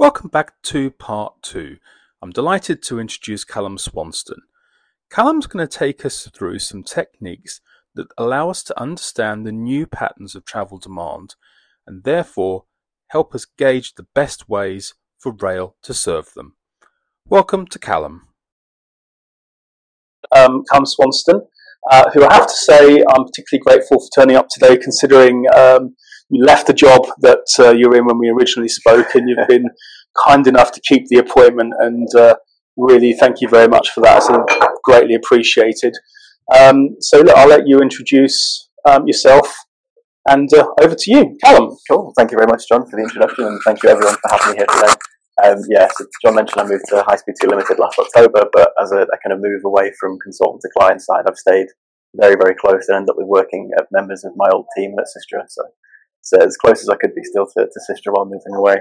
Welcome 0.00 0.30
back 0.30 0.62
to 0.62 0.90
part 0.90 1.42
two. 1.42 1.76
I'm 2.22 2.30
delighted 2.30 2.82
to 2.84 2.98
introduce 2.98 3.44
Callum 3.44 3.76
Swanston. 3.76 4.38
Callum's 5.10 5.46
going 5.46 5.68
to 5.68 5.78
take 5.78 6.06
us 6.06 6.26
through 6.26 6.60
some 6.60 6.82
techniques 6.82 7.60
that 7.94 8.06
allow 8.16 8.48
us 8.48 8.62
to 8.62 8.80
understand 8.80 9.44
the 9.44 9.52
new 9.52 9.86
patterns 9.86 10.34
of 10.34 10.46
travel 10.46 10.78
demand 10.78 11.34
and 11.86 12.04
therefore 12.04 12.64
help 13.08 13.34
us 13.34 13.44
gauge 13.44 13.94
the 13.94 14.06
best 14.14 14.48
ways 14.48 14.94
for 15.18 15.32
rail 15.32 15.76
to 15.82 15.92
serve 15.92 16.32
them. 16.32 16.56
Welcome 17.26 17.66
to 17.66 17.78
Callum. 17.78 18.28
Um, 20.34 20.64
Callum 20.70 20.86
Swanston, 20.86 21.42
uh, 21.90 22.10
who 22.12 22.24
I 22.24 22.34
have 22.34 22.46
to 22.46 22.52
say 22.52 23.02
I'm 23.08 23.24
particularly 23.24 23.62
grateful 23.64 24.00
for 24.00 24.08
turning 24.14 24.36
up 24.36 24.48
today, 24.48 24.76
considering 24.76 25.46
um, 25.54 25.94
you 26.28 26.44
left 26.44 26.66
the 26.66 26.74
job 26.74 27.06
that 27.20 27.46
uh, 27.58 27.72
you 27.72 27.88
were 27.88 27.96
in 27.96 28.06
when 28.06 28.18
we 28.18 28.30
originally 28.30 28.68
spoke, 28.68 29.14
and 29.14 29.28
you've 29.28 29.48
been 29.48 29.66
kind 30.24 30.46
enough 30.46 30.72
to 30.72 30.80
keep 30.80 31.06
the 31.08 31.18
appointment. 31.18 31.72
And 31.78 32.08
uh, 32.16 32.36
really, 32.76 33.12
thank 33.12 33.40
you 33.40 33.48
very 33.48 33.68
much 33.68 33.90
for 33.90 34.00
that. 34.02 34.22
It's 34.22 34.80
greatly 34.84 35.14
appreciated. 35.14 35.94
Um, 36.56 36.96
so, 37.00 37.20
look, 37.20 37.36
I'll 37.36 37.48
let 37.48 37.66
you 37.66 37.78
introduce 37.80 38.68
um, 38.88 39.06
yourself. 39.06 39.52
And 40.28 40.52
uh, 40.52 40.66
over 40.80 40.94
to 40.94 41.10
you, 41.10 41.36
Callum. 41.42 41.76
Cool. 41.88 42.12
Thank 42.16 42.30
you 42.30 42.36
very 42.36 42.46
much, 42.46 42.68
John, 42.68 42.88
for 42.88 42.96
the 42.96 43.02
introduction, 43.02 43.44
and 43.46 43.60
thank 43.64 43.82
you 43.82 43.88
everyone 43.88 44.16
for 44.16 44.30
having 44.30 44.52
me 44.52 44.56
here 44.58 44.66
today. 44.66 44.94
Um, 45.44 45.62
yeah, 45.68 45.88
so 45.96 46.06
John 46.22 46.34
mentioned 46.34 46.60
I 46.60 46.66
moved 46.66 46.84
to 46.88 47.02
High 47.02 47.16
Speed 47.16 47.36
2 47.40 47.48
Limited 47.48 47.78
last 47.78 47.98
October, 47.98 48.44
but 48.52 48.72
as 48.80 48.92
a, 48.92 49.02
a, 49.02 49.18
kind 49.22 49.32
of 49.32 49.40
move 49.40 49.62
away 49.64 49.92
from 49.98 50.18
consultant 50.22 50.62
to 50.62 50.70
client 50.76 51.00
side, 51.00 51.24
I've 51.26 51.36
stayed 51.36 51.68
very, 52.14 52.34
very 52.34 52.54
close 52.54 52.88
and 52.88 52.96
ended 52.96 53.10
up 53.10 53.16
with 53.16 53.26
working 53.26 53.70
at 53.78 53.86
members 53.92 54.24
of 54.24 54.32
my 54.36 54.48
old 54.52 54.66
team 54.76 54.94
at 54.98 55.06
Systra. 55.06 55.44
So, 55.48 55.62
so 56.22 56.38
as 56.44 56.56
close 56.56 56.82
as 56.82 56.88
I 56.88 56.96
could 56.96 57.14
be 57.14 57.22
still 57.24 57.46
to, 57.46 57.66
to 57.66 57.80
Systra 57.88 58.12
while 58.12 58.24
moving 58.24 58.54
away. 58.54 58.80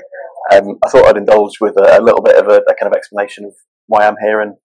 Um, 0.51 0.77
I 0.83 0.89
thought 0.89 1.05
I'd 1.05 1.17
indulge 1.17 1.59
with 1.61 1.75
a, 1.77 1.99
a 1.99 2.01
little 2.01 2.21
bit 2.21 2.35
of 2.35 2.47
a, 2.47 2.57
a, 2.57 2.75
kind 2.79 2.91
of 2.91 2.97
explanation 2.97 3.45
of 3.45 3.53
why 3.87 4.07
I'm 4.07 4.17
here 4.21 4.41
and 4.41 4.55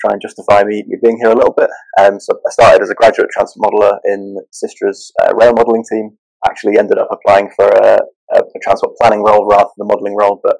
try 0.00 0.12
and 0.12 0.22
justify 0.22 0.64
me, 0.64 0.84
me 0.86 0.96
being 1.02 1.18
here 1.18 1.30
a 1.30 1.36
little 1.36 1.52
bit. 1.52 1.68
Um, 2.00 2.18
so 2.18 2.40
I 2.46 2.50
started 2.50 2.82
as 2.82 2.90
a 2.90 2.94
graduate 2.94 3.28
transport 3.30 3.70
modeller 3.70 3.98
in 4.04 4.36
Systra's 4.50 5.12
uh, 5.22 5.34
rail 5.34 5.52
modelling 5.52 5.84
team. 5.90 6.16
Actually 6.46 6.78
ended 6.78 6.96
up 6.96 7.08
applying 7.10 7.50
for 7.54 7.68
a, 7.68 7.98
a, 8.34 8.40
transport 8.62 8.96
planning 8.98 9.22
role 9.22 9.46
rather 9.46 9.68
than 9.76 9.86
the 9.86 9.92
modelling 9.92 10.16
role, 10.16 10.40
but 10.42 10.56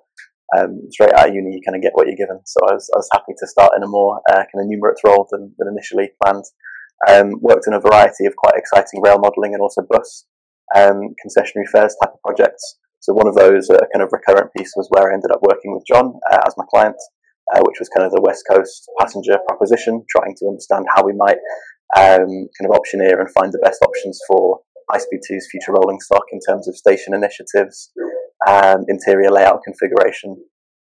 um, 0.56 0.80
straight 0.90 1.12
out 1.12 1.28
of 1.28 1.34
uni, 1.34 1.54
you 1.54 1.60
kind 1.64 1.76
of 1.76 1.82
get 1.82 1.92
what 1.94 2.06
you're 2.06 2.16
given. 2.16 2.40
So 2.44 2.60
I 2.68 2.74
was, 2.74 2.90
I 2.94 2.98
was 2.98 3.08
happy 3.12 3.32
to 3.38 3.46
start 3.46 3.72
in 3.76 3.82
a 3.82 3.88
more 3.88 4.20
uh, 4.30 4.44
kind 4.50 4.60
of 4.62 4.66
numerate 4.66 5.02
role 5.04 5.28
than, 5.30 5.54
than 5.58 5.68
initially 5.68 6.10
planned. 6.22 6.44
Um, 7.08 7.40
worked 7.40 7.66
in 7.66 7.72
a 7.72 7.80
variety 7.80 8.26
of 8.26 8.36
quite 8.36 8.56
exciting 8.56 9.00
rail 9.02 9.18
modelling 9.18 9.54
and 9.54 9.62
also 9.62 9.80
bus 9.88 10.26
um, 10.76 11.14
concessionary 11.24 11.66
fares 11.72 11.96
type 12.02 12.12
of 12.12 12.20
projects. 12.22 12.76
So 13.00 13.14
one 13.14 13.26
of 13.26 13.34
those, 13.34 13.70
a 13.70 13.76
uh, 13.76 13.86
kind 13.92 14.02
of 14.02 14.12
recurrent 14.12 14.52
piece, 14.54 14.72
was 14.76 14.88
where 14.90 15.10
I 15.10 15.14
ended 15.14 15.30
up 15.32 15.40
working 15.42 15.72
with 15.72 15.86
John 15.86 16.12
uh, 16.30 16.38
as 16.46 16.54
my 16.58 16.64
client, 16.68 16.96
uh, 17.54 17.60
which 17.64 17.78
was 17.78 17.88
kind 17.88 18.04
of 18.04 18.12
the 18.12 18.20
West 18.20 18.44
Coast 18.50 18.90
passenger 18.98 19.38
proposition, 19.48 20.04
trying 20.10 20.34
to 20.36 20.46
understand 20.46 20.84
how 20.94 21.04
we 21.04 21.14
might 21.14 21.38
um, 21.96 22.28
kind 22.28 22.68
of 22.68 22.76
optioneer 22.76 23.18
and 23.18 23.30
find 23.30 23.52
the 23.52 23.64
best 23.64 23.82
options 23.82 24.20
for 24.28 24.60
High 24.90 24.98
Speed 24.98 25.20
2's 25.30 25.48
future 25.50 25.72
rolling 25.72 26.00
stock 26.00 26.24
in 26.32 26.40
terms 26.46 26.68
of 26.68 26.76
station 26.76 27.14
initiatives, 27.14 27.90
um, 28.46 28.84
interior 28.88 29.30
layout 29.30 29.62
configuration. 29.64 30.36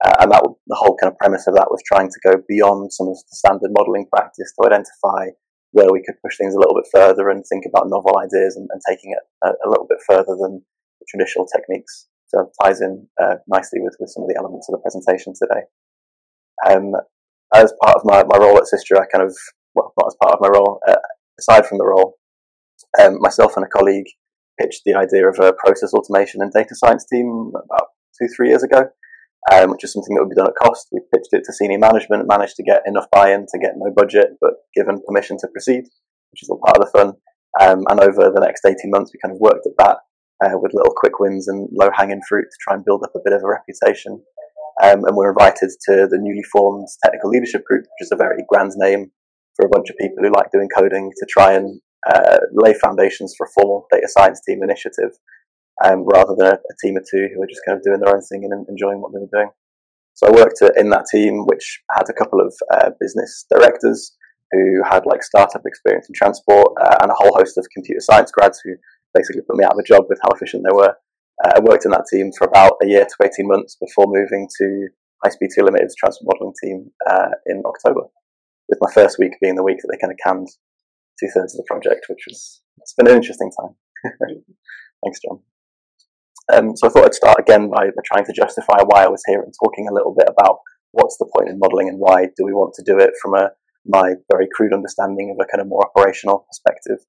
Uh, 0.05 0.15
and 0.21 0.33
that 0.33 0.43
the 0.67 0.75
whole 0.75 0.97
kind 0.97 1.13
of 1.13 1.19
premise 1.19 1.47
of 1.47 1.55
that 1.55 1.71
was 1.71 1.81
trying 1.87 2.09
to 2.09 2.21
go 2.25 2.43
beyond 2.49 2.93
some 2.93 3.07
of 3.07 3.15
the 3.15 3.37
standard 3.37 3.71
modelling 3.71 4.07
practice 4.11 4.53
to 4.53 4.67
identify 4.67 5.31
where 5.71 5.93
we 5.93 6.03
could 6.05 6.19
push 6.25 6.37
things 6.37 6.55
a 6.55 6.59
little 6.59 6.75
bit 6.75 6.91
further 6.93 7.31
and 7.31 7.45
think 7.47 7.65
about 7.67 7.89
novel 7.89 8.19
ideas 8.19 8.57
and, 8.57 8.69
and 8.73 8.83
taking 8.89 9.13
it 9.13 9.23
a, 9.47 9.51
a, 9.65 9.69
little 9.71 9.87
bit 9.89 9.99
further 10.07 10.37
than 10.37 10.61
traditional 11.09 11.47
techniques. 11.47 12.09
So 12.27 12.41
it 12.41 12.49
ties 12.63 12.81
in 12.81 13.07
uh, 13.23 13.37
nicely 13.47 13.81
with, 13.81 13.97
with 14.01 14.11
some 14.11 14.25
of 14.25 14.29
the 14.29 14.37
elements 14.37 14.69
of 14.69 14.73
the 14.73 14.83
presentation 14.83 15.33
today. 15.33 15.63
Um, 16.67 16.93
as 17.55 17.73
part 17.83 17.97
of 17.97 18.03
my, 18.05 18.25
my 18.25 18.39
role 18.39 18.59
at 18.59 18.65
Systra, 18.65 19.01
I 19.01 19.07
kind 19.07 19.25
of, 19.25 19.37
well, 19.75 19.93
not 19.99 20.09
as 20.09 20.17
part 20.21 20.35
of 20.35 20.41
my 20.41 20.49
role, 20.49 20.81
uh, 20.89 20.97
aside 21.39 21.67
from 21.67 21.79
the 21.79 21.87
role, 21.87 22.17
um, 23.01 23.19
myself 23.21 23.57
and 23.57 23.65
a 23.65 23.69
colleague 23.69 24.09
pitched 24.61 24.83
the 24.85 24.95
idea 24.95 25.29
of 25.29 25.39
a 25.39 25.53
process 25.53 25.93
automation 25.95 26.41
and 26.43 26.53
data 26.53 26.75
science 26.75 27.05
team 27.11 27.53
about 27.55 27.89
two, 28.19 28.29
three 28.35 28.49
years 28.49 28.63
ago, 28.63 28.87
um, 29.53 29.71
which 29.71 29.85
is 29.85 29.93
something 29.93 30.15
that 30.15 30.23
would 30.23 30.31
be 30.31 30.37
done 30.37 30.49
at 30.49 30.63
cost. 30.63 30.89
We 30.93 31.01
pitched 31.13 31.33
it 31.33 31.43
to 31.45 31.53
senior 31.53 31.79
management, 31.79 32.29
managed 32.29 32.57
to 32.57 32.63
get 32.63 32.83
enough 32.87 33.07
buy-in 33.11 33.47
to 33.51 33.59
get 33.59 33.75
no 33.77 33.91
budget, 33.95 34.39
but 34.41 34.55
given 34.75 35.03
permission 35.07 35.37
to 35.39 35.49
proceed, 35.49 35.85
which 36.31 36.43
is 36.43 36.49
all 36.49 36.61
part 36.65 36.79
of 36.79 36.85
the 36.85 36.99
fun. 36.99 37.13
Um, 37.61 37.85
and 37.89 38.01
over 38.01 38.33
the 38.33 38.41
next 38.41 38.65
18 38.65 38.77
months, 38.87 39.13
we 39.13 39.21
kind 39.21 39.35
of 39.35 39.41
worked 39.41 39.67
at 39.67 39.77
that 39.79 39.99
uh, 40.45 40.59
with 40.59 40.73
little 40.75 40.95
quick 40.97 41.19
wins 41.19 41.49
and 41.49 41.69
low-hanging 41.73 42.23
fruit 42.29 42.45
to 42.45 42.59
try 42.61 42.75
and 42.75 42.85
build 42.85 43.03
up 43.05 43.13
a 43.15 43.21
bit 43.25 43.35
of 43.35 43.43
a 43.45 43.49
reputation. 43.49 44.23
Um, 44.83 45.05
and 45.05 45.17
we're 45.17 45.31
invited 45.31 45.69
to 45.89 46.09
the 46.09 46.19
newly 46.19 46.43
formed 46.51 46.89
technical 47.05 47.31
leadership 47.31 47.65
group, 47.65 47.83
which 47.83 48.07
is 48.07 48.13
a 48.13 48.17
very 48.17 48.43
grand 48.49 48.73
name 48.77 49.11
for 49.55 49.67
a 49.67 49.69
bunch 49.69 49.91
of 49.91 49.97
people 49.99 50.17
who 50.23 50.33
like 50.33 50.51
doing 50.51 50.69
coding 50.75 51.11
to 51.19 51.27
try 51.29 51.53
and 51.53 51.81
uh, 52.11 52.39
lay 52.53 52.75
foundations 52.75 53.35
for 53.37 53.47
a 53.47 53.51
formal 53.55 53.87
data 53.91 54.09
science 54.09 54.41
team 54.47 54.63
initiative, 54.63 55.13
um, 55.85 56.05
rather 56.05 56.35
than 56.37 56.47
a, 56.47 56.55
a, 56.55 56.75
team 56.83 56.97
of 56.97 57.05
two 57.09 57.29
who 57.33 57.43
are 57.43 57.47
just 57.47 57.63
kind 57.67 57.77
of 57.77 57.85
doing 57.85 58.01
their 58.01 58.15
own 58.15 58.23
thing 58.23 58.45
and 58.45 58.67
enjoying 58.69 59.01
what 59.01 59.13
they 59.13 59.21
were 59.21 59.33
doing. 59.33 59.51
So 60.15 60.27
I 60.27 60.31
worked 60.31 60.63
in 60.77 60.91
that 60.91 61.07
team, 61.11 61.45
which 61.47 61.81
had 61.91 62.09
a 62.09 62.13
couple 62.13 62.41
of 62.41 62.55
uh, 62.73 62.91
business 63.01 63.47
directors 63.51 64.15
who 64.51 64.83
had 64.85 65.07
like 65.07 65.23
startup 65.23 65.63
experience 65.65 66.07
in 66.09 66.15
transport 66.15 66.75
uh, 66.81 66.97
and 67.01 67.11
a 67.11 67.15
whole 67.15 67.35
host 67.35 67.57
of 67.57 67.67
computer 67.73 68.01
science 68.01 68.31
grads 68.31 68.61
who 68.63 68.75
basically 69.15 69.43
put 69.43 69.57
me 69.57 69.65
out 69.65 69.73
of 69.73 69.79
a 69.79 69.83
job 69.83 70.05
with 70.09 70.21
how 70.23 70.31
efficient 70.31 70.65
they 70.67 70.75
were. 70.75 70.95
Uh, 71.45 71.53
I 71.57 71.61
worked 71.61 71.87
in 71.87 71.91
that 71.93 72.07
team 72.13 72.31
for 72.37 72.47
about 72.47 72.75
a 72.83 72.87
year 72.87 73.05
to 73.05 73.27
18 73.27 73.49
months 73.49 73.77
before 73.81 74.07
moving 74.07 74.49
to 74.59 74.89
High 75.25 75.31
Speed 75.31 75.51
2 75.55 75.65
Limited's 75.65 75.97
transport 75.97 76.27
modelling 76.35 76.55
team 76.63 76.91
uh, 77.09 77.31
in 77.47 77.63
October, 77.65 78.03
with 78.69 78.79
my 78.81 78.93
first 78.93 79.19
week 79.19 79.33
being 79.41 79.55
the 79.55 79.63
week 79.63 79.79
that 79.79 79.89
they 79.91 79.99
kind 79.99 80.13
of 80.13 80.19
canned 80.25 80.49
two 81.21 81.29
thirds 81.35 81.55
of 81.55 81.59
the 81.59 81.69
project, 81.69 82.07
which 82.09 82.25
was, 82.29 82.63
it's 82.79 82.95
been 82.95 83.09
an 83.09 83.17
interesting 83.17 83.51
time. 83.61 83.75
Thanks, 85.05 85.21
John. 85.21 85.41
Um, 86.53 86.77
so 86.77 86.87
I 86.87 86.91
thought 86.91 87.05
I'd 87.05 87.15
start 87.15 87.39
again 87.39 87.71
by, 87.71 87.91
trying 88.05 88.27
to 88.27 88.33
justify 88.33 88.83
why 88.85 89.05
I 89.05 89.09
was 89.09 89.23
here 89.27 89.41
and 89.41 89.53
talking 89.63 89.89
a 89.89 89.95
little 89.95 90.15
bit 90.17 90.29
about 90.29 90.59
what's 90.91 91.17
the 91.19 91.31
point 91.35 91.49
in 91.49 91.59
modelling 91.59 91.89
and 91.89 91.99
why 91.99 92.27
do 92.37 92.45
we 92.45 92.53
want 92.53 92.75
to 92.75 92.85
do 92.85 92.99
it 92.99 93.13
from 93.23 93.35
a 93.35 93.51
my 93.85 94.15
very 94.31 94.47
crude 94.55 94.73
understanding 94.73 95.35
of 95.35 95.43
a 95.43 95.49
kind 95.51 95.61
of 95.61 95.69
more 95.69 95.85
operational 95.85 96.47
perspective. 96.49 97.05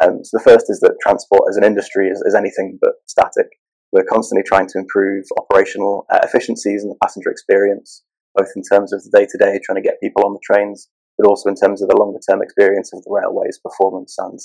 Um, 0.00 0.24
so 0.24 0.38
the 0.38 0.44
first 0.44 0.66
is 0.68 0.80
that 0.80 0.96
transport 1.02 1.42
as 1.50 1.56
an 1.56 1.64
industry 1.64 2.08
is, 2.08 2.22
is 2.24 2.34
anything 2.34 2.78
but 2.80 2.94
static. 3.06 3.48
We're 3.92 4.04
constantly 4.04 4.44
trying 4.46 4.68
to 4.68 4.78
improve 4.78 5.24
operational 5.38 6.06
uh, 6.10 6.20
efficiencies 6.22 6.82
and 6.82 6.92
the 6.92 6.98
passenger 7.02 7.30
experience, 7.30 8.04
both 8.34 8.48
in 8.56 8.62
terms 8.62 8.92
of 8.92 9.02
the 9.02 9.10
day 9.10 9.26
to 9.28 9.38
day, 9.38 9.60
trying 9.64 9.82
to 9.82 9.86
get 9.86 10.00
people 10.00 10.24
on 10.24 10.32
the 10.32 10.40
trains, 10.42 10.88
but 11.22 11.28
also 11.28 11.48
in 11.48 11.54
terms 11.54 11.82
of 11.82 11.88
the 11.88 11.96
longer 11.96 12.18
term 12.28 12.42
experience 12.42 12.90
of 12.92 13.02
the 13.04 13.10
railway's 13.10 13.58
performance 13.62 14.16
and 14.18 14.38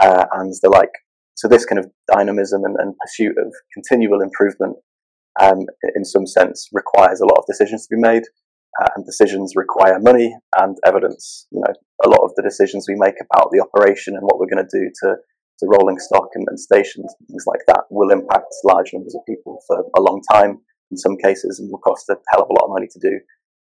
uh, 0.00 0.26
and 0.34 0.54
the 0.62 0.70
like. 0.70 0.94
So 1.34 1.48
this 1.48 1.64
kind 1.64 1.78
of 1.78 1.90
dynamism 2.12 2.64
and, 2.64 2.76
and 2.78 2.94
pursuit 2.98 3.36
of 3.38 3.52
continual 3.72 4.22
improvement, 4.22 4.76
um, 5.40 5.66
in 5.94 6.04
some 6.04 6.26
sense, 6.26 6.68
requires 6.72 7.20
a 7.20 7.26
lot 7.26 7.38
of 7.38 7.46
decisions 7.46 7.86
to 7.86 7.96
be 7.96 8.00
made, 8.00 8.22
uh, 8.80 8.88
and 8.94 9.04
decisions 9.04 9.54
require 9.56 9.98
money 10.00 10.34
and 10.56 10.76
evidence. 10.86 11.46
You 11.50 11.62
know, 11.66 11.74
a 12.04 12.08
lot 12.08 12.24
of 12.24 12.32
the 12.36 12.42
decisions 12.42 12.86
we 12.88 12.94
make 12.96 13.14
about 13.20 13.50
the 13.50 13.60
operation 13.60 14.14
and 14.14 14.22
what 14.22 14.38
we're 14.38 14.52
going 14.52 14.66
to 14.66 14.78
do 14.78 14.90
to 15.02 15.16
to 15.58 15.66
rolling 15.66 15.98
stock 15.98 16.28
and, 16.34 16.46
and 16.48 16.60
stations, 16.60 17.12
things 17.26 17.42
like 17.46 17.60
that, 17.66 17.82
will 17.90 18.12
impact 18.12 18.46
large 18.64 18.92
numbers 18.92 19.16
of 19.16 19.26
people 19.26 19.58
for 19.66 19.82
a 19.96 20.00
long 20.00 20.22
time 20.30 20.60
in 20.92 20.96
some 20.96 21.16
cases 21.16 21.58
and 21.58 21.68
will 21.68 21.80
cost 21.80 22.08
a 22.08 22.16
hell 22.30 22.42
of 22.42 22.48
a 22.48 22.52
lot 22.52 22.66
of 22.66 22.70
money 22.70 22.86
to 22.86 23.00
do 23.00 23.18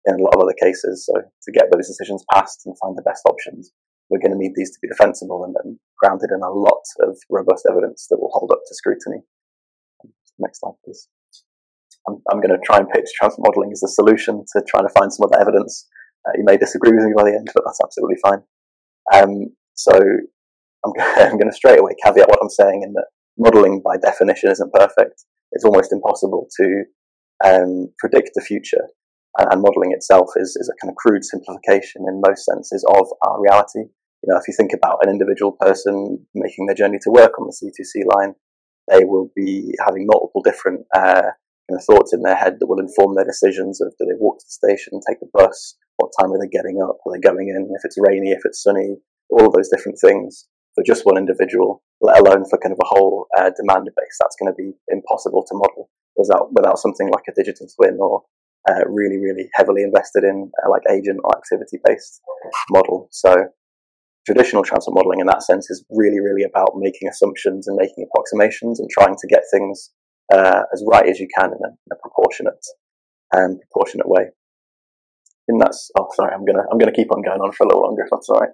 in 0.06 0.16
a 0.16 0.24
lot 0.24 0.36
of 0.36 0.42
other 0.42 0.56
cases. 0.62 1.06
So 1.06 1.14
to 1.14 1.52
get 1.52 1.72
those 1.72 1.88
decisions 1.88 2.24
passed 2.32 2.66
and 2.66 2.78
find 2.80 2.98
the 2.98 3.06
best 3.06 3.24
options, 3.26 3.72
we're 4.10 4.20
going 4.20 4.32
to 4.32 4.38
need 4.38 4.54
these 4.56 4.72
to 4.72 4.80
be 4.82 4.88
defensible 4.88 5.44
and, 5.44 5.56
and 5.64 5.80
grounded 5.98 6.30
in 6.32 6.42
a 6.42 6.52
lot 6.52 6.84
of 7.02 7.18
robust 7.30 7.66
evidence 7.70 8.08
that 8.10 8.20
will 8.20 8.32
hold 8.34 8.52
up 8.52 8.60
to 8.68 8.76
scrutiny. 8.76 9.24
Next 10.38 10.60
slide, 10.60 10.76
please. 10.84 11.08
I'm, 12.08 12.22
I'm 12.30 12.42
going 12.42 12.54
to 12.54 12.64
try 12.64 12.78
and 12.78 12.90
pitch 12.90 13.10
transport 13.18 13.48
modelling 13.48 13.72
as 13.72 13.82
a 13.84 13.88
solution 13.88 14.46
to 14.54 14.64
trying 14.68 14.88
to 14.88 14.94
find 14.94 15.12
some 15.12 15.26
of 15.26 15.32
the 15.32 15.40
evidence. 15.40 15.88
Uh, 16.28 16.32
you 16.38 16.44
may 16.44 16.58
disagree 16.58 16.92
with 16.92 17.06
me 17.06 17.14
by 17.16 17.24
the 17.24 17.36
end, 17.36 17.50
but 17.54 17.64
that's 17.66 17.80
absolutely 17.84 18.18
fine. 18.22 18.42
Um, 19.14 19.56
so 19.74 19.94
I'm, 20.86 20.94
I'm 21.18 21.38
going 21.38 21.50
to 21.50 21.56
straight 21.56 21.80
away 21.80 21.94
caveat 22.04 22.30
what 22.30 22.40
I'm 22.42 22.50
saying 22.50 22.84
in 22.84 22.94
that 22.94 23.08
modelling 23.38 23.82
by 23.84 23.98
definition 23.98 24.52
isn't 24.52 24.74
perfect. 24.74 25.26
It's 25.52 25.66
almost 25.66 25.92
impossible 25.92 26.48
to 26.60 26.84
um, 27.44 27.88
predict 27.98 28.32
the 28.36 28.42
future, 28.42 28.88
and, 29.38 29.48
and 29.52 29.62
modelling 29.62 29.92
itself 29.92 30.30
is, 30.36 30.56
is 30.56 30.70
a 30.70 30.78
kind 30.82 30.92
of 30.92 30.96
crude 30.96 31.24
simplification 31.24 32.06
in 32.08 32.22
most 32.26 32.46
senses 32.46 32.86
of 32.90 33.08
our 33.24 33.42
reality. 33.42 33.90
You 34.24 34.28
know, 34.34 34.38
if 34.38 34.48
you 34.48 34.54
think 34.58 34.72
about 34.74 35.00
an 35.04 35.10
individual 35.10 35.54
person 35.54 36.26
making 36.34 36.66
their 36.66 36.76
journey 36.76 36.98
to 37.02 37.12
work 37.12 37.38
on 37.40 37.48
the 37.48 37.54
C2C 37.54 38.04
line, 38.16 38.34
they 38.90 39.04
will 39.04 39.32
be 39.36 39.74
having 39.86 40.06
multiple 40.08 40.42
different 40.44 40.86
uh, 40.96 41.34
kind 41.70 41.78
of 41.78 41.84
thoughts 41.84 42.14
in 42.14 42.22
their 42.22 42.36
head 42.36 42.58
that 42.60 42.68
will 42.68 42.80
inform 42.80 43.16
their 43.16 43.26
decisions 43.26 43.82
of 43.82 43.94
do 43.98 44.06
they 44.06 44.18
walk 44.20 44.40
to 44.40 44.46
the 44.46 44.52
station, 44.52 45.00
take 45.08 45.20
the 45.20 45.30
bus, 45.34 45.76
what 45.98 46.12
time 46.20 46.32
are 46.32 46.40
they 46.40 46.50
getting 46.50 46.82
up, 46.82 46.98
are 47.06 47.14
they 47.14 47.20
going 47.20 47.50
in, 47.50 47.70
if 47.76 47.82
it's 47.84 47.98
rainy, 48.00 48.32
if 48.32 48.42
it's 48.46 48.62
sunny, 48.62 48.98
all 49.30 49.48
of 49.48 49.54
those 49.54 49.70
different 49.70 49.98
things 50.00 50.48
for 50.76 50.84
just 50.84 51.06
one 51.06 51.18
individual, 51.18 51.82
let 52.02 52.20
alone 52.20 52.46
for 52.50 52.60
kind 52.60 52.74
of 52.74 52.80
a 52.84 52.88
whole 52.88 53.28
uh, 53.38 53.50
demand 53.56 53.86
base. 53.86 54.18
That's 54.20 54.36
going 54.40 54.52
to 54.52 54.58
be 54.58 54.74
impossible 54.90 55.46
to 55.48 55.56
model. 55.56 55.90
without 56.18 56.52
without 56.54 56.80
something 56.80 57.10
like 57.10 57.24
a 57.30 57.34
digital 57.36 57.68
twin 57.76 57.98
or 58.00 58.24
uh, 58.70 58.86
really 58.88 59.18
really 59.18 59.50
heavily 59.54 59.84
invested 59.84 60.24
in 60.24 60.52
uh, 60.64 60.70
like 60.70 60.84
agent 60.92 61.20
or 61.24 61.38
activity 61.38 61.78
based 61.86 62.22
model. 62.70 63.08
So 63.12 63.48
traditional 64.26 64.64
transport 64.64 64.96
modeling 64.96 65.20
in 65.20 65.28
that 65.28 65.44
sense 65.44 65.70
is 65.70 65.86
really 65.90 66.20
really 66.20 66.44
about 66.44 66.74
making 66.76 67.08
assumptions 67.08 67.68
and 67.68 67.78
making 67.78 68.06
approximations 68.10 68.80
and 68.80 68.90
trying 68.90 69.16
to 69.16 69.28
get 69.28 69.44
things 69.52 69.92
uh, 70.34 70.64
as 70.74 70.84
right 70.88 71.08
as 71.08 71.20
you 71.20 71.28
can 71.38 71.52
in 71.52 71.60
a, 71.64 71.70
in 71.70 71.92
a 71.92 71.96
proportionate 72.02 72.66
and 73.32 73.54
um, 73.54 73.60
proportionate 73.72 74.10
way. 74.10 74.26
And 75.48 75.62
that's 75.62 75.92
oh 75.98 76.08
sorry 76.16 76.34
I'm 76.34 76.46
gonna 76.46 76.64
I'm 76.72 76.78
gonna 76.78 76.92
keep 76.92 77.12
on 77.12 77.22
going 77.22 77.42
on 77.42 77.52
for 77.52 77.66
a 77.66 77.68
little 77.68 77.84
longer 77.84 78.04
if 78.04 78.10
that's 78.12 78.30
all 78.30 78.40
right. 78.40 78.50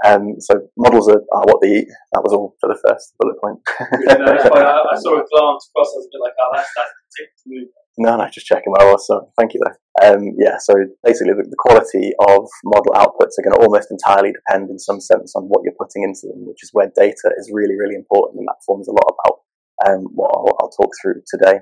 Um, 0.00 0.40
so 0.40 0.56
models 0.78 1.08
are, 1.08 1.20
are, 1.32 1.44
what 1.44 1.60
they 1.60 1.84
eat. 1.84 1.88
That 2.12 2.24
was 2.24 2.32
all 2.32 2.56
for 2.60 2.72
the 2.72 2.80
first 2.80 3.12
bullet 3.20 3.36
point. 3.36 3.60
yeah, 4.08 4.16
no, 4.16 4.32
I, 4.56 4.80
I, 4.80 4.96
saw 4.96 5.20
a 5.20 5.24
glance 5.28 5.68
across. 5.68 5.92
I 5.92 6.00
was 6.00 6.08
a 6.08 6.12
bit 6.12 6.24
like, 6.24 6.36
oh, 6.40 6.50
that's 6.56 6.72
that's 6.72 7.44
the 7.44 7.52
move. 7.52 7.68
No, 7.98 8.16
no, 8.16 8.24
just 8.32 8.46
checking 8.46 8.72
where 8.72 8.88
I 8.88 8.92
was. 8.92 9.04
So 9.06 9.28
thank 9.36 9.52
you 9.52 9.60
though. 9.60 9.76
Um, 10.00 10.32
yeah, 10.40 10.56
so 10.56 10.72
basically 11.04 11.36
the, 11.36 11.44
the, 11.44 11.60
quality 11.60 12.16
of 12.16 12.48
model 12.64 12.96
outputs 12.96 13.36
are 13.36 13.44
going 13.44 13.52
to 13.52 13.60
almost 13.60 13.92
entirely 13.92 14.32
depend 14.32 14.70
in 14.70 14.78
some 14.78 15.00
sense 15.00 15.36
on 15.36 15.44
what 15.52 15.60
you're 15.64 15.76
putting 15.76 16.04
into 16.08 16.32
them, 16.32 16.48
which 16.48 16.62
is 16.64 16.70
where 16.72 16.88
data 16.96 17.28
is 17.36 17.52
really, 17.52 17.76
really 17.76 17.96
important, 17.96 18.40
and 18.40 18.48
that 18.48 18.64
forms 18.64 18.88
a 18.88 18.96
lot 18.96 19.04
about 19.12 19.36
um, 19.84 20.08
what 20.16 20.32
I'll, 20.32 20.56
I'll 20.64 20.72
talk 20.72 20.88
through 21.02 21.20
today. 21.28 21.60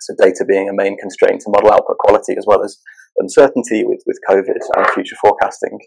So 0.00 0.18
data 0.18 0.44
being 0.44 0.68
a 0.68 0.74
main 0.74 0.98
constraint 0.98 1.42
to 1.42 1.50
model 1.54 1.70
output 1.70 1.98
quality, 1.98 2.34
as 2.36 2.44
well 2.46 2.64
as 2.64 2.82
uncertainty 3.18 3.84
with, 3.86 4.02
with 4.06 4.18
COVID 4.28 4.50
and 4.50 4.86
future 4.90 5.16
forecasting 5.22 5.78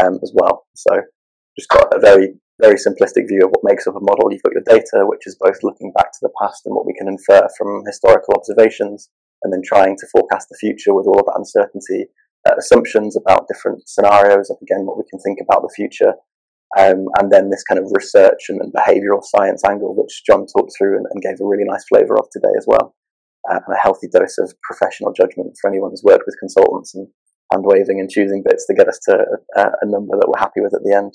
um, 0.00 0.18
as 0.22 0.32
well. 0.34 0.64
So 0.74 1.02
just 1.58 1.68
got 1.68 1.94
a 1.94 2.00
very, 2.00 2.34
very 2.60 2.76
simplistic 2.76 3.28
view 3.28 3.44
of 3.44 3.50
what 3.50 3.64
makes 3.64 3.86
up 3.86 3.96
a 3.96 4.00
model. 4.00 4.30
You've 4.30 4.42
got 4.42 4.54
your 4.54 4.66
data, 4.66 5.04
which 5.04 5.26
is 5.26 5.36
both 5.40 5.58
looking 5.62 5.92
back 5.92 6.12
to 6.12 6.22
the 6.22 6.32
past 6.40 6.62
and 6.64 6.74
what 6.74 6.86
we 6.86 6.94
can 6.94 7.08
infer 7.08 7.46
from 7.56 7.82
historical 7.86 8.34
observations, 8.34 9.10
and 9.42 9.52
then 9.52 9.62
trying 9.64 9.96
to 9.98 10.06
forecast 10.12 10.48
the 10.48 10.58
future 10.58 10.94
with 10.94 11.06
all 11.06 11.18
of 11.18 11.26
that 11.26 11.38
uncertainty, 11.38 12.06
uh, 12.48 12.54
assumptions 12.58 13.16
about 13.16 13.48
different 13.48 13.86
scenarios, 13.88 14.50
and 14.50 14.58
again, 14.62 14.86
what 14.86 14.96
we 14.96 15.04
can 15.10 15.20
think 15.20 15.38
about 15.42 15.62
the 15.62 15.72
future. 15.74 16.14
Um, 16.78 17.06
and 17.20 17.30
then 17.30 17.50
this 17.50 17.64
kind 17.64 17.78
of 17.78 17.92
research 17.92 18.48
and, 18.48 18.58
and, 18.62 18.72
behavioral 18.72 19.22
science 19.22 19.62
angle, 19.62 19.94
which 19.94 20.24
John 20.24 20.46
talked 20.46 20.72
through 20.76 20.96
and, 20.96 21.04
and 21.10 21.22
gave 21.22 21.38
a 21.38 21.44
really 21.44 21.68
nice 21.68 21.84
flavour 21.84 22.16
of 22.16 22.30
today 22.32 22.52
as 22.56 22.64
well. 22.66 22.94
Uh, 23.50 23.60
and 23.66 23.76
a 23.76 23.78
healthy 23.78 24.08
dose 24.08 24.38
of 24.38 24.54
professional 24.62 25.12
judgment 25.12 25.52
for 25.60 25.68
anyone 25.68 25.90
who's 25.90 26.02
worked 26.02 26.24
with 26.24 26.38
consultants 26.38 26.94
and 26.94 27.08
hand 27.52 27.64
waving 27.68 28.00
and 28.00 28.08
choosing 28.08 28.42
bits 28.42 28.66
to 28.66 28.74
get 28.74 28.88
us 28.88 28.98
to 29.04 29.12
a, 29.56 29.60
a 29.60 29.86
number 29.86 30.16
that 30.16 30.28
we're 30.28 30.40
happy 30.40 30.64
with 30.64 30.74
at 30.74 30.82
the 30.82 30.96
end. 30.96 31.12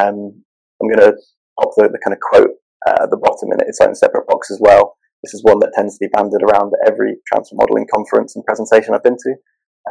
Um, 0.00 0.42
I'm 0.82 0.90
going 0.90 1.06
to 1.06 1.14
pop 1.60 1.70
the, 1.76 1.86
the, 1.86 2.02
kind 2.02 2.14
of 2.14 2.20
quote 2.20 2.58
uh, 2.86 3.06
at 3.06 3.10
the 3.10 3.22
bottom 3.22 3.54
in 3.54 3.62
its 3.62 3.80
own 3.80 3.94
separate 3.94 4.26
box 4.26 4.50
as 4.50 4.58
well. 4.60 4.98
This 5.22 5.34
is 5.34 5.44
one 5.44 5.60
that 5.60 5.72
tends 5.74 5.96
to 5.96 6.04
be 6.04 6.10
banded 6.10 6.42
around 6.42 6.74
at 6.74 6.90
every 6.90 7.22
transfer 7.30 7.54
modeling 7.54 7.86
conference 7.94 8.34
and 8.34 8.44
presentation 8.44 8.92
I've 8.92 9.06
been 9.06 9.20
to, 9.22 9.32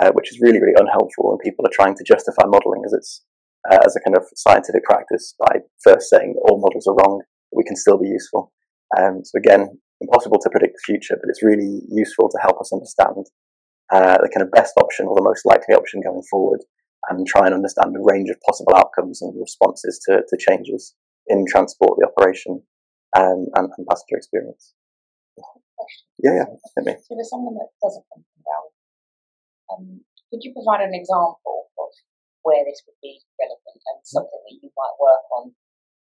uh, 0.01 0.12
which 0.12 0.31
is 0.31 0.41
really, 0.41 0.59
really 0.59 0.75
unhelpful 0.75 1.31
when 1.31 1.39
people 1.39 1.65
are 1.65 1.71
trying 1.73 1.95
to 1.95 2.03
justify 2.03 2.44
modeling 2.44 2.83
as 2.85 2.91
it's 2.91 3.23
uh, 3.69 3.79
as 3.85 3.95
a 3.95 4.01
kind 4.01 4.18
of 4.18 4.25
scientific 4.35 4.83
practice 4.83 5.35
by 5.39 5.62
first 5.83 6.09
saying 6.09 6.33
that 6.33 6.44
all 6.50 6.59
models 6.59 6.88
are 6.88 6.95
wrong, 6.95 7.21
we 7.56 7.63
can 7.63 7.75
still 7.75 7.97
be 7.97 8.07
useful. 8.07 8.51
Um, 8.97 9.21
so 9.23 9.38
again, 9.38 9.69
impossible 10.01 10.39
to 10.41 10.50
predict 10.50 10.73
the 10.73 10.83
future, 10.83 11.15
but 11.15 11.29
it's 11.29 11.44
really 11.44 11.81
useful 11.89 12.27
to 12.29 12.39
help 12.41 12.59
us 12.59 12.73
understand 12.73 13.27
uh, 13.91 14.17
the 14.23 14.31
kind 14.33 14.43
of 14.43 14.51
best 14.51 14.73
option 14.77 15.05
or 15.05 15.15
the 15.15 15.23
most 15.23 15.45
likely 15.45 15.75
option 15.75 16.01
going 16.01 16.23
forward 16.29 16.63
and 17.09 17.27
try 17.27 17.45
and 17.45 17.53
understand 17.53 17.95
a 17.95 17.99
range 17.99 18.29
of 18.29 18.39
possible 18.47 18.73
outcomes 18.75 19.21
and 19.21 19.33
responses 19.35 19.99
to, 20.07 20.23
to 20.27 20.35
changes 20.38 20.95
in 21.27 21.45
transport, 21.49 21.97
the 21.99 22.07
operation, 22.07 22.61
um, 23.17 23.47
and, 23.55 23.67
and, 23.75 23.88
passenger 23.88 24.15
experience. 24.15 24.73
Yeah, 26.23 26.45
yeah, 26.45 26.49
hit 26.77 26.85
me. 26.85 26.93
So, 27.03 27.17
for 27.17 27.25
someone 27.25 27.57
that 27.57 27.73
doesn't 27.81 28.05
from 28.07 28.23
Galway, 28.45 28.77
um, 29.73 29.85
could 30.29 30.45
you 30.45 30.53
provide 30.53 30.85
an 30.85 30.94
example 30.94 31.73
of 31.75 31.89
where 32.45 32.63
this 32.63 32.85
would 32.85 32.99
be 33.01 33.19
relevant 33.41 33.81
and 33.81 33.99
something 34.05 34.41
that 34.45 34.55
you 34.61 34.69
might 34.77 34.95
work 35.01 35.25
on 35.35 35.51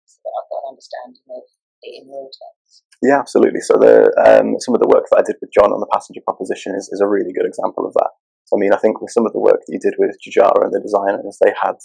so 0.05 0.20
that 0.23 0.35
I've 0.37 0.50
got 0.52 0.62
an 0.69 0.76
understanding 0.76 1.26
of 1.32 1.44
in 1.82 2.06
real 2.06 2.31
terms? 2.31 2.82
Yeah, 3.02 3.19
absolutely. 3.19 3.61
So 3.61 3.75
the 3.75 4.14
um, 4.23 4.56
some 4.61 4.75
of 4.75 4.81
the 4.81 4.88
work 4.88 5.11
that 5.11 5.19
I 5.19 5.26
did 5.26 5.37
with 5.43 5.50
John 5.52 5.75
on 5.75 5.81
the 5.81 5.90
passenger 5.90 6.23
proposition 6.23 6.75
is, 6.75 6.88
is 6.93 7.00
a 7.02 7.08
really 7.08 7.32
good 7.34 7.46
example 7.46 7.87
of 7.87 7.94
that. 7.94 8.11
I 8.55 8.56
mean, 8.56 8.73
I 8.73 8.79
think 8.79 9.00
with 9.00 9.11
some 9.11 9.26
of 9.26 9.32
the 9.32 9.40
work 9.40 9.61
that 9.67 9.73
you 9.73 9.81
did 9.81 9.96
with 9.99 10.14
Jujara 10.23 10.64
and 10.64 10.73
the 10.73 10.81
designers, 10.81 11.38
they 11.43 11.52
had 11.56 11.81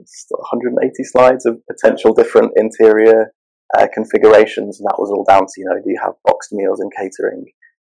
180 0.00 1.04
slides 1.04 1.46
of 1.46 1.60
potential 1.66 2.14
different 2.14 2.52
interior 2.56 3.32
uh, 3.76 3.86
configurations, 3.92 4.80
and 4.80 4.86
that 4.86 4.98
was 4.98 5.10
all 5.10 5.24
down 5.28 5.46
to 5.46 5.60
you 5.60 5.66
know, 5.66 5.76
do 5.76 5.90
you 5.90 6.00
have 6.02 6.14
boxed 6.24 6.52
meals 6.52 6.80
and 6.80 6.90
catering? 6.96 7.44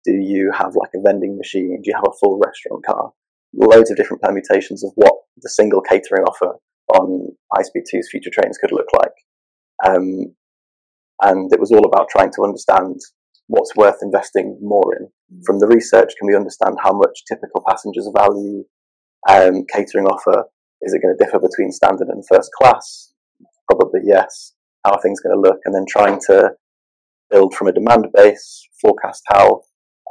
Do 0.05 0.13
you 0.13 0.53
have 0.53 0.77
like 0.77 0.91
a 0.95 1.01
vending 1.03 1.37
machine? 1.37 1.81
Do 1.83 1.91
you 1.91 1.97
have 1.97 2.07
a 2.07 2.17
full 2.21 2.39
restaurant 2.39 2.85
car? 2.85 3.13
Loads 3.53 3.91
of 3.91 3.97
different 3.97 4.23
permutations 4.23 4.85
of 4.85 4.93
what 4.95 5.15
the 5.41 5.49
single 5.49 5.81
catering 5.81 6.25
offer 6.25 6.57
on 6.95 7.29
High 7.53 7.63
Speed 7.63 7.85
2's 7.93 8.11
future 8.11 8.31
trains 8.31 8.59
could 8.59 8.73
look 8.73 8.89
like. 8.95 9.13
Um, 9.85 10.35
and 11.23 11.53
it 11.53 11.61
was 11.61 11.71
all 11.73 11.87
about 11.87 12.09
trying 12.11 12.33
to 12.33 12.45
understand 12.45 13.01
what's 13.47 13.77
worth 13.77 13.99
investing 14.03 14.59
more 14.63 14.97
in. 14.97 15.07
Mm. 15.07 15.43
From 15.45 15.59
the 15.59 15.67
research, 15.67 16.13
can 16.19 16.27
we 16.27 16.37
understand 16.37 16.77
how 16.83 16.93
much 16.93 17.25
typical 17.29 17.63
passengers 17.67 18.09
value 18.17 18.65
um, 19.29 19.65
catering 19.73 20.07
offer? 20.07 20.45
Is 20.83 20.93
it 20.93 21.03
going 21.03 21.17
to 21.17 21.25
differ 21.25 21.39
between 21.39 21.73
standard 21.73 22.09
and 22.09 22.25
first 22.27 22.51
class? 22.53 23.13
Probably 23.71 24.01
yes. 24.05 24.53
How 24.85 24.93
are 24.93 25.01
things 25.01 25.21
going 25.21 25.35
to 25.35 25.41
look? 25.41 25.61
And 25.65 25.75
then 25.75 25.85
trying 25.89 26.21
to 26.27 26.51
build 27.31 27.55
from 27.55 27.69
a 27.69 27.73
demand 27.73 28.09
base, 28.15 28.69
forecast 28.81 29.23
how 29.29 29.63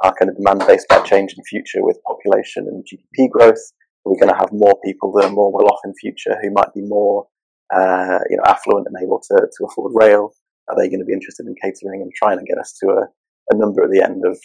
our 0.02 0.14
kind 0.14 0.28
of 0.28 0.36
demand 0.36 0.64
base 0.66 0.84
might 0.90 1.04
change 1.04 1.34
in 1.36 1.44
future 1.44 1.82
with 1.82 2.02
population 2.06 2.66
and 2.66 2.84
GDP 2.84 3.30
growth. 3.30 3.72
Are 4.04 4.12
we 4.12 4.18
going 4.18 4.32
to 4.32 4.38
have 4.38 4.50
more 4.52 4.74
people 4.84 5.12
that 5.12 5.26
are 5.26 5.32
more 5.32 5.52
well 5.52 5.66
off 5.66 5.80
in 5.84 5.94
future 5.94 6.36
who 6.42 6.50
might 6.50 6.74
be 6.74 6.82
more, 6.82 7.26
uh, 7.74 8.18
you 8.28 8.36
know, 8.36 8.42
affluent 8.46 8.86
and 8.86 8.96
able 9.02 9.20
to, 9.30 9.34
to 9.36 9.64
afford 9.64 9.92
rail? 9.94 10.32
Are 10.68 10.76
they 10.76 10.88
going 10.88 11.00
to 11.00 11.08
be 11.08 11.12
interested 11.12 11.46
in 11.46 11.54
catering 11.60 12.00
and 12.00 12.12
trying 12.14 12.38
to 12.38 12.44
get 12.44 12.58
us 12.58 12.72
to 12.80 12.88
a, 12.88 13.02
a 13.50 13.56
number 13.56 13.84
at 13.84 13.90
the 13.90 14.02
end 14.02 14.24
of 14.24 14.38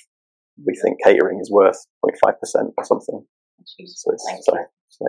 we 0.60 0.76
think 0.76 1.00
catering 1.04 1.40
is 1.40 1.50
worth 1.52 1.80
0.5% 2.04 2.74
or 2.78 2.84
something? 2.84 3.24
So 3.66 4.12
it's 4.14 4.26
so, 4.44 4.56
so 4.90 5.06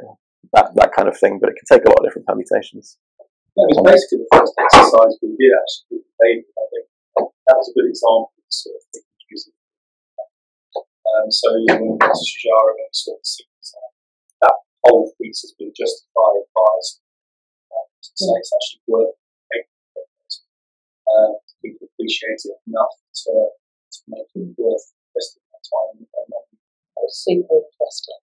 that, 0.52 0.74
that 0.74 0.92
kind 0.94 1.08
of 1.08 1.18
thing, 1.18 1.38
but 1.40 1.50
it 1.50 1.56
can 1.58 1.66
take 1.66 1.86
a 1.86 1.90
lot 1.90 1.98
of 1.98 2.06
different 2.06 2.26
permutations. 2.26 2.98
That 3.56 3.66
was 3.66 3.82
basically 3.82 4.22
the 4.22 4.30
first 4.30 4.54
exercise 4.54 5.18
we 5.22 5.34
did 5.34 5.50
actually 5.50 6.00
with 6.00 6.10
David, 6.22 6.46
I 6.54 6.66
think. 6.70 6.86
That 7.50 7.58
was 7.58 7.66
a 7.66 7.74
good 7.74 7.90
example 7.90 8.30
of 8.30 8.46
sort 8.46 8.78
of 8.78 8.82
thing 8.94 9.06
using. 9.26 9.54
Um, 10.74 11.26
so 11.30 11.48
you 11.58 11.66
know, 11.66 11.98
Shujara 11.98 12.72
and 12.78 12.94
sort 12.94 13.18
of 13.18 13.26
sees 13.26 13.66
uh, 13.74 13.90
that 14.46 14.56
whole 14.86 15.10
piece 15.18 15.42
has 15.42 15.54
been 15.58 15.74
justified 15.74 16.46
by 16.54 16.74
uh, 17.74 17.86
to 17.90 18.10
say 18.14 18.34
it's 18.38 18.54
actually 18.54 18.86
worth 18.86 19.18
uh, 21.16 21.32
people 21.62 21.88
appreciate 21.90 22.40
it 22.44 22.58
enough 22.66 22.94
to, 23.26 23.32
to 23.92 23.98
make 24.08 24.30
it 24.34 24.54
worth 24.58 24.86
investing 25.10 25.44
that 25.50 25.64
time. 25.66 26.06
And, 26.06 26.30
that 26.30 27.06
was 27.06 27.16
super 27.24 27.56
interesting. 27.56 28.20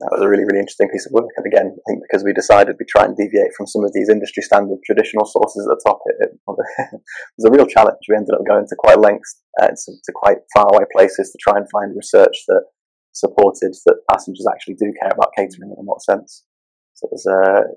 That 0.00 0.16
was 0.16 0.24
a 0.24 0.28
really, 0.32 0.48
really 0.48 0.64
interesting 0.64 0.88
piece 0.88 1.04
of 1.04 1.12
work. 1.12 1.28
And 1.36 1.44
again, 1.44 1.76
I 1.76 1.82
think 1.84 2.00
because 2.00 2.24
we 2.24 2.32
decided 2.32 2.80
we 2.80 2.88
try 2.88 3.04
and 3.04 3.12
deviate 3.12 3.52
from 3.52 3.68
some 3.68 3.84
of 3.84 3.92
these 3.92 4.08
industry 4.08 4.42
standard 4.42 4.80
traditional 4.80 5.28
sources 5.28 5.68
at 5.68 5.76
the 5.76 5.82
top, 5.84 6.00
it, 6.08 6.16
it, 6.24 7.00
was 7.36 7.44
a 7.44 7.52
real 7.52 7.68
challenge. 7.68 8.00
We 8.08 8.16
ended 8.16 8.32
up 8.32 8.48
going 8.48 8.64
to 8.64 8.76
quite 8.80 8.98
lengths, 8.98 9.44
uh, 9.60 9.68
to, 9.68 9.88
to 9.92 10.12
quite 10.16 10.40
far 10.56 10.72
away 10.72 10.88
places 10.88 11.28
to 11.28 11.38
try 11.44 11.60
and 11.60 11.68
find 11.68 11.92
research 11.92 12.32
that 12.48 12.64
supported 13.12 13.76
that 13.84 14.00
passengers 14.08 14.48
actually 14.48 14.80
do 14.80 14.88
care 14.96 15.12
about 15.12 15.36
catering 15.36 15.76
in 15.76 15.84
what 15.84 16.00
sense. 16.00 16.48
So 16.94 17.08
there's 17.12 17.28
was 17.28 17.68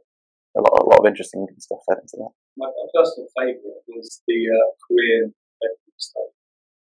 uh, 0.56 0.60
a 0.60 0.62
lot, 0.64 0.80
a 0.80 0.90
lot 0.96 1.00
of 1.04 1.08
interesting 1.08 1.46
stuff 1.60 1.84
fed 1.90 2.00
into 2.00 2.24
that. 2.24 2.32
My, 2.58 2.70
my 2.70 2.88
personal 2.94 3.28
favourite 3.34 3.82
was 3.90 4.22
the 4.28 4.40
uh, 4.46 4.70
Korean 4.86 5.34
study. 5.98 6.34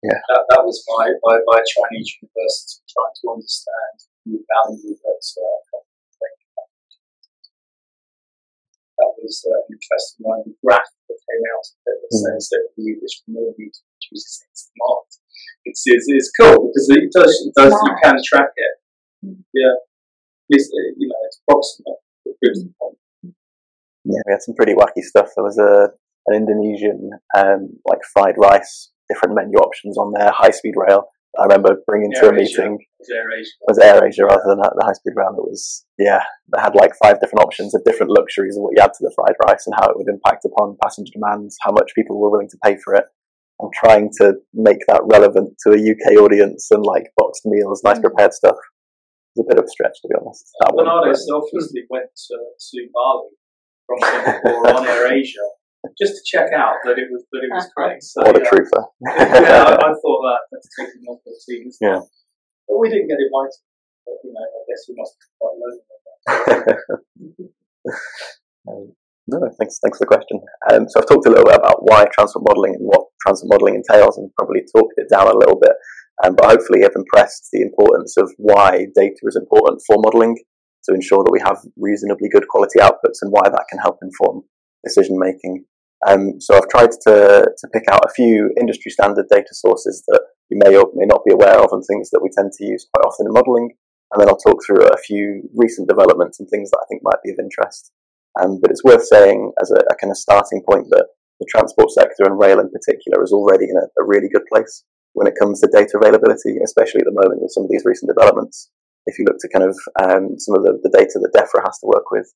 Yeah. 0.01 0.17
That, 0.33 0.49
that 0.49 0.61
was 0.65 0.81
my, 0.97 1.13
my, 1.21 1.37
my 1.45 1.61
Chinese 1.61 2.17
university 2.17 2.81
trying 2.89 3.15
to 3.21 3.25
understand 3.37 3.95
the 4.25 4.41
value 4.41 4.97
of 4.97 4.99
that 5.05 5.21
uh, 5.21 5.81
that 9.01 9.13
was 9.17 9.45
uh, 9.45 9.53
an 9.53 9.77
interesting 9.77 10.21
one. 10.25 10.41
The 10.45 10.53
graph 10.61 10.89
that 11.09 11.17
came 11.21 11.45
out 11.57 11.65
of 11.65 11.77
it 11.85 11.97
that 12.01 12.13
mm. 12.13 12.21
says 12.21 12.49
that 12.53 12.65
the 12.77 12.85
English 12.85 13.25
millimeter 13.25 13.81
produces 13.97 14.45
X 14.49 14.69
amount. 14.77 15.09
It's, 15.65 15.81
it's, 15.85 16.05
it's 16.09 16.29
cool 16.37 16.69
because 16.69 16.89
it 16.89 17.09
does, 17.13 17.33
it 17.45 17.53
does 17.57 17.73
you 17.73 17.93
can 18.01 18.17
track 18.25 18.53
it. 18.57 18.75
Mm. 19.25 19.41
Yeah. 19.53 19.77
It's, 20.49 20.69
uh, 20.69 20.93
you 20.97 21.09
know, 21.09 21.21
it's 21.25 21.41
approximate. 21.45 22.01
But 22.25 22.37
yeah, 24.03 24.21
we 24.25 24.31
had 24.31 24.41
some 24.41 24.55
pretty 24.55 24.73
wacky 24.73 25.01
stuff. 25.01 25.29
There 25.35 25.43
was 25.43 25.57
a 25.57 25.89
an 26.27 26.35
Indonesian 26.35 27.09
um, 27.35 27.69
like 27.85 27.99
fried 28.13 28.35
rice, 28.37 28.91
different 29.09 29.35
menu 29.35 29.57
options 29.57 29.97
on 29.97 30.13
there, 30.13 30.31
high 30.31 30.51
speed 30.51 30.73
rail. 30.75 31.05
I 31.39 31.43
remember 31.43 31.81
bringing 31.87 32.11
Air 32.15 32.21
to 32.23 32.29
a 32.29 32.33
meeting. 32.33 32.77
Was 32.99 33.09
AirAsia. 33.09 33.67
Was 33.67 33.79
AirAsia 33.79 34.27
rather 34.27 34.43
than 34.47 34.57
the 34.59 34.85
high 34.85 34.93
speed 34.93 35.13
rail. 35.15 35.33
It 35.37 35.47
was 35.47 35.85
yeah, 35.97 36.23
they 36.53 36.61
had 36.61 36.75
like 36.75 36.91
five 37.01 37.21
different 37.21 37.43
options 37.43 37.73
of 37.73 37.83
different 37.85 38.11
luxuries 38.11 38.57
of 38.57 38.63
what 38.63 38.73
you 38.75 38.83
add 38.83 38.93
to 38.93 39.03
the 39.03 39.13
fried 39.15 39.35
rice 39.47 39.65
and 39.65 39.75
how 39.79 39.89
it 39.89 39.97
would 39.97 40.09
impact 40.09 40.45
upon 40.45 40.77
passenger 40.83 41.11
demands, 41.13 41.57
how 41.61 41.71
much 41.71 41.91
people 41.95 42.19
were 42.19 42.29
willing 42.29 42.49
to 42.49 42.57
pay 42.63 42.77
for 42.83 42.95
it. 42.95 43.05
I'm 43.61 43.69
trying 43.73 44.09
to 44.17 44.33
make 44.53 44.79
that 44.87 45.01
relevant 45.05 45.53
to 45.63 45.71
a 45.71 45.79
UK 45.79 46.17
audience 46.17 46.67
and 46.71 46.83
like 46.83 47.11
boxed 47.15 47.45
meals, 47.45 47.81
nice 47.83 47.99
prepared 47.99 48.33
stuff. 48.33 48.57
It's 49.35 49.45
a 49.45 49.47
bit 49.47 49.59
of 49.59 49.65
a 49.65 49.69
stretch 49.69 50.01
to 50.01 50.09
be 50.09 50.15
honest. 50.19 50.51
That 50.59 50.73
Bernardo 50.75 51.13
selflessly 51.13 51.85
went 51.89 52.09
to, 52.27 52.35
to 52.35 52.87
Bali 52.91 53.31
from 53.91 53.99
Singapore 54.07 54.63
on 54.79 54.87
Air 54.87 55.11
Asia 55.11 55.43
just 55.99 56.13
to 56.15 56.21
check 56.23 56.53
out 56.55 56.75
that 56.85 56.95
it 56.95 57.09
was 57.11 57.25
that 57.33 57.41
it 57.43 57.51
was 57.51 57.67
correct. 57.75 58.03
So, 58.03 58.21
What 58.23 58.37
a 58.37 58.39
yeah, 58.39 58.49
trooper. 58.49 58.83
yeah, 59.03 59.63
I, 59.67 59.73
I 59.75 59.91
thought 59.99 60.21
that 60.23 60.39
that's 60.51 60.69
taking 60.79 61.03
off 61.09 61.19
the 61.25 61.33
team. 61.43 61.67
isn't 61.67 61.81
Yeah. 61.83 61.99
it? 61.99 62.07
But 62.69 62.77
we 62.79 62.87
didn't 62.89 63.09
get 63.09 63.17
invited. 63.19 63.59
But, 64.05 64.15
you 64.23 64.31
know, 64.31 64.45
I 64.45 64.61
guess 64.69 64.81
we 64.87 64.95
must 64.95 65.13
be 65.19 65.25
quite 65.41 65.57
lonely. 65.59 65.83
on 65.89 65.99
that. 66.63 67.51
Um, 68.69 68.93
no, 69.27 69.39
thanks, 69.57 69.79
thanks 69.81 69.97
for 69.97 70.05
the 70.05 70.13
question. 70.13 70.39
Um, 70.69 70.85
so 70.87 70.99
I've 70.99 71.07
talked 71.07 71.25
a 71.25 71.29
little 71.29 71.45
bit 71.45 71.55
about 71.57 71.81
why 71.81 72.05
transport 72.13 72.45
modelling 72.47 72.75
and 72.75 72.85
what 72.85 73.07
transport 73.25 73.49
modelling 73.49 73.75
entails, 73.81 74.17
and 74.17 74.29
probably 74.37 74.61
talked 74.75 74.93
it 74.97 75.09
down 75.09 75.25
a 75.27 75.37
little 75.37 75.57
bit. 75.59 75.73
Um, 76.23 76.35
but 76.35 76.45
hopefully, 76.45 76.85
I've 76.85 76.93
impressed 76.95 77.49
the 77.51 77.61
importance 77.61 78.17
of 78.17 78.29
why 78.37 78.85
data 78.93 79.17
is 79.23 79.35
important 79.35 79.81
for 79.87 79.97
modelling 79.97 80.37
to 80.85 80.93
ensure 80.93 81.23
that 81.23 81.31
we 81.31 81.39
have 81.39 81.59
reasonably 81.77 82.29
good 82.29 82.47
quality 82.47 82.79
outputs, 82.79 83.21
and 83.21 83.31
why 83.31 83.49
that 83.49 83.65
can 83.69 83.79
help 83.79 83.99
inform 84.01 84.43
decision 84.83 85.17
making. 85.19 85.65
Um, 86.07 86.41
so 86.41 86.55
I've 86.55 86.69
tried 86.69 86.91
to 87.05 87.45
to 87.45 87.67
pick 87.73 87.83
out 87.91 88.05
a 88.05 88.13
few 88.13 88.51
industry 88.59 88.91
standard 88.91 89.27
data 89.29 89.53
sources 89.53 90.03
that 90.07 90.21
you 90.49 90.57
may 90.63 90.75
or 90.75 90.89
may 90.95 91.05
not 91.05 91.23
be 91.25 91.33
aware 91.33 91.59
of, 91.59 91.69
and 91.71 91.83
things 91.85 92.09
that 92.09 92.21
we 92.21 92.29
tend 92.35 92.51
to 92.53 92.65
use 92.65 92.87
quite 92.93 93.05
often 93.05 93.27
in 93.27 93.33
modelling. 93.33 93.69
And 94.11 94.19
then 94.19 94.27
I'll 94.27 94.37
talk 94.37 94.59
through 94.65 94.83
a 94.87 94.97
few 94.97 95.47
recent 95.55 95.87
developments 95.87 96.39
and 96.39 96.49
things 96.49 96.69
that 96.69 96.81
I 96.83 96.87
think 96.89 97.01
might 97.03 97.23
be 97.23 97.31
of 97.31 97.39
interest. 97.39 97.91
Um, 98.39 98.59
but 98.61 98.71
it's 98.71 98.83
worth 98.83 99.05
saying 99.05 99.51
as 99.61 99.71
a, 99.71 99.79
a 99.89 99.95
kind 99.95 100.11
of 100.11 100.17
starting 100.17 100.63
point 100.69 100.87
that 100.89 101.07
the 101.39 101.47
transport 101.49 101.91
sector 101.91 102.23
and 102.25 102.39
rail 102.39 102.59
in 102.59 102.69
particular 102.69 103.23
is 103.23 103.31
already 103.31 103.65
in 103.65 103.77
a, 103.77 103.87
a 104.01 104.05
really 104.05 104.27
good 104.27 104.45
place 104.51 104.83
when 105.13 105.27
it 105.27 105.39
comes 105.39 105.59
to 105.59 105.69
data 105.71 105.97
availability, 105.97 106.57
especially 106.63 107.01
at 107.01 107.05
the 107.05 107.19
moment 107.23 107.41
with 107.41 107.51
some 107.51 107.63
of 107.63 107.69
these 107.69 107.85
recent 107.85 108.11
developments. 108.13 108.69
If 109.05 109.17
you 109.17 109.25
look 109.25 109.37
to 109.39 109.49
kind 109.49 109.65
of 109.65 109.75
um, 110.01 110.37
some 110.37 110.55
of 110.55 110.63
the, 110.63 110.79
the 110.83 110.95
data 110.95 111.19
that 111.21 111.33
DEFRA 111.33 111.63
has 111.65 111.79
to 111.79 111.87
work 111.87 112.11
with 112.11 112.31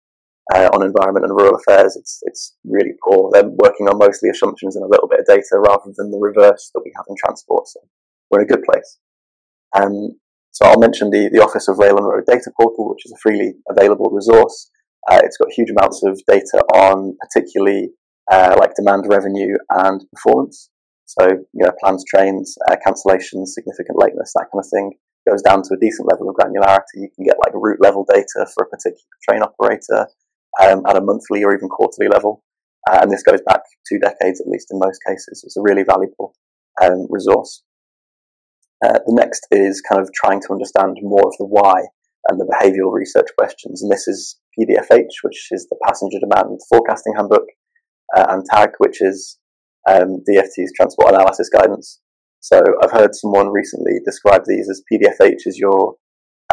uh, 0.54 0.70
on 0.74 0.84
environment 0.84 1.26
and 1.26 1.36
rural 1.36 1.56
affairs, 1.56 1.96
it's 1.96 2.20
it's 2.24 2.56
really 2.66 2.94
poor. 3.04 3.30
They're 3.32 3.50
working 3.50 3.88
on 3.88 3.98
mostly 3.98 4.30
assumptions 4.30 4.76
and 4.76 4.86
a 4.86 4.90
little 4.90 5.08
bit 5.08 5.20
of 5.20 5.26
data 5.26 5.58
rather 5.58 5.92
than 5.96 6.12
the 6.12 6.20
reverse 6.20 6.72
that 6.74 6.82
we 6.84 6.92
have 6.96 7.06
in 7.10 7.16
transport. 7.18 7.68
So 7.68 7.80
we're 8.30 8.42
in 8.42 8.46
a 8.46 8.54
good 8.54 8.64
place. 8.64 8.98
Um, 9.76 10.18
so 10.52 10.66
I'll 10.66 10.80
mention 10.80 11.10
the, 11.10 11.30
the 11.32 11.44
Office 11.44 11.68
of 11.68 11.80
Rail 11.80 11.98
and 11.98 12.08
Road 12.08 12.24
Data 12.26 12.50
Portal, 12.56 12.90
which 12.90 13.06
is 13.06 13.12
a 13.12 13.20
freely 13.22 13.56
available 13.70 14.10
resource. 14.12 14.72
Uh, 15.10 15.20
it's 15.24 15.38
got 15.38 15.52
huge 15.52 15.70
amounts 15.70 16.02
of 16.04 16.20
data 16.28 16.64
on 16.74 17.18
particularly 17.20 17.90
uh, 18.32 18.56
like 18.58 18.74
demand 18.76 19.06
revenue 19.08 19.58
and 19.70 20.04
performance. 20.14 20.70
So, 21.06 21.28
you 21.28 21.66
know, 21.66 21.72
plans, 21.84 22.04
trains, 22.08 22.56
uh, 22.70 22.78
cancellations, 22.88 23.48
significant 23.48 24.00
lateness, 24.00 24.34
that 24.34 24.48
kind 24.52 24.64
of 24.64 24.70
thing 24.72 24.94
goes 25.28 25.42
down 25.42 25.62
to 25.64 25.74
a 25.74 25.80
decent 25.80 26.10
level 26.10 26.30
of 26.30 26.36
granularity. 26.36 26.96
You 26.96 27.10
can 27.16 27.26
get 27.26 27.38
like 27.44 27.54
route 27.54 27.82
level 27.82 28.06
data 28.08 28.48
for 28.54 28.66
a 28.66 28.70
particular 28.70 29.02
train 29.28 29.42
operator 29.42 30.08
um, 30.62 30.84
at 30.88 30.98
a 30.98 31.02
monthly 31.02 31.44
or 31.44 31.56
even 31.56 31.70
quarterly 31.70 32.08
level. 32.08 32.44
Uh, 32.90 33.00
and 33.02 33.12
this 33.12 33.24
goes 33.24 33.42
back 33.46 33.62
two 33.90 33.98
decades 34.00 34.40
at 34.40 34.48
least 34.48 34.68
in 34.72 34.80
most 34.80 35.00
cases. 35.06 35.44
It's 35.44 35.58
a 35.58 35.62
really 35.62 35.84
valuable 35.84 36.36
um, 36.82 37.08
resource. 37.10 37.64
Uh, 38.84 39.00
the 39.06 39.14
next 39.14 39.48
is 39.52 39.82
kind 39.82 40.02
of 40.02 40.10
trying 40.14 40.42
to 40.42 40.52
understand 40.52 40.98
more 41.02 41.26
of 41.26 41.34
the 41.40 41.46
why 41.46 41.86
and 42.28 42.40
the 42.40 42.46
behavioural 42.46 42.94
research 42.94 43.28
questions. 43.38 43.82
And 43.82 43.92
this 43.92 44.08
is 44.08 44.38
PDFH, 44.60 45.24
which 45.24 45.48
is 45.52 45.68
the 45.70 45.78
Passenger 45.86 46.20
Demand 46.20 46.60
Forecasting 46.70 47.14
Handbook, 47.16 47.46
uh, 48.16 48.26
and 48.30 48.44
TAG, 48.46 48.72
which 48.78 49.02
is 49.02 49.40
um, 49.90 50.24
DFT's 50.30 50.74
Transport 50.76 51.14
Analysis 51.14 51.50
Guidance. 51.50 52.02
So 52.46 52.62
I've 52.84 52.92
heard 52.92 53.16
someone 53.16 53.50
recently 53.50 53.94
describe 54.06 54.44
these 54.46 54.70
as 54.70 54.84
PDFH 54.86 55.48
as 55.48 55.58
your 55.58 55.96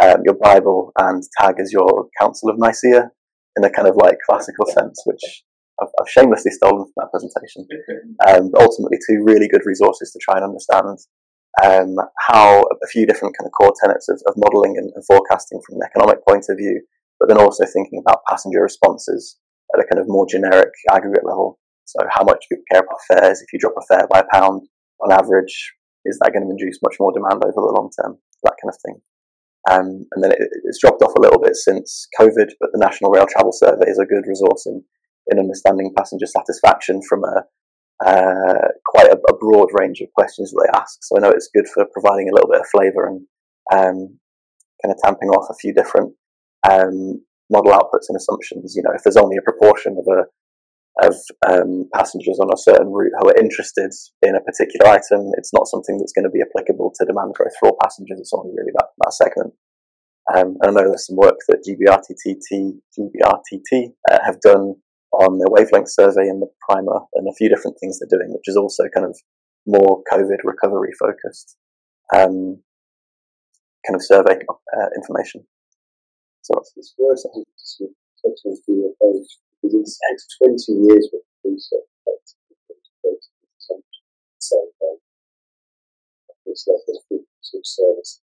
um, 0.00 0.22
your 0.24 0.36
Bible 0.40 0.90
and 0.98 1.22
TAG 1.38 1.56
as 1.60 1.70
your 1.70 2.08
Council 2.18 2.48
of 2.48 2.56
Nicaea 2.58 3.10
in 3.58 3.64
a 3.64 3.68
kind 3.68 3.86
of 3.86 3.96
like 3.96 4.16
classical 4.26 4.64
sense, 4.64 5.02
which 5.04 5.20
I've, 5.82 5.92
I've 6.00 6.08
shamelessly 6.08 6.50
stolen 6.52 6.86
from 6.86 6.94
that 6.96 7.10
presentation. 7.10 7.68
Um, 8.26 8.50
ultimately, 8.56 8.96
two 9.06 9.22
really 9.22 9.48
good 9.48 9.66
resources 9.66 10.12
to 10.12 10.18
try 10.22 10.36
and 10.36 10.44
understand 10.44 10.96
um, 11.62 11.96
how 12.26 12.62
a 12.62 12.86
few 12.86 13.04
different 13.04 13.36
kind 13.36 13.46
of 13.46 13.52
core 13.52 13.74
tenets 13.84 14.08
of, 14.08 14.22
of 14.26 14.34
modelling 14.38 14.78
and, 14.78 14.90
and 14.94 15.04
forecasting 15.04 15.60
from 15.66 15.76
an 15.76 15.82
economic 15.84 16.24
point 16.26 16.46
of 16.48 16.56
view, 16.56 16.80
but 17.20 17.28
then 17.28 17.36
also 17.36 17.66
thinking 17.66 18.00
about 18.00 18.24
passenger 18.30 18.62
responses 18.62 19.36
at 19.74 19.84
a 19.84 19.86
kind 19.92 20.00
of 20.00 20.08
more 20.08 20.26
generic 20.26 20.70
aggregate 20.90 21.26
level. 21.26 21.58
So 21.84 21.98
how 22.08 22.24
much 22.24 22.46
do 22.48 22.56
people 22.56 22.64
care 22.72 22.80
about 22.80 23.04
fares. 23.08 23.42
If 23.42 23.52
you 23.52 23.58
drop 23.58 23.74
a 23.76 23.84
fare 23.92 24.06
by 24.08 24.20
a 24.20 24.32
pound 24.32 24.62
on 25.02 25.12
average, 25.12 25.74
is 26.04 26.18
that 26.20 26.32
going 26.32 26.44
to 26.44 26.50
induce 26.50 26.82
much 26.82 26.96
more 26.98 27.12
demand 27.12 27.42
over 27.44 27.56
the 27.56 27.74
long 27.76 27.90
term? 27.94 28.18
That 28.42 28.56
kind 28.60 28.72
of 28.72 28.78
thing. 28.84 28.96
Um, 29.70 30.06
and 30.12 30.24
then 30.24 30.32
it, 30.32 30.48
it's 30.64 30.80
dropped 30.80 31.02
off 31.02 31.14
a 31.14 31.20
little 31.20 31.40
bit 31.40 31.54
since 31.54 32.08
COVID, 32.18 32.50
but 32.60 32.70
the 32.72 32.82
National 32.82 33.12
Rail 33.12 33.26
Travel 33.30 33.52
Survey 33.52 33.86
is 33.86 33.98
a 33.98 34.06
good 34.06 34.26
resource 34.26 34.66
in, 34.66 34.82
in 35.28 35.38
understanding 35.38 35.92
passenger 35.96 36.26
satisfaction 36.26 37.00
from 37.08 37.24
a 37.24 37.44
uh, 38.04 38.68
quite 38.86 39.06
a, 39.06 39.16
a, 39.28 39.36
broad 39.38 39.68
range 39.78 40.00
of 40.00 40.12
questions 40.14 40.50
that 40.50 40.66
they 40.66 40.76
ask. 40.76 40.98
So 41.02 41.16
I 41.16 41.20
know 41.20 41.30
it's 41.30 41.50
good 41.54 41.68
for 41.72 41.86
providing 41.92 42.28
a 42.28 42.34
little 42.34 42.50
bit 42.50 42.60
of 42.60 42.66
flavour 42.66 43.06
and 43.06 43.20
um, 43.72 44.18
kind 44.82 44.90
of 44.90 44.98
tamping 45.04 45.28
off 45.28 45.46
a 45.48 45.54
few 45.60 45.72
different 45.72 46.12
um, 46.68 47.22
model 47.48 47.70
outputs 47.70 48.08
and 48.08 48.16
assumptions. 48.16 48.74
You 48.74 48.82
know, 48.82 48.90
if 48.92 49.04
there's 49.04 49.16
only 49.16 49.36
a 49.36 49.42
proportion 49.42 49.96
of 49.98 50.06
a 50.12 50.24
of 51.00 51.14
um, 51.48 51.88
passengers 51.94 52.38
on 52.38 52.52
a 52.52 52.58
certain 52.58 52.92
route 52.92 53.12
who 53.18 53.28
are 53.30 53.38
interested 53.38 53.90
in 54.20 54.36
a 54.36 54.40
particular 54.40 54.90
item, 54.92 55.32
it's 55.38 55.52
not 55.52 55.66
something 55.66 55.98
that's 55.98 56.12
going 56.12 56.24
to 56.24 56.30
be 56.30 56.42
applicable 56.42 56.92
to 56.96 57.06
demand 57.06 57.34
growth 57.34 57.52
for 57.58 57.70
all 57.70 57.78
passengers. 57.82 58.20
It's 58.20 58.34
only 58.34 58.52
really 58.54 58.72
that, 58.76 58.88
that 58.98 59.14
segment. 59.14 59.54
Um, 60.34 60.56
I 60.62 60.70
know 60.70 60.84
there's 60.86 61.06
some 61.06 61.16
work 61.16 61.38
that 61.48 61.64
GBRTT, 61.66 62.36
GBRTT 62.98 63.92
uh, 64.10 64.18
have 64.24 64.40
done 64.40 64.76
on 65.12 65.38
the 65.38 65.50
wavelength 65.50 65.90
survey 65.90 66.28
and 66.28 66.40
the 66.40 66.48
primer 66.68 67.00
and 67.14 67.28
a 67.28 67.34
few 67.34 67.48
different 67.48 67.76
things 67.80 67.98
they're 67.98 68.18
doing, 68.18 68.32
which 68.32 68.46
is 68.46 68.56
also 68.56 68.84
kind 68.94 69.06
of 69.06 69.18
more 69.66 70.02
COVID 70.12 70.38
recovery 70.44 70.92
focused 70.98 71.56
um, 72.14 72.62
kind 73.86 73.94
of 73.94 74.02
survey 74.04 74.38
uh, 74.76 74.88
information. 74.96 75.44
So 76.42 76.54
that's 76.54 76.72
it's 76.76 76.94
of 79.64 79.70
it's 79.74 79.98
takes 80.10 80.26
20 80.38 80.72
years 80.86 81.08
worth 81.12 81.22
of 81.22 81.52
research 81.52 81.92
so 84.42 84.58
um, 84.58 84.98
it's 86.46 86.66
like 86.66 86.82
a 86.88 86.94
sort 87.42 87.60
of 87.60 87.66
service. 87.66 88.20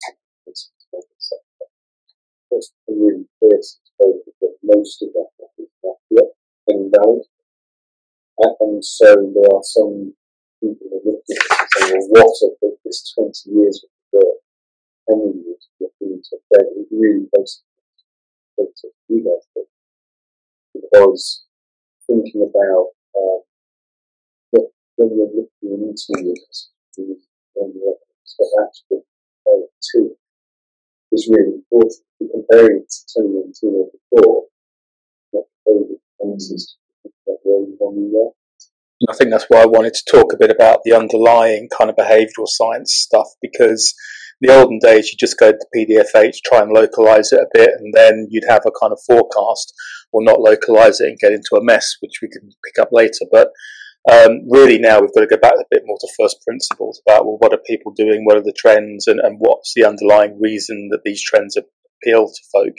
It's 2.50 2.74
really 2.88 3.26
clear 3.40 3.60
that 4.42 4.56
most 4.64 5.02
of 5.04 5.10
that 5.14 5.30
is 5.60 5.70
accurate 5.86 6.34
and 6.68 6.92
valid. 6.96 7.26
And 8.60 8.84
so 8.84 9.32
there 9.34 9.52
are 9.54 9.64
some 9.64 10.14
people 10.60 10.88
who 10.90 10.98
are 10.98 11.06
looking 11.06 11.38
at 11.38 11.68
this 11.70 11.86
and 11.86 11.90
saying, 11.90 12.10
well, 12.10 12.26
what 12.26 12.58
of 12.64 12.78
this 12.84 13.14
20 13.14 13.32
years 13.52 13.86
of 13.86 13.90
work 14.14 14.42
any 15.10 15.34
years 15.46 15.68
looking 15.80 16.22
to 16.22 16.38
bed 16.52 16.66
is 16.78 16.88
really 16.92 17.28
basically 17.32 17.64
you 19.10 19.24
guys. 19.24 19.68
Because 20.82 21.46
thinking 22.06 22.42
about 22.50 22.88
uh, 23.16 23.40
what, 24.52 24.68
when 24.98 25.10
you're 25.18 25.28
looking 25.28 25.88
into 25.88 26.14
this, 26.24 26.70
when 27.54 27.74
but 28.38 28.48
actually 28.64 29.02
two 29.82 30.16
is 31.12 31.28
really 31.32 31.56
important. 31.56 31.94
If 32.20 32.32
comparing 32.32 32.82
it 32.82 32.90
to 32.90 33.22
2019 33.22 33.74
or 33.74 33.90
before, 33.92 34.44
COVID. 35.58 35.98
I 39.10 39.14
think 39.16 39.30
that's 39.32 39.46
why 39.48 39.62
I 39.62 39.66
wanted 39.66 39.94
to 39.94 40.12
talk 40.12 40.34
a 40.34 40.38
bit 40.38 40.52
about 40.52 40.80
the 40.84 40.94
underlying 40.94 41.70
kind 41.76 41.90
of 41.90 41.96
behavioural 41.96 42.48
science 42.48 42.94
stuff 42.94 43.28
because 43.42 43.94
in 44.42 44.48
the 44.48 44.56
olden 44.56 44.80
days 44.80 45.10
you 45.10 45.18
just 45.18 45.40
go 45.40 45.52
to 45.52 45.66
PDFH, 45.76 46.38
try 46.46 46.62
and 46.62 46.72
localize 46.72 47.32
it 47.32 47.40
a 47.40 47.48
bit, 47.54 47.72
and 47.80 47.94
then 47.94 48.28
you'd 48.30 48.50
have 48.50 48.64
a 48.66 48.72
kind 48.80 48.92
of 48.92 49.00
forecast 49.06 49.74
or 50.12 50.24
not 50.24 50.40
localize 50.40 51.00
it 51.00 51.10
and 51.10 51.20
get 51.20 51.32
into 51.32 51.56
a 51.56 51.64
mess, 51.64 51.98
which 52.00 52.20
we 52.22 52.30
can 52.30 52.50
pick 52.66 52.82
up 52.82 52.90
later. 52.92 53.26
But 53.32 53.50
um, 54.12 54.48
really 54.50 54.78
now 54.78 55.02
we've 55.02 55.14
got 55.14 55.22
to 55.22 55.28
go 55.28 55.38
back 55.38 55.56
a 55.60 55.66
bit 55.70 55.84
more 55.86 55.98
to 56.00 56.08
first 56.18 56.42
principles 56.46 57.02
about 57.06 57.26
well, 57.26 57.38
what 57.40 57.54
are 57.54 57.60
people 57.66 57.92
doing, 57.96 58.24
what 58.24 58.38
are 58.38 58.44
the 58.44 58.56
trends, 58.58 59.08
and, 59.08 59.20
and 59.20 59.38
what's 59.40 59.74
the 59.76 59.86
underlying 59.86 60.40
reason 60.40 60.90
that 60.92 61.02
these 61.04 61.22
trends 61.22 61.58
appeal 61.58 62.28
to 62.28 62.44
folk. 62.54 62.76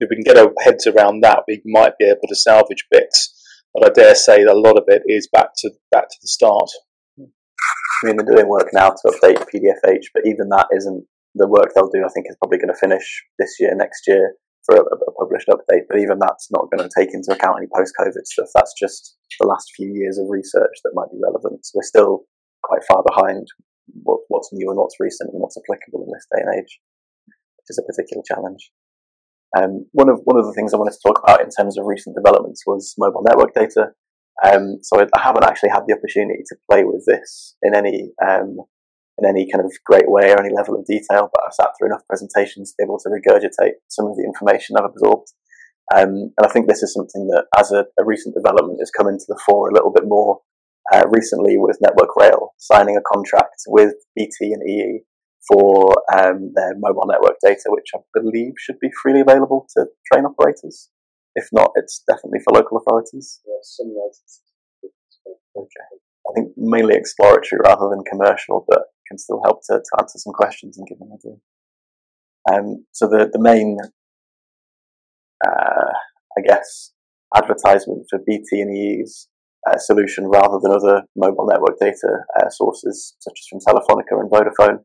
If 0.00 0.08
we 0.10 0.16
can 0.16 0.24
get 0.24 0.38
our 0.38 0.52
heads 0.64 0.86
around 0.86 1.22
that, 1.22 1.44
we 1.46 1.62
might 1.66 1.98
be 1.98 2.06
able 2.06 2.26
to 2.28 2.34
salvage 2.34 2.86
bits. 2.90 3.38
But 3.74 3.86
I 3.86 3.92
dare 3.92 4.14
say 4.14 4.44
that 4.44 4.52
a 4.52 4.58
lot 4.58 4.76
of 4.76 4.84
it 4.88 5.02
is 5.06 5.28
back 5.32 5.50
to 5.58 5.70
back 5.90 6.08
to 6.08 6.16
the 6.20 6.28
start. 6.28 6.70
I 7.18 8.06
mean, 8.06 8.16
they're 8.16 8.34
doing 8.34 8.48
work 8.48 8.70
now 8.72 8.90
to 8.90 9.12
update 9.12 9.46
PDFH, 9.54 10.06
but 10.12 10.24
even 10.26 10.48
that 10.48 10.66
isn't 10.74 11.06
the 11.34 11.46
work 11.46 11.72
they'll 11.74 11.88
do. 11.88 12.04
I 12.04 12.08
think 12.08 12.26
is 12.28 12.36
probably 12.40 12.58
going 12.58 12.72
to 12.72 12.80
finish 12.80 13.24
this 13.38 13.56
year, 13.60 13.74
next 13.74 14.08
year 14.08 14.34
for 14.64 14.76
a, 14.76 14.82
a 14.82 15.12
published 15.18 15.48
update. 15.48 15.86
But 15.88 15.98
even 15.98 16.18
that's 16.18 16.50
not 16.50 16.70
going 16.70 16.86
to 16.86 16.94
take 16.96 17.14
into 17.14 17.32
account 17.32 17.58
any 17.58 17.68
post-COVID 17.74 18.24
stuff. 18.24 18.48
That's 18.54 18.74
just 18.78 19.16
the 19.40 19.46
last 19.46 19.72
few 19.74 19.92
years 19.92 20.18
of 20.18 20.26
research 20.28 20.78
that 20.84 20.94
might 20.94 21.10
be 21.10 21.20
relevant. 21.22 21.64
So 21.66 21.72
we're 21.76 21.88
still 21.88 22.24
quite 22.62 22.82
far 22.86 23.02
behind 23.02 23.48
what, 24.02 24.20
what's 24.28 24.50
new 24.52 24.68
and 24.70 24.78
what's 24.78 25.00
recent 25.00 25.30
and 25.32 25.40
what's 25.40 25.58
applicable 25.58 26.04
in 26.06 26.12
this 26.12 26.26
day 26.30 26.42
and 26.42 26.54
age, 26.54 26.80
which 27.26 27.70
is 27.70 27.78
a 27.78 27.86
particular 27.86 28.22
challenge. 28.26 28.70
Um, 29.56 29.86
one 29.92 30.08
of 30.08 30.20
one 30.24 30.38
of 30.38 30.46
the 30.46 30.54
things 30.54 30.72
I 30.72 30.78
wanted 30.78 30.96
to 30.96 31.04
talk 31.06 31.20
about 31.22 31.42
in 31.42 31.50
terms 31.50 31.76
of 31.76 31.84
recent 31.84 32.16
developments 32.16 32.62
was 32.66 32.94
mobile 32.96 33.22
network 33.22 33.52
data. 33.54 33.92
Um, 34.42 34.78
so 34.82 34.98
I, 34.98 35.06
I, 35.14 35.20
haven't 35.22 35.44
actually 35.44 35.68
had 35.68 35.82
the 35.86 35.94
opportunity 35.94 36.42
to 36.46 36.56
play 36.70 36.84
with 36.84 37.04
this 37.06 37.54
in 37.62 37.74
any 37.74 38.12
um, 38.26 38.56
in 39.18 39.28
any 39.28 39.48
kind 39.50 39.64
of 39.64 39.72
great 39.84 40.08
way 40.10 40.32
or 40.32 40.40
any 40.40 40.54
level 40.54 40.74
of 40.74 40.86
detail, 40.86 41.28
but 41.32 41.42
I've 41.44 41.54
sat 41.54 41.70
through 41.76 41.88
enough 41.88 42.06
presentations 42.08 42.70
to 42.70 42.74
be 42.78 42.84
able 42.84 42.98
to 43.00 43.10
regurgitate 43.10 43.76
some 43.88 44.06
of 44.06 44.16
the 44.16 44.24
information 44.24 44.76
I've 44.76 44.90
absorbed. 44.90 45.32
Um, 45.94 46.32
and 46.38 46.44
I 46.44 46.48
think 46.48 46.68
this 46.68 46.82
is 46.82 46.94
something 46.94 47.26
that, 47.28 47.44
as 47.58 47.70
a, 47.72 47.84
a, 47.98 48.04
recent 48.04 48.34
development, 48.34 48.80
has 48.80 48.90
come 48.90 49.08
into 49.08 49.24
the 49.28 49.38
fore 49.44 49.68
a 49.68 49.74
little 49.74 49.92
bit 49.92 50.04
more 50.06 50.40
uh, 50.92 51.04
recently 51.10 51.58
with 51.58 51.78
Network 51.82 52.16
Rail 52.16 52.54
signing 52.58 52.96
a 52.96 53.02
contract 53.14 53.62
with 53.66 53.94
BT 54.16 54.52
and 54.52 54.62
EE 54.66 55.00
for 55.48 55.92
um, 56.12 56.52
their 56.54 56.74
mobile 56.78 57.06
network 57.06 57.36
data, 57.44 57.64
which 57.66 57.90
I 57.94 57.98
believe 58.14 58.54
should 58.58 58.78
be 58.80 58.90
freely 59.02 59.20
available 59.20 59.66
to 59.76 59.86
train 60.10 60.24
operators. 60.24 60.88
If 61.34 61.48
not, 61.52 61.72
it's 61.74 62.02
definitely 62.08 62.40
for 62.44 62.54
local 62.54 62.78
authorities. 62.78 63.40
Okay. 65.56 65.88
I 66.28 66.32
think 66.34 66.52
mainly 66.56 66.94
exploratory 66.94 67.60
rather 67.64 67.88
than 67.90 68.04
commercial, 68.04 68.64
but 68.68 68.82
can 69.12 69.18
still 69.18 69.42
help 69.44 69.60
to, 69.68 69.74
to 69.74 69.92
answer 70.00 70.18
some 70.18 70.32
questions 70.32 70.78
and 70.78 70.88
give 70.88 70.98
an 71.00 71.12
idea. 71.12 71.36
Um, 72.50 72.86
so 72.92 73.06
the, 73.06 73.28
the 73.30 73.40
main, 73.40 73.76
uh, 75.46 75.92
I 76.38 76.40
guess, 76.40 76.92
advertisement 77.36 78.06
for 78.08 78.18
BT 78.26 78.60
and 78.62 78.74
EE's 78.74 79.28
uh, 79.68 79.78
solution 79.78 80.26
rather 80.26 80.58
than 80.60 80.72
other 80.72 81.02
mobile 81.14 81.46
network 81.46 81.78
data 81.78 82.24
uh, 82.40 82.48
sources 82.48 83.14
such 83.20 83.38
as 83.38 83.46
from 83.48 83.60
Telefonica 83.60 84.18
and 84.18 84.30
Vodafone 84.30 84.78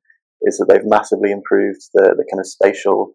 is 0.43 0.57
that 0.57 0.67
they've 0.69 0.85
massively 0.85 1.31
improved 1.31 1.81
the, 1.93 2.13
the 2.15 2.25
kind 2.29 2.39
of 2.39 2.45
spatial 2.45 3.13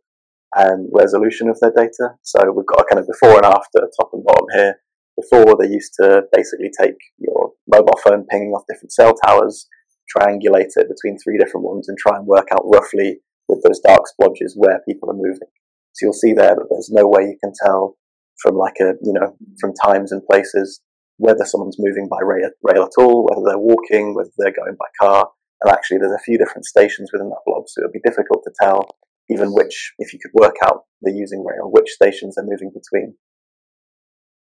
um, 0.58 0.88
resolution 0.92 1.48
of 1.48 1.60
their 1.60 1.72
data. 1.76 2.16
So 2.22 2.40
we've 2.50 2.66
got 2.66 2.80
a 2.80 2.86
kind 2.90 2.98
of 2.98 3.06
before 3.06 3.36
and 3.36 3.46
after, 3.46 3.86
top 4.00 4.10
and 4.12 4.24
bottom 4.24 4.46
here. 4.54 4.74
Before 5.20 5.56
they 5.60 5.68
used 5.68 5.92
to 6.00 6.22
basically 6.32 6.70
take 6.80 6.96
your 7.18 7.52
mobile 7.68 7.98
phone 8.02 8.24
pinging 8.28 8.52
off 8.52 8.64
different 8.66 8.92
cell 8.92 9.14
towers, 9.14 9.68
triangulate 10.16 10.76
it 10.76 10.88
between 10.88 11.18
three 11.18 11.38
different 11.38 11.66
ones, 11.66 11.88
and 11.88 11.96
try 11.98 12.16
and 12.16 12.26
work 12.26 12.48
out 12.52 12.64
roughly 12.64 13.20
with 13.48 13.62
those 13.62 13.80
dark 13.80 14.02
splodges 14.06 14.52
where 14.54 14.82
people 14.88 15.10
are 15.10 15.16
moving. 15.16 15.48
So 15.92 16.06
you'll 16.06 16.12
see 16.12 16.32
there 16.32 16.54
that 16.54 16.66
there's 16.70 16.90
no 16.90 17.06
way 17.06 17.22
you 17.22 17.38
can 17.42 17.52
tell 17.64 17.96
from 18.40 18.56
like 18.56 18.76
a 18.80 18.94
you 19.02 19.12
know 19.12 19.36
from 19.60 19.72
times 19.74 20.12
and 20.12 20.24
places 20.24 20.80
whether 21.18 21.44
someone's 21.44 21.76
moving 21.78 22.08
by 22.08 22.18
rail, 22.22 22.50
rail 22.62 22.82
at 22.82 23.02
all, 23.02 23.26
whether 23.28 23.42
they're 23.46 23.58
walking, 23.58 24.14
whether 24.14 24.30
they're 24.38 24.52
going 24.52 24.76
by 24.78 24.86
car. 25.00 25.30
And 25.62 25.70
actually, 25.70 25.98
there's 25.98 26.18
a 26.18 26.24
few 26.24 26.38
different 26.38 26.64
stations 26.64 27.10
within 27.12 27.28
that 27.28 27.44
blob, 27.46 27.64
so 27.68 27.82
it 27.82 27.86
would 27.86 27.92
be 27.92 28.08
difficult 28.08 28.42
to 28.44 28.52
tell 28.60 28.88
even 29.30 29.54
which, 29.54 29.92
if 29.98 30.12
you 30.12 30.18
could 30.20 30.32
work 30.34 30.56
out 30.64 30.82
they're 31.00 31.14
using 31.14 31.44
rail, 31.44 31.70
which 31.70 31.90
stations 31.90 32.34
they're 32.34 32.44
moving 32.46 32.70
between. 32.70 33.14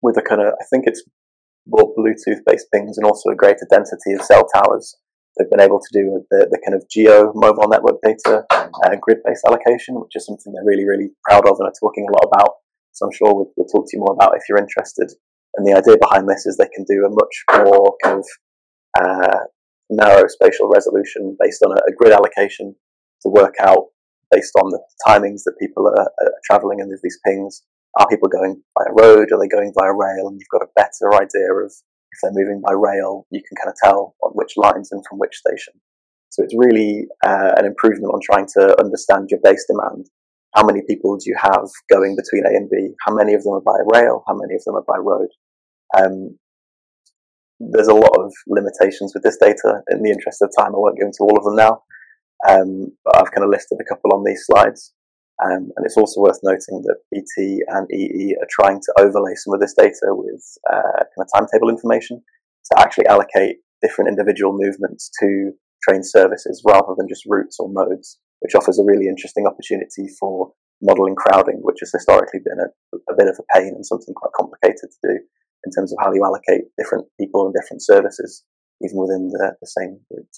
With 0.02 0.16
a 0.16 0.22
kind 0.22 0.40
of, 0.40 0.54
I 0.60 0.64
think 0.70 0.84
it's 0.86 1.02
more 1.66 1.92
Bluetooth 1.94 2.40
based 2.46 2.66
things 2.72 2.96
and 2.96 3.06
also 3.06 3.30
a 3.30 3.36
greater 3.36 3.66
density 3.68 4.14
of 4.14 4.22
cell 4.22 4.46
towers. 4.54 4.96
They've 5.38 5.50
been 5.50 5.60
able 5.60 5.78
to 5.78 5.92
do 5.92 6.26
the, 6.30 6.48
the 6.50 6.58
kind 6.66 6.74
of 6.74 6.88
geo 6.90 7.32
mobile 7.34 7.68
network 7.68 8.02
data 8.02 8.44
uh, 8.50 8.96
grid 9.00 9.18
based 9.24 9.44
allocation, 9.46 9.94
which 10.00 10.16
is 10.16 10.26
something 10.26 10.52
they're 10.52 10.66
really, 10.66 10.84
really 10.84 11.10
proud 11.22 11.46
of 11.46 11.56
and 11.60 11.68
are 11.68 11.80
talking 11.80 12.06
a 12.08 12.12
lot 12.12 12.26
about. 12.26 12.54
So 12.92 13.06
I'm 13.06 13.12
sure 13.12 13.32
we'll, 13.32 13.52
we'll 13.56 13.68
talk 13.68 13.86
to 13.86 13.96
you 13.96 14.00
more 14.00 14.14
about 14.14 14.34
if 14.36 14.42
you're 14.48 14.58
interested. 14.58 15.10
And 15.56 15.66
the 15.66 15.74
idea 15.74 15.96
behind 15.96 16.28
this 16.28 16.46
is 16.46 16.56
they 16.56 16.68
can 16.74 16.84
do 16.84 17.06
a 17.06 17.10
much 17.10 17.66
more 17.66 17.94
kind 18.02 18.18
of 18.18 18.26
uh, 19.00 19.38
narrow 19.90 20.26
spatial 20.26 20.68
resolution 20.68 21.36
based 21.40 21.62
on 21.62 21.72
a, 21.72 21.80
a, 21.88 21.92
grid 21.96 22.12
allocation 22.12 22.74
to 23.22 23.28
work 23.28 23.54
out 23.60 23.86
based 24.30 24.52
on 24.56 24.70
the 24.70 24.80
timings 25.06 25.42
that 25.44 25.58
people 25.58 25.86
are, 25.86 26.10
are 26.20 26.32
traveling 26.44 26.80
and 26.80 26.90
there's 26.90 27.02
these 27.02 27.18
pings. 27.24 27.62
Are 27.98 28.08
people 28.08 28.28
going 28.28 28.62
by 28.76 28.84
a 28.88 28.92
road? 28.92 29.32
Are 29.32 29.38
they 29.38 29.48
going 29.48 29.72
via 29.74 29.92
rail? 29.92 30.28
And 30.28 30.38
you've 30.38 30.52
got 30.52 30.62
a 30.62 30.72
better 30.76 31.14
idea 31.14 31.52
of 31.54 31.72
if 32.12 32.18
they're 32.22 32.32
moving 32.32 32.62
by 32.64 32.72
rail, 32.72 33.26
you 33.30 33.42
can 33.46 33.56
kind 33.56 33.70
of 33.70 33.76
tell 33.82 34.14
on 34.22 34.32
which 34.32 34.54
lines 34.56 34.90
and 34.92 35.04
from 35.08 35.18
which 35.18 35.36
station. 35.36 35.74
So 36.30 36.42
it's 36.42 36.54
really 36.56 37.06
uh, 37.24 37.52
an 37.56 37.64
improvement 37.64 38.12
on 38.12 38.20
trying 38.22 38.46
to 38.58 38.78
understand 38.80 39.28
your 39.30 39.40
base 39.42 39.64
demand. 39.68 40.06
How 40.54 40.64
many 40.64 40.82
people 40.88 41.16
do 41.16 41.24
you 41.28 41.36
have 41.40 41.68
going 41.90 42.16
between 42.16 42.44
A 42.46 42.56
and 42.56 42.70
B? 42.70 42.94
How 43.06 43.14
many 43.14 43.34
of 43.34 43.42
them 43.42 43.54
are 43.54 43.60
by 43.60 43.78
rail? 43.98 44.24
How 44.26 44.34
many 44.34 44.54
of 44.54 44.64
them 44.64 44.76
are 44.76 44.84
by 44.86 44.98
road? 44.98 45.28
Um, 45.96 46.38
there's 47.60 47.88
a 47.88 47.94
lot 47.94 48.16
of 48.18 48.32
limitations 48.46 49.12
with 49.14 49.22
this 49.22 49.36
data. 49.36 49.82
In 49.90 50.02
the 50.02 50.10
interest 50.10 50.42
of 50.42 50.50
time, 50.56 50.74
I 50.74 50.78
won't 50.78 50.98
go 50.98 51.06
into 51.06 51.18
all 51.20 51.36
of 51.36 51.44
them 51.44 51.56
now, 51.56 51.82
um, 52.48 52.92
but 53.04 53.16
I've 53.16 53.32
kind 53.32 53.44
of 53.44 53.50
listed 53.50 53.78
a 53.80 53.88
couple 53.88 54.12
on 54.14 54.24
these 54.24 54.44
slides. 54.46 54.94
Um, 55.44 55.70
and 55.76 55.86
it's 55.86 55.96
also 55.96 56.20
worth 56.20 56.40
noting 56.42 56.82
that 56.82 56.98
BT 57.12 57.62
and 57.68 57.86
EE 57.92 58.34
are 58.40 58.48
trying 58.50 58.80
to 58.80 58.94
overlay 58.98 59.34
some 59.36 59.54
of 59.54 59.60
this 59.60 59.74
data 59.74 60.10
with 60.10 60.42
uh, 60.72 61.06
kind 61.14 61.22
of 61.22 61.28
timetable 61.32 61.70
information 61.70 62.20
to 62.72 62.80
actually 62.80 63.06
allocate 63.06 63.58
different 63.80 64.10
individual 64.10 64.52
movements 64.52 65.10
to 65.20 65.52
train 65.88 66.02
services 66.02 66.62
rather 66.66 66.94
than 66.96 67.08
just 67.08 67.22
routes 67.26 67.58
or 67.60 67.70
modes, 67.70 68.18
which 68.40 68.54
offers 68.54 68.78
a 68.78 68.84
really 68.84 69.06
interesting 69.06 69.46
opportunity 69.46 70.10
for 70.18 70.52
modeling 70.82 71.14
crowding, 71.14 71.58
which 71.62 71.78
has 71.80 71.92
historically 71.92 72.40
been 72.44 72.58
a, 72.58 72.96
a 73.12 73.16
bit 73.16 73.28
of 73.28 73.38
a 73.38 73.58
pain 73.58 73.72
and 73.74 73.86
something 73.86 74.14
quite 74.14 74.34
complicated 74.36 74.90
to 74.90 74.98
do 75.02 75.18
in 75.64 75.70
terms 75.72 75.92
of 75.92 75.98
how 76.02 76.12
you 76.12 76.24
allocate 76.24 76.66
different 76.76 77.06
people 77.20 77.46
and 77.46 77.54
different 77.54 77.82
services, 77.82 78.44
even 78.82 78.98
within 78.98 79.28
the, 79.28 79.54
the 79.60 79.66
same 79.66 80.00
route. 80.10 80.36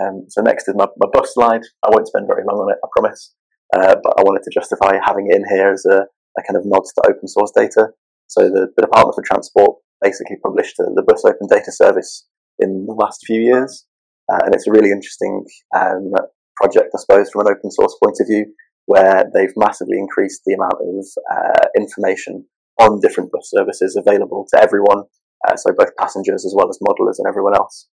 Um, 0.00 0.24
so 0.28 0.40
next 0.40 0.68
is 0.68 0.74
my, 0.76 0.86
my, 0.96 1.08
bus 1.12 1.34
slide. 1.34 1.62
I 1.84 1.90
won't 1.90 2.08
spend 2.08 2.26
very 2.26 2.44
long 2.48 2.58
on 2.58 2.72
it, 2.72 2.78
I 2.82 2.88
promise, 2.96 3.34
uh, 3.74 3.96
but 4.02 4.14
I 4.18 4.22
wanted 4.22 4.42
to 4.44 4.54
justify 4.54 4.96
having 5.04 5.28
it 5.28 5.36
in 5.36 5.44
here 5.48 5.72
as 5.72 5.84
a, 5.84 6.06
a 6.38 6.42
kind 6.46 6.56
of 6.56 6.64
nod 6.64 6.84
to 6.84 7.10
open 7.10 7.28
source 7.28 7.52
data. 7.54 7.88
So 8.26 8.48
the, 8.48 8.68
the 8.76 8.82
Department 8.82 9.14
for 9.14 9.24
Transport 9.26 9.76
basically 10.00 10.36
published 10.42 10.76
uh, 10.80 10.88
the 10.94 11.04
Bus 11.06 11.24
Open 11.24 11.46
Data 11.48 11.70
Service 11.70 12.26
in 12.58 12.86
the 12.86 12.94
last 12.94 13.20
few 13.26 13.40
years, 13.40 13.86
uh, 14.32 14.40
and 14.44 14.54
it's 14.54 14.66
a 14.66 14.72
really 14.72 14.90
interesting 14.90 15.44
um, 15.76 16.12
project, 16.56 16.90
I 16.94 16.98
suppose, 16.98 17.30
from 17.30 17.46
an 17.46 17.52
open 17.52 17.70
source 17.70 17.96
point 18.02 18.16
of 18.20 18.26
view, 18.28 18.46
where 18.86 19.24
they've 19.34 19.54
massively 19.56 19.98
increased 19.98 20.42
the 20.44 20.54
amount 20.54 20.80
of 20.80 21.04
uh, 21.30 21.66
information 21.76 22.44
on 22.80 23.00
different 23.00 23.30
bus 23.30 23.50
services 23.52 23.96
available 23.96 24.46
to 24.52 24.62
everyone, 24.62 25.04
uh, 25.46 25.56
so 25.56 25.72
both 25.76 25.94
passengers 25.98 26.44
as 26.44 26.54
well 26.56 26.68
as 26.68 26.78
modelers 26.82 27.18
and 27.18 27.28
everyone 27.28 27.54
else. 27.54 27.88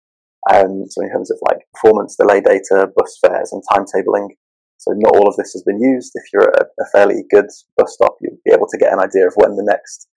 Um, 0.52 0.86
so 0.90 1.02
in 1.02 1.12
terms 1.12 1.32
of 1.32 1.38
like 1.50 1.66
performance, 1.74 2.16
delay 2.16 2.42
data, 2.42 2.88
bus 2.96 3.18
fares, 3.22 3.52
and 3.52 3.64
timetabling. 3.72 4.30
So 4.78 4.92
not 4.94 5.16
all 5.16 5.28
of 5.28 5.36
this 5.38 5.54
has 5.54 5.64
been 5.64 5.82
used. 5.82 6.12
If 6.14 6.24
you're 6.32 6.50
at 6.50 6.68
a, 6.80 6.86
fairly 6.92 7.24
good 7.32 7.48
bus 7.78 7.94
stop, 7.94 8.18
you'll 8.22 8.38
be 8.46 8.54
able 8.54 8.68
to 8.70 8.78
get 8.78 8.94
an 8.94 9.00
idea 9.00 9.26
of 9.26 9.34
when 9.36 9.56
the 9.56 9.66
next 9.66 10.08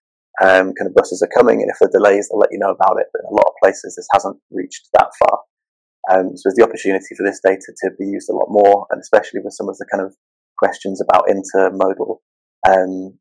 um, 0.41 0.73
kind 0.77 0.87
of 0.87 0.93
buses 0.93 1.23
are 1.23 1.35
coming, 1.35 1.61
and 1.61 1.71
if 1.71 1.77
there 1.79 1.89
are 1.89 1.97
delays, 1.97 2.29
they'll 2.29 2.39
let 2.39 2.51
you 2.51 2.59
know 2.59 2.71
about 2.71 2.99
it. 2.99 3.07
But 3.11 3.21
in 3.25 3.33
a 3.33 3.35
lot 3.35 3.49
of 3.49 3.59
places, 3.63 3.95
this 3.95 4.07
hasn't 4.13 4.37
reached 4.51 4.87
that 4.93 5.09
far. 5.19 5.39
Um, 6.11 6.37
so 6.37 6.41
there's 6.45 6.55
the 6.55 6.63
opportunity 6.63 7.15
for 7.17 7.25
this 7.25 7.41
data 7.43 7.73
to 7.83 7.91
be 7.97 8.05
used 8.05 8.29
a 8.29 8.35
lot 8.35 8.47
more, 8.49 8.85
and 8.91 9.01
especially 9.01 9.41
with 9.43 9.53
some 9.53 9.69
of 9.69 9.77
the 9.77 9.87
kind 9.91 10.05
of 10.05 10.15
questions 10.57 11.01
about 11.01 11.27
intermodal 11.27 12.19
um, 12.67 13.17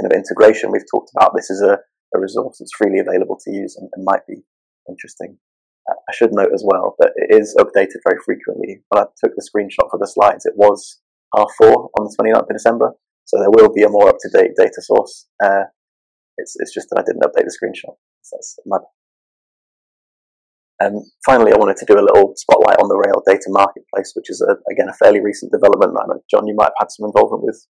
kind 0.00 0.10
of 0.10 0.16
integration 0.16 0.70
we've 0.70 0.90
talked 0.90 1.10
about, 1.16 1.32
this 1.34 1.50
is 1.50 1.62
a, 1.62 1.78
a 2.14 2.18
resource 2.18 2.58
that's 2.58 2.74
freely 2.76 2.98
available 2.98 3.38
to 3.44 3.52
use 3.52 3.76
and, 3.76 3.88
and 3.94 4.04
might 4.04 4.26
be 4.26 4.42
interesting. 4.88 5.38
I 5.88 6.14
should 6.14 6.32
note 6.32 6.52
as 6.54 6.64
well 6.66 6.96
that 6.98 7.12
it 7.16 7.34
is 7.34 7.54
updated 7.58 8.00
very 8.06 8.20
frequently. 8.24 8.82
When 8.88 9.02
I 9.02 9.06
took 9.22 9.34
the 9.36 9.44
screenshot 9.44 9.90
for 9.90 9.98
the 9.98 10.06
slides, 10.06 10.46
it 10.46 10.54
was 10.56 11.00
half 11.36 11.50
four 11.58 11.90
on 11.98 12.04
the 12.04 12.16
29th 12.18 12.48
of 12.48 12.48
December, 12.48 12.92
so 13.24 13.38
there 13.38 13.50
will 13.50 13.72
be 13.72 13.82
a 13.82 13.88
more 13.88 14.08
up-to-date 14.08 14.52
data 14.56 14.80
source. 14.80 15.26
Uh, 15.42 15.64
it's, 16.38 16.56
it's 16.58 16.72
just 16.72 16.88
that 16.90 16.98
I 16.98 17.04
didn't 17.04 17.22
update 17.22 17.44
the 17.44 17.56
screenshot. 17.56 17.94
So 18.22 18.36
that's 18.36 18.58
my 18.66 18.78
and 20.80 20.96
um, 20.96 21.02
finally, 21.24 21.52
I 21.52 21.56
wanted 21.56 21.76
to 21.78 21.86
do 21.86 21.94
a 21.94 22.02
little 22.02 22.34
spotlight 22.34 22.82
on 22.82 22.88
the 22.88 22.98
Rail 22.98 23.22
Data 23.24 23.46
Marketplace, 23.48 24.10
which 24.14 24.28
is, 24.28 24.42
a, 24.42 24.58
again, 24.70 24.88
a 24.88 24.92
fairly 24.92 25.20
recent 25.20 25.52
development. 25.52 25.94
Know, 25.94 26.20
John, 26.28 26.48
you 26.48 26.54
might 26.56 26.74
have 26.74 26.90
had 26.90 26.90
some 26.90 27.06
involvement 27.06 27.44
with 27.44 27.64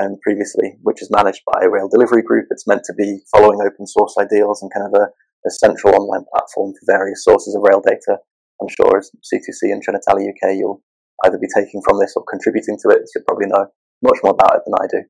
um, 0.00 0.16
previously, 0.22 0.76
which 0.82 1.02
is 1.02 1.10
managed 1.10 1.42
by 1.46 1.64
rail 1.64 1.88
delivery 1.88 2.22
group. 2.22 2.46
It's 2.50 2.66
meant 2.66 2.82
to 2.84 2.94
be 2.94 3.20
following 3.30 3.60
open 3.60 3.86
source 3.86 4.14
ideals 4.18 4.62
and 4.62 4.72
kind 4.72 4.86
of 4.86 5.00
a, 5.00 5.06
a 5.46 5.50
central 5.50 5.94
online 5.94 6.24
platform 6.32 6.72
for 6.72 6.92
various 6.92 7.24
sources 7.24 7.54
of 7.54 7.62
rail 7.62 7.82
data. 7.84 8.18
I'm 8.60 8.68
sure 8.68 8.98
as 8.98 9.10
C2C 9.22 9.72
and 9.72 9.82
Trenitalia 9.84 10.30
UK, 10.30 10.56
you'll 10.56 10.82
either 11.24 11.38
be 11.38 11.48
taking 11.54 11.82
from 11.84 11.98
this 11.98 12.14
or 12.16 12.24
contributing 12.30 12.78
to 12.82 12.88
it. 12.90 13.02
So 13.06 13.20
you'll 13.20 13.28
probably 13.28 13.46
know 13.46 13.66
much 14.02 14.18
more 14.22 14.32
about 14.32 14.56
it 14.56 14.62
than 14.66 14.74
I 14.80 14.86
do. 14.90 15.02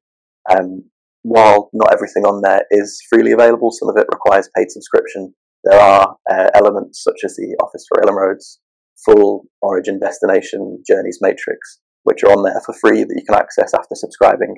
Um, 0.50 0.90
while 1.22 1.70
not 1.72 1.92
everything 1.92 2.24
on 2.24 2.42
there 2.42 2.64
is 2.70 3.00
freely 3.08 3.32
available, 3.32 3.70
some 3.72 3.88
of 3.88 3.96
it 3.96 4.06
requires 4.12 4.50
paid 4.56 4.70
subscription. 4.70 5.34
There 5.64 5.80
are 5.80 6.16
uh, 6.30 6.50
elements 6.54 7.02
such 7.02 7.20
as 7.24 7.36
the 7.36 7.56
Office 7.62 7.86
for 7.88 7.98
Rail 8.00 8.08
and 8.08 8.16
Roads, 8.16 8.60
full 9.06 9.46
origin 9.62 9.98
destination 9.98 10.82
journeys 10.86 11.18
matrix, 11.22 11.80
which 12.02 12.22
are 12.22 12.32
on 12.32 12.44
there 12.44 12.60
for 12.66 12.74
free 12.74 13.04
that 13.04 13.16
you 13.16 13.24
can 13.24 13.34
access 13.34 13.72
after 13.72 13.94
subscribing 13.94 14.56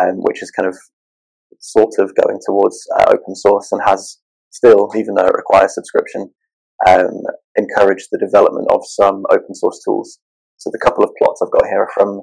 um, 0.00 0.16
which 0.18 0.42
is 0.42 0.50
kind 0.50 0.68
of 0.68 0.76
sort 1.60 1.94
of 1.98 2.14
going 2.14 2.38
towards 2.44 2.86
uh, 2.96 3.04
open 3.08 3.34
source 3.34 3.72
and 3.72 3.80
has 3.84 4.18
still, 4.50 4.90
even 4.96 5.14
though 5.14 5.26
it 5.26 5.36
requires 5.36 5.74
subscription, 5.74 6.30
um, 6.86 7.22
encourage 7.56 8.08
the 8.10 8.18
development 8.18 8.68
of 8.70 8.82
some 8.84 9.24
open 9.30 9.54
source 9.54 9.80
tools. 9.84 10.18
So 10.58 10.70
the 10.72 10.78
couple 10.78 11.04
of 11.04 11.10
plots 11.18 11.42
I've 11.42 11.52
got 11.52 11.66
here 11.66 11.82
are 11.82 11.90
from 11.94 12.22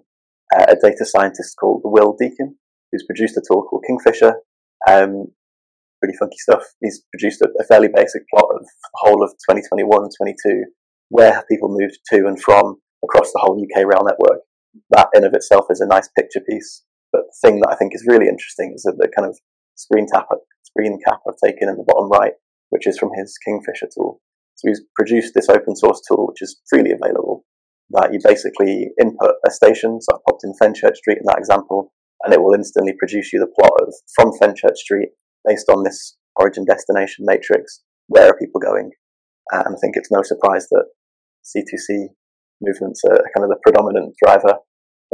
uh, 0.56 0.66
a 0.70 0.76
data 0.76 1.06
scientist 1.06 1.56
called 1.60 1.82
Will 1.84 2.16
Deacon, 2.20 2.56
who's 2.92 3.06
produced 3.06 3.38
a 3.38 3.42
tool 3.48 3.64
called 3.64 3.84
Kingfisher. 3.88 4.36
Um, 4.88 5.28
pretty 6.02 6.18
funky 6.18 6.38
stuff. 6.38 6.64
He's 6.82 7.04
produced 7.12 7.42
a, 7.42 7.50
a, 7.60 7.64
fairly 7.64 7.88
basic 7.88 8.24
plot 8.30 8.46
of 8.54 8.62
the 8.62 8.90
whole 8.96 9.24
of 9.24 9.32
2021, 9.50 10.10
22, 10.18 10.64
where 11.10 11.44
people 11.50 11.70
moved 11.70 11.98
to 12.12 12.28
and 12.28 12.40
from 12.42 12.78
across 13.04 13.32
the 13.32 13.40
whole 13.42 13.60
UK 13.60 13.86
rail 13.86 14.04
network. 14.04 14.42
That 14.92 15.08
in 15.14 15.24
of 15.24 15.34
itself 15.34 15.66
is 15.70 15.82
a 15.82 15.88
nice 15.88 16.10
picture 16.18 16.42
piece. 16.48 16.84
But 17.16 17.32
the 17.32 17.48
thing 17.48 17.62
that 17.62 17.72
I 17.72 17.76
think 17.76 17.96
is 17.96 18.04
really 18.06 18.28
interesting 18.28 18.74
is 18.76 18.84
that 18.84 19.00
the 19.00 19.08
kind 19.08 19.24
of 19.24 19.40
screen 19.76 20.06
tap, 20.12 20.28
screen 20.64 21.00
cap 21.08 21.24
I've 21.24 21.40
taken 21.40 21.70
in 21.70 21.78
the 21.78 21.88
bottom 21.88 22.12
right, 22.12 22.34
which 22.72 22.88
is 22.88 23.00
from 23.00 23.12
his 23.16 23.38
Kingfisher 23.48 23.88
tool. 23.88 24.20
So 24.56 24.68
he's 24.68 24.82
produced 24.96 25.34
this 25.34 25.48
open 25.48 25.78
source 25.78 26.02
tool, 26.04 26.28
which 26.28 26.42
is 26.42 26.60
freely 26.70 26.92
available, 26.92 27.46
that 27.92 28.12
you 28.12 28.20
basically 28.22 28.92
input 29.00 29.36
a 29.48 29.52
station. 29.52 30.02
So 30.02 30.16
I've 30.16 30.26
popped 30.28 30.44
in 30.44 30.52
Fenchurch 30.62 30.98
Street 30.98 31.20
in 31.20 31.28
that 31.28 31.40
example, 31.40 31.94
and 32.24 32.34
it 32.34 32.42
will 32.44 32.54
instantly 32.54 32.94
produce 33.00 33.32
you 33.32 33.40
the 33.40 33.48
plot 33.48 33.72
of 33.80 33.94
from 34.16 34.32
Fenchurch 34.36 34.76
Street 34.76 35.10
based 35.48 35.70
on 35.70 35.84
this 35.84 36.18
origin 36.36 36.66
destination 36.66 37.24
matrix. 37.24 37.80
Where 38.08 38.28
are 38.28 38.38
people 38.38 38.60
going? 38.60 38.92
And 39.52 39.76
I 39.76 39.80
think 39.80 39.96
it's 39.96 40.12
no 40.12 40.22
surprise 40.22 40.68
that 40.72 40.86
C2C 41.48 42.08
movements 42.62 43.04
are 43.06 43.24
kind 43.32 43.44
of 43.44 43.50
the 43.50 43.60
predominant 43.64 44.16
driver 44.22 44.60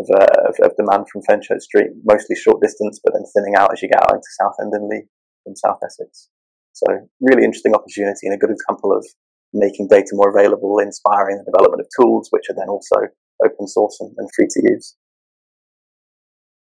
of, 0.02 0.10
uh, 0.10 0.50
of, 0.50 0.56
of, 0.66 0.76
demand 0.76 1.06
from 1.10 1.22
Fenchurch 1.22 1.62
Street, 1.62 1.94
mostly 2.04 2.36
short 2.36 2.62
distance, 2.62 3.00
but 3.04 3.14
then 3.14 3.24
thinning 3.34 3.54
out 3.56 3.72
as 3.72 3.82
you 3.82 3.90
get 3.90 4.02
out 4.02 4.18
into 4.18 4.38
Southend 4.42 4.74
and 4.74 4.90
Leigh 4.90 5.06
and 5.46 5.58
South 5.58 5.78
Essex. 5.86 6.30
So 6.74 6.86
really 7.22 7.46
interesting 7.46 7.76
opportunity 7.76 8.26
and 8.26 8.34
a 8.34 8.42
good 8.42 8.50
example 8.50 8.96
of 8.96 9.06
making 9.54 9.88
data 9.88 10.12
more 10.14 10.34
available, 10.34 10.80
inspiring 10.80 11.38
the 11.38 11.52
development 11.52 11.82
of 11.82 11.88
tools, 11.94 12.28
which 12.32 12.50
are 12.50 12.56
then 12.58 12.70
also 12.70 13.12
open 13.44 13.68
source 13.68 13.98
and, 14.00 14.14
and 14.18 14.30
free 14.36 14.48
to 14.50 14.62
use. 14.72 14.96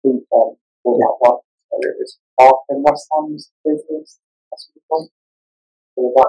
Um, 0.07 0.25
yeah. 0.33 1.13
was 1.21 2.19
Park 2.39 2.57
and 2.69 2.85
West 2.85 3.07
Ham's 3.13 3.51
business, 3.65 4.19
that's 4.51 4.71
what 4.89 5.03
it's. 5.03 5.13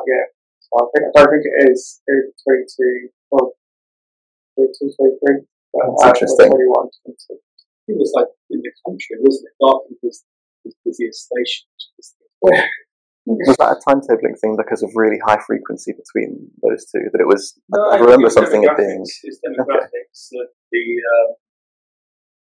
Yeah. 0.08 0.28
So 0.60 0.72
I 0.76 0.86
think, 0.92 1.04
I 1.16 1.22
don't 1.22 1.32
think 1.32 1.46
it 1.46 1.72
is 1.72 2.02
three 2.44 2.66
two, 2.66 3.10
well. 3.32 3.54
That's 5.74 6.04
uh, 6.04 6.10
interesting. 6.10 6.50
21, 6.50 6.90
it 7.90 7.98
was 7.98 8.14
like 8.14 8.30
in 8.50 8.62
the 8.62 8.72
country, 8.86 9.18
wasn't 9.22 9.50
it? 9.50 9.56
Dartford 9.58 9.98
was 10.02 10.24
the 10.66 10.72
busiest 10.86 11.30
station. 11.30 11.66
was 13.26 13.58
that 13.58 13.78
a 13.78 13.80
timetabling 13.82 14.38
thing 14.38 14.58
because 14.58 14.82
of 14.82 14.94
really 14.94 15.18
high 15.26 15.42
frequency 15.42 15.94
between 15.94 16.50
those 16.62 16.86
two? 16.90 17.10
That 17.12 17.22
it 17.22 17.30
was. 17.30 17.58
No, 17.70 17.90
I, 17.90 17.98
remember 17.98 18.30
something 18.30 18.64
it 18.64 18.78
being. 18.78 19.02
It's 19.02 19.42
demographics. 19.42 20.30
Okay. 20.34 20.54
The, 20.70 20.86
um, 21.02 21.30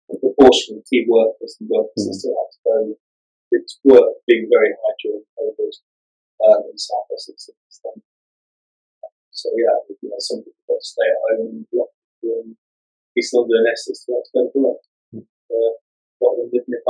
the 0.09 0.17
proportion 0.21 0.81
of 0.81 0.85
key 0.88 1.05
workers 1.09 1.57
and 1.61 1.69
workers 1.69 2.05
mm. 2.05 2.12
still 2.12 2.37
have 2.37 2.53
to 2.53 2.61
go. 2.64 2.77
It's 3.53 3.81
work 3.85 4.21
being 4.29 4.49
very 4.53 4.73
high 4.77 4.97
during 5.01 5.25
COVID 5.33 5.73
um, 6.45 6.61
in 6.69 6.77
South 6.77 7.09
Essex. 7.17 7.49
So 9.33 9.49
yeah, 9.57 9.81
you 9.88 10.09
know, 10.11 10.19
some 10.19 10.45
people 10.45 10.61
got 10.69 10.77
to 10.77 10.85
stay 10.85 11.09
at 11.09 11.21
home 11.25 11.64
in 11.73 12.57
East 13.19 13.35
London 13.35 13.59
and 13.59 13.69
Essex 13.75 14.07
to 14.07 14.15
to 14.33 14.51
work. 14.55 14.79
Mm. 15.15 15.27
Uh, 15.51 15.75
them 16.21 16.51
living 16.53 16.71
in 16.71 16.83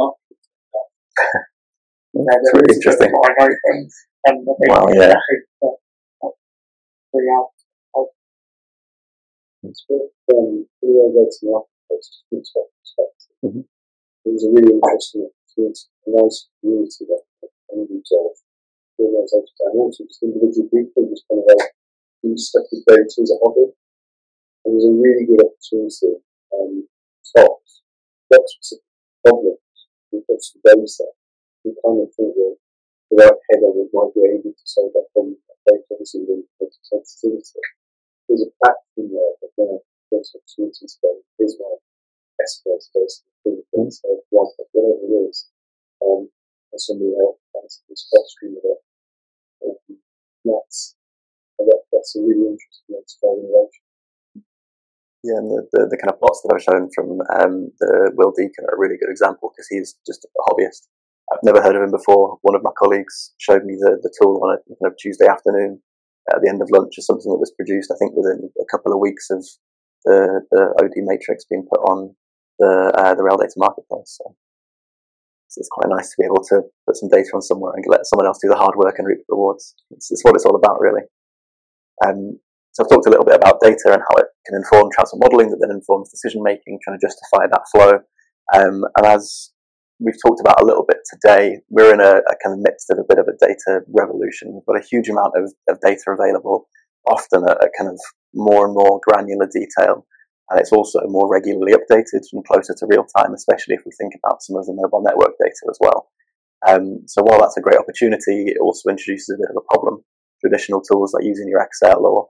That's 2.15 2.51
really 2.53 2.75
interesting. 2.75 3.13
Wow, 4.69 4.87
yeah. 4.93 5.15
It's 9.65 9.85
worth 9.89 10.13
um, 10.33 10.67
rewriting 10.83 11.29
the 11.43 11.53
architects 11.53 12.23
from 12.31 12.41
perspective. 12.41 13.37
Mm-hmm. 13.45 13.65
It 14.25 14.31
was 14.33 14.45
a 14.45 14.51
really 14.55 14.75
interesting 14.77 15.29
experience, 15.45 15.89
a 16.07 16.11
nice 16.15 16.49
community 16.61 17.05
that 17.09 17.23
found 17.69 17.89
themselves, 17.89 18.45
organisations, 18.99 19.61
and 19.61 19.77
also 19.81 20.05
just 20.05 20.23
individual 20.23 20.69
people 20.73 21.11
just 21.11 21.25
kind 21.29 21.43
of 21.43 21.47
like 21.49 21.73
do 22.23 22.37
stuff 22.37 22.65
with 22.73 22.85
data 22.87 23.19
as 23.19 23.31
a 23.31 23.39
hobby. 23.45 23.73
It 24.69 24.77
was 24.77 24.85
a 24.85 24.93
really 25.01 25.25
good 25.25 25.41
opportunity. 25.41 26.21
Um, 26.53 26.85
tops, 27.33 27.81
lots 28.29 28.53
of 28.77 28.85
problems, 29.25 29.65
we've 30.13 30.29
got 30.29 30.45
some 30.45 30.61
data 30.61 31.09
we 31.65 31.73
kind 31.81 32.05
of 32.05 32.13
think 32.13 32.37
that 32.37 32.57
the 33.09 33.17
right 33.17 33.41
header 33.49 33.73
would 33.73 33.89
might 33.97 34.13
be 34.13 34.29
able 34.29 34.53
to 34.53 34.67
solve 34.69 34.93
that 34.93 35.09
problem 35.17 35.41
based 35.65 35.89
obviously 35.89 36.29
the 36.29 36.45
sensitivity. 36.85 37.65
There's 38.29 38.45
a 38.45 38.53
platform 38.61 39.09
there, 39.09 39.35
but 39.41 39.57
then 39.57 39.81
there's 40.13 40.37
opportunities 40.37 41.01
go, 41.01 41.17
here's 41.41 41.57
my 41.57 41.73
experts 42.37 42.93
basically 42.93 43.65
things, 43.73 44.05
so 44.05 44.21
one 44.29 44.53
whatever 44.77 45.01
it 45.01 45.33
is. 45.33 45.49
Um, 46.05 46.29
and 46.29 46.81
somebody 46.81 47.17
else 47.17 47.41
basically 47.57 47.97
spot 47.97 48.29
stream 48.29 48.61
of 48.61 48.69
it. 48.69 48.81
Um, 49.65 49.97
that's, 50.45 50.93
that, 51.57 51.81
that's 51.89 52.17
a 52.17 52.21
really 52.21 52.53
interesting 52.53 53.01
innovation. 53.33 53.88
Yeah, 55.29 55.45
and 55.45 55.53
the, 55.53 55.61
the, 55.77 55.81
the, 55.93 56.01
kind 56.01 56.09
of 56.09 56.17
plots 56.17 56.41
that 56.41 56.57
I've 56.57 56.65
shown 56.65 56.89
from 56.97 57.21
um, 57.37 57.69
the 57.85 58.17
Will 58.17 58.33
Deacon 58.33 58.65
are 58.65 58.77
a 58.77 58.81
really 58.81 58.97
good 58.97 59.13
example 59.13 59.53
because 59.53 59.69
he's 59.69 59.93
just 60.09 60.25
a 60.25 60.31
hobbyist 60.49 60.89
I've 61.33 61.45
never 61.45 61.63
heard 61.63 61.77
of 61.77 61.83
him 61.83 61.91
before. 61.91 62.39
One 62.43 62.57
of 62.57 62.63
my 62.63 62.73
colleagues 62.79 63.35
showed 63.39 63.65
me 63.65 63.77
the, 63.77 64.01
the 64.03 64.13
tool 64.21 64.41
on 64.43 64.57
a 64.57 64.59
kind 64.81 64.93
of 64.93 64.97
Tuesday 64.97 65.27
afternoon 65.27 65.81
at 66.33 66.41
the 66.43 66.49
end 66.49 66.63
of 66.63 66.73
lunch 66.73 66.97
or 66.97 67.03
something 67.03 67.31
that 67.31 67.41
was 67.41 67.53
produced, 67.53 67.93
I 67.93 67.97
think, 67.99 68.17
within 68.17 68.49
a 68.61 68.69
couple 68.71 68.93
of 68.93 69.01
weeks 69.01 69.29
of 69.31 69.45
the, 70.05 70.41
the 70.51 70.73
OD 70.81 71.05
matrix 71.05 71.45
being 71.45 71.67
put 71.69 71.81
on 71.85 72.15
the, 72.59 72.93
uh, 72.97 73.15
the 73.15 73.23
Rail 73.23 73.37
Data 73.37 73.57
Marketplace. 73.57 74.17
So, 74.17 74.37
so, 75.49 75.61
it's 75.61 75.73
quite 75.73 75.89
nice 75.89 76.11
to 76.11 76.17
be 76.19 76.25
able 76.25 76.45
to 76.53 76.63
put 76.87 76.97
some 76.97 77.09
data 77.09 77.29
on 77.35 77.43
somewhere 77.43 77.73
and 77.75 77.85
let 77.89 78.07
someone 78.07 78.27
else 78.27 78.39
do 78.41 78.49
the 78.49 78.57
hard 78.57 78.77
work 78.77 78.97
and 78.99 79.07
reap 79.07 79.21
the 79.29 79.37
rewards. 79.37 79.75
It's, 79.91 80.11
it's 80.11 80.25
what 80.25 80.35
it's 80.35 80.45
all 80.45 80.57
about, 80.57 80.81
really. 80.81 81.03
Um, 82.05 82.41
so 82.79 82.85
I've 82.85 82.91
talked 82.91 83.09
a 83.09 83.11
little 83.11 83.27
bit 83.27 83.35
about 83.35 83.59
data 83.61 83.91
and 83.91 84.03
how 84.07 84.23
it 84.23 84.27
can 84.47 84.55
inform 84.55 84.87
transport 84.95 85.19
modelling 85.19 85.51
that 85.51 85.59
then 85.59 85.75
informs 85.75 86.15
decision 86.15 86.45
making, 86.45 86.79
trying 86.79 86.97
to 86.97 87.05
justify 87.05 87.51
that 87.51 87.67
flow. 87.75 87.99
Um, 88.55 88.87
and 88.95 89.05
as 89.05 89.51
we've 89.99 90.21
talked 90.23 90.39
about 90.41 90.63
a 90.63 90.65
little 90.65 90.85
bit 90.87 90.99
today. 91.11 91.59
We're 91.71 91.93
in 91.93 91.99
a, 91.99 92.23
a, 92.23 92.35
kind 92.39 92.55
of 92.55 92.63
midst 92.63 92.87
of 92.91 92.99
a 92.99 93.09
bit 93.09 93.19
of 93.19 93.27
a 93.27 93.35
data 93.35 93.83
revolution. 93.91 94.55
We've 94.55 94.67
got 94.67 94.79
a 94.79 94.87
huge 94.87 95.09
amount 95.09 95.35
of, 95.35 95.51
of 95.69 95.81
data 95.83 96.15
available, 96.15 96.69
often 97.11 97.43
at 97.49 97.59
a 97.59 97.69
kind 97.77 97.91
of 97.91 97.99
more 98.33 98.67
and 98.67 98.75
more 98.75 99.01
granular 99.03 99.51
detail. 99.51 100.07
And 100.51 100.61
it's 100.61 100.71
also 100.71 101.01
more 101.07 101.29
regularly 101.29 101.75
updated 101.75 102.23
and 102.33 102.47
closer 102.47 102.75
to 102.79 102.87
real 102.87 103.05
time, 103.17 103.35
especially 103.35 103.75
if 103.75 103.83
we 103.85 103.91
think 103.99 104.15
about 104.23 104.43
some 104.43 104.55
of 104.55 104.67
the 104.67 104.73
mobile 104.73 105.03
network 105.03 105.35
data 105.43 105.67
as 105.69 105.79
well. 105.81 106.09
Um, 106.67 107.03
so 107.07 107.23
while 107.23 107.41
that's 107.41 107.59
a 107.59 107.61
great 107.61 107.79
opportunity, 107.79 108.47
it 108.47 108.59
also 108.63 108.89
introduces 108.89 109.35
a 109.35 109.39
bit 109.43 109.51
of 109.51 109.59
a 109.59 109.67
problem. 109.75 110.05
Traditional 110.41 110.81
tools 110.81 111.13
like 111.13 111.25
using 111.25 111.49
your 111.49 111.61
Excel 111.61 112.07
or 112.07 112.29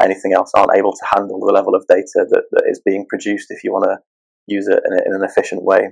anything 0.00 0.32
else 0.32 0.52
aren't 0.54 0.76
able 0.76 0.92
to 0.92 1.06
handle 1.14 1.40
the 1.40 1.52
level 1.52 1.74
of 1.74 1.86
data 1.88 2.26
that, 2.28 2.44
that 2.52 2.64
is 2.68 2.80
being 2.84 3.06
produced 3.08 3.50
if 3.50 3.64
you 3.64 3.72
want 3.72 3.84
to 3.84 3.98
use 4.46 4.68
it 4.68 4.80
in, 4.84 4.92
a, 4.92 5.02
in 5.06 5.14
an 5.14 5.24
efficient 5.24 5.62
way 5.62 5.88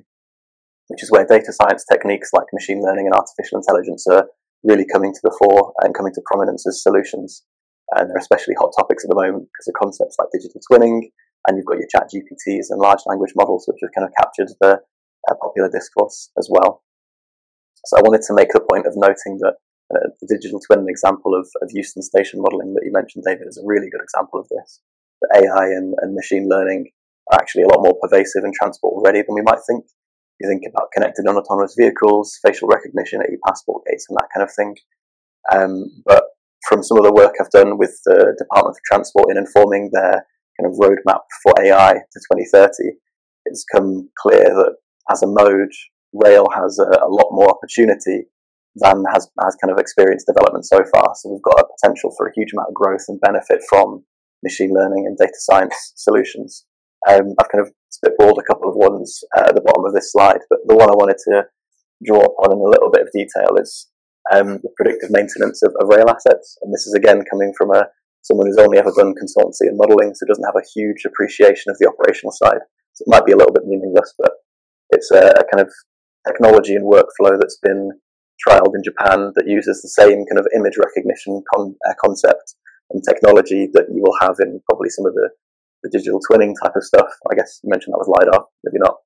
which 0.88 1.02
is 1.02 1.10
where 1.10 1.26
data 1.26 1.52
science 1.52 1.84
techniques 1.84 2.30
like 2.32 2.46
machine 2.52 2.82
learning 2.82 3.06
and 3.06 3.14
artificial 3.14 3.58
intelligence 3.58 4.06
are 4.06 4.28
really 4.62 4.86
coming 4.92 5.12
to 5.12 5.20
the 5.22 5.34
fore 5.38 5.72
and 5.82 5.94
coming 5.94 6.12
to 6.14 6.22
prominence 6.26 6.66
as 6.66 6.82
solutions. 6.82 7.44
And 7.94 8.10
they're 8.10 8.18
especially 8.18 8.54
hot 8.58 8.72
topics 8.76 9.04
at 9.04 9.10
the 9.10 9.20
moment 9.20 9.46
because 9.46 9.68
of 9.68 9.74
concepts 9.74 10.16
like 10.18 10.28
digital 10.32 10.60
twinning, 10.70 11.10
and 11.46 11.56
you've 11.56 11.66
got 11.66 11.78
your 11.78 11.90
chat 11.90 12.10
GPTs 12.10 12.70
and 12.70 12.80
large 12.80 13.00
language 13.06 13.32
models, 13.36 13.64
which 13.66 13.78
have 13.82 13.94
kind 13.94 14.06
of 14.06 14.14
captured 14.18 14.50
the 14.60 14.80
uh, 15.30 15.34
popular 15.40 15.70
discourse 15.70 16.30
as 16.38 16.48
well. 16.50 16.82
So 17.84 17.98
I 17.98 18.02
wanted 18.02 18.22
to 18.22 18.34
make 18.34 18.50
the 18.52 18.60
point 18.60 18.86
of 18.86 18.94
noting 18.96 19.38
that 19.42 19.54
uh, 19.94 20.10
the 20.20 20.26
digital 20.26 20.60
twin 20.60 20.86
example 20.88 21.34
of, 21.34 21.48
of 21.62 21.70
Euston 21.72 22.02
station 22.02 22.40
modeling 22.40 22.74
that 22.74 22.84
you 22.84 22.92
mentioned, 22.92 23.24
David, 23.26 23.46
is 23.46 23.58
a 23.58 23.66
really 23.66 23.88
good 23.90 24.02
example 24.02 24.40
of 24.40 24.48
this. 24.48 24.80
The 25.22 25.46
AI 25.46 25.66
and, 25.66 25.94
and 26.02 26.14
machine 26.14 26.48
learning 26.48 26.90
are 27.32 27.38
actually 27.40 27.62
a 27.62 27.68
lot 27.68 27.82
more 27.82 27.96
pervasive 28.02 28.44
in 28.44 28.52
transport 28.52 28.94
already 28.94 29.22
than 29.22 29.34
we 29.34 29.42
might 29.42 29.62
think 29.66 29.84
you 30.40 30.48
think 30.48 30.62
about 30.68 30.92
connected 30.92 31.24
and 31.24 31.36
autonomous 31.38 31.74
vehicles, 31.78 32.38
facial 32.46 32.68
recognition 32.68 33.22
at 33.22 33.30
your 33.30 33.40
passport 33.46 33.84
gates, 33.88 34.06
and 34.08 34.16
that 34.16 34.28
kind 34.34 34.44
of 34.44 34.54
thing. 34.54 34.76
Um, 35.52 36.02
but 36.04 36.24
from 36.68 36.82
some 36.82 36.98
of 36.98 37.04
the 37.04 37.12
work 37.12 37.34
I've 37.40 37.50
done 37.50 37.78
with 37.78 37.98
the 38.04 38.34
Department 38.36 38.76
for 38.76 38.82
Transport 38.84 39.30
in 39.30 39.38
informing 39.38 39.90
their 39.92 40.26
kind 40.60 40.66
of 40.66 40.78
roadmap 40.78 41.20
for 41.42 41.54
AI 41.62 41.94
to 41.94 42.20
2030, 42.32 42.98
it's 43.46 43.64
come 43.72 44.10
clear 44.18 44.44
that 44.44 44.76
as 45.10 45.22
a 45.22 45.26
mode, 45.26 45.72
rail 46.12 46.46
has 46.54 46.78
a, 46.78 47.04
a 47.04 47.08
lot 47.08 47.28
more 47.30 47.48
opportunity 47.48 48.24
than 48.76 49.04
has, 49.12 49.28
has 49.42 49.56
kind 49.56 49.72
of 49.72 49.78
experienced 49.78 50.26
development 50.26 50.66
so 50.66 50.78
far. 50.92 51.14
So 51.16 51.32
we've 51.32 51.42
got 51.42 51.64
a 51.64 51.68
potential 51.80 52.12
for 52.16 52.28
a 52.28 52.32
huge 52.34 52.52
amount 52.52 52.68
of 52.68 52.74
growth 52.74 53.04
and 53.08 53.20
benefit 53.20 53.60
from 53.68 54.04
machine 54.42 54.72
learning 54.72 55.06
and 55.06 55.16
data 55.16 55.38
science 55.38 55.92
solutions. 55.96 56.64
Um, 57.08 57.34
I've 57.40 57.48
kind 57.48 57.64
of 57.64 57.72
spitballed 57.92 58.38
a 58.38 58.46
couple 58.46 58.68
of 58.68 58.76
ones 58.76 59.20
uh, 59.36 59.48
at 59.48 59.54
the 59.54 59.64
bottom 59.64 59.84
of 59.84 59.94
this 59.94 60.12
slide, 60.12 60.40
but 60.50 60.60
the 60.66 60.76
one 60.76 60.90
I 60.90 60.98
wanted 60.98 61.18
to 61.28 61.44
draw 62.04 62.20
upon 62.20 62.52
in 62.52 62.58
a 62.58 62.70
little 62.70 62.90
bit 62.90 63.02
of 63.02 63.12
detail 63.12 63.56
is 63.60 63.88
um, 64.32 64.58
the 64.62 64.70
predictive 64.76 65.10
maintenance 65.10 65.62
of, 65.62 65.72
of, 65.80 65.88
rail 65.88 66.10
assets. 66.10 66.58
And 66.62 66.74
this 66.74 66.86
is 66.86 66.94
again 66.94 67.22
coming 67.30 67.52
from 67.56 67.70
a 67.70 67.86
someone 68.22 68.48
who's 68.48 68.58
only 68.58 68.76
ever 68.76 68.90
done 68.96 69.14
consultancy 69.14 69.70
and 69.70 69.78
modelling, 69.78 70.12
so 70.12 70.26
doesn't 70.26 70.44
have 70.44 70.58
a 70.58 70.68
huge 70.74 71.04
appreciation 71.06 71.70
of 71.70 71.78
the 71.78 71.88
operational 71.88 72.32
side. 72.32 72.58
So 72.94 73.04
it 73.06 73.10
might 73.10 73.24
be 73.24 73.32
a 73.32 73.36
little 73.36 73.54
bit 73.54 73.66
meaningless, 73.66 74.12
but 74.18 74.32
it's 74.90 75.10
a, 75.12 75.30
a 75.30 75.44
kind 75.46 75.60
of 75.60 75.70
technology 76.26 76.74
and 76.74 76.84
workflow 76.84 77.38
that's 77.38 77.58
been 77.62 77.92
trialed 78.46 78.74
in 78.74 78.84
Japan 78.84 79.32
that 79.36 79.48
uses 79.48 79.82
the 79.82 79.88
same 79.88 80.24
kind 80.26 80.38
of 80.38 80.46
image 80.54 80.76
recognition 80.78 81.42
con- 81.52 81.76
uh, 81.88 81.94
concept 82.02 82.54
and 82.90 83.02
technology 83.02 83.68
that 83.72 83.86
you 83.92 84.02
will 84.02 84.16
have 84.20 84.36
in 84.40 84.60
probably 84.68 84.90
some 84.90 85.06
of 85.06 85.14
the, 85.14 85.30
the 85.82 85.90
digital 85.90 86.20
twinning 86.28 86.54
type 86.62 86.76
of 86.76 86.84
stuff. 86.84 87.08
I 87.30 87.34
guess 87.34 87.60
you 87.62 87.70
mentioned 87.70 87.94
that 87.94 88.04
was 88.04 88.12
LiDAR, 88.12 88.46
maybe 88.64 88.78
not. 88.78 88.96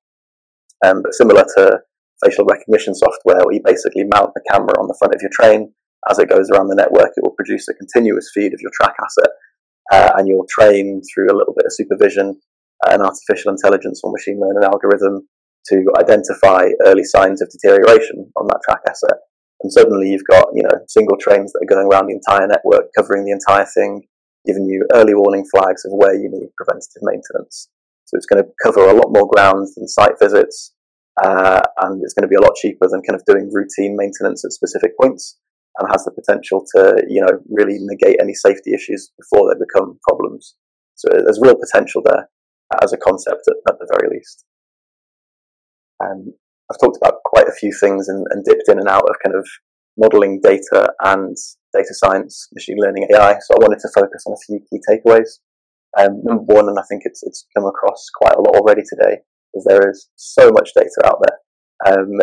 Um, 0.85 1.01
but 1.01 1.13
similar 1.13 1.45
to 1.57 1.79
facial 2.23 2.45
recognition 2.45 2.93
software 2.93 3.41
where 3.43 3.53
you 3.53 3.61
basically 3.63 4.03
mount 4.03 4.33
the 4.33 4.45
camera 4.49 4.73
on 4.79 4.87
the 4.87 4.95
front 4.99 5.15
of 5.15 5.21
your 5.21 5.31
train. 5.33 5.73
As 6.09 6.19
it 6.19 6.29
goes 6.29 6.49
around 6.49 6.67
the 6.67 6.75
network, 6.75 7.11
it 7.15 7.23
will 7.23 7.37
produce 7.37 7.67
a 7.67 7.73
continuous 7.73 8.31
feed 8.33 8.53
of 8.53 8.59
your 8.61 8.71
track 8.73 8.95
asset, 9.03 9.31
uh, 9.91 10.11
and 10.17 10.27
you'll 10.27 10.47
train 10.49 11.01
through 11.13 11.29
a 11.29 11.37
little 11.37 11.53
bit 11.55 11.65
of 11.65 11.73
supervision 11.73 12.39
and 12.87 13.03
artificial 13.03 13.51
intelligence 13.51 14.01
or 14.03 14.11
machine 14.11 14.39
learning 14.39 14.63
algorithm 14.63 15.27
to 15.69 15.85
identify 15.99 16.69
early 16.85 17.03
signs 17.03 17.41
of 17.41 17.49
deterioration 17.49 18.31
on 18.35 18.47
that 18.47 18.61
track 18.67 18.81
asset. 18.87 19.17
And 19.61 19.71
suddenly 19.71 20.09
you've 20.09 20.25
got, 20.29 20.47
you 20.53 20.63
know, 20.63 20.79
single 20.87 21.17
trains 21.17 21.51
that 21.53 21.61
are 21.63 21.73
going 21.73 21.87
around 21.87 22.07
the 22.07 22.17
entire 22.17 22.47
network, 22.47 22.85
covering 22.97 23.25
the 23.25 23.31
entire 23.31 23.65
thing, 23.65 24.01
giving 24.45 24.65
you 24.65 24.87
early 24.93 25.13
warning 25.13 25.45
flags 25.53 25.85
of 25.85 25.91
where 25.93 26.15
you 26.15 26.29
need 26.31 26.49
preventative 26.57 27.03
maintenance. 27.03 27.69
So 28.05 28.17
it's 28.17 28.25
going 28.25 28.43
to 28.43 28.49
cover 28.63 28.89
a 28.89 28.93
lot 28.93 29.13
more 29.13 29.29
ground 29.29 29.67
than 29.75 29.87
site 29.87 30.17
visits, 30.19 30.73
uh, 31.23 31.61
and 31.81 32.01
it's 32.03 32.13
going 32.13 32.23
to 32.23 32.27
be 32.27 32.35
a 32.35 32.41
lot 32.41 32.55
cheaper 32.55 32.87
than 32.89 33.03
kind 33.03 33.15
of 33.15 33.25
doing 33.25 33.51
routine 33.53 33.95
maintenance 33.95 34.43
at 34.43 34.51
specific 34.51 34.97
points, 34.99 35.37
and 35.77 35.87
has 35.91 36.03
the 36.03 36.11
potential 36.11 36.65
to, 36.75 37.05
you 37.07 37.21
know, 37.21 37.39
really 37.49 37.77
negate 37.79 38.17
any 38.19 38.33
safety 38.33 38.73
issues 38.73 39.11
before 39.17 39.47
they 39.47 39.59
become 39.59 39.99
problems. 40.09 40.55
So 40.95 41.07
there's 41.09 41.39
real 41.41 41.55
potential 41.55 42.01
there 42.03 42.27
as 42.81 42.91
a 42.93 42.97
concept 42.97 43.43
at, 43.47 43.55
at 43.69 43.79
the 43.79 43.87
very 43.93 44.09
least. 44.17 44.43
Um, 46.01 46.33
I've 46.71 46.79
talked 46.79 46.97
about 46.97 47.21
quite 47.25 47.47
a 47.47 47.53
few 47.53 47.71
things 47.79 48.07
and, 48.07 48.25
and, 48.29 48.45
dipped 48.45 48.69
in 48.69 48.79
and 48.79 48.87
out 48.87 49.03
of 49.03 49.15
kind 49.23 49.35
of 49.35 49.45
modeling 49.97 50.39
data 50.41 50.93
and 51.01 51.35
data 51.73 51.93
science, 51.93 52.47
machine 52.53 52.77
learning, 52.79 53.07
AI. 53.13 53.33
So 53.33 53.55
I 53.55 53.61
wanted 53.61 53.79
to 53.79 53.89
focus 53.93 54.23
on 54.25 54.33
a 54.33 54.45
few 54.45 54.59
key 54.69 54.79
takeaways. 54.89 55.39
Um, 55.99 56.21
number 56.23 56.43
one, 56.43 56.69
and 56.69 56.79
I 56.79 56.83
think 56.89 57.01
it's 57.03 57.21
it's 57.23 57.45
come 57.55 57.65
across 57.65 58.07
quite 58.15 58.35
a 58.35 58.41
lot 58.41 58.55
already 58.55 58.83
today, 58.87 59.17
is 59.53 59.65
there 59.67 59.89
is 59.89 60.07
so 60.15 60.49
much 60.49 60.69
data 60.73 61.01
out 61.05 61.21
there. 61.21 61.93
Um, 61.93 62.21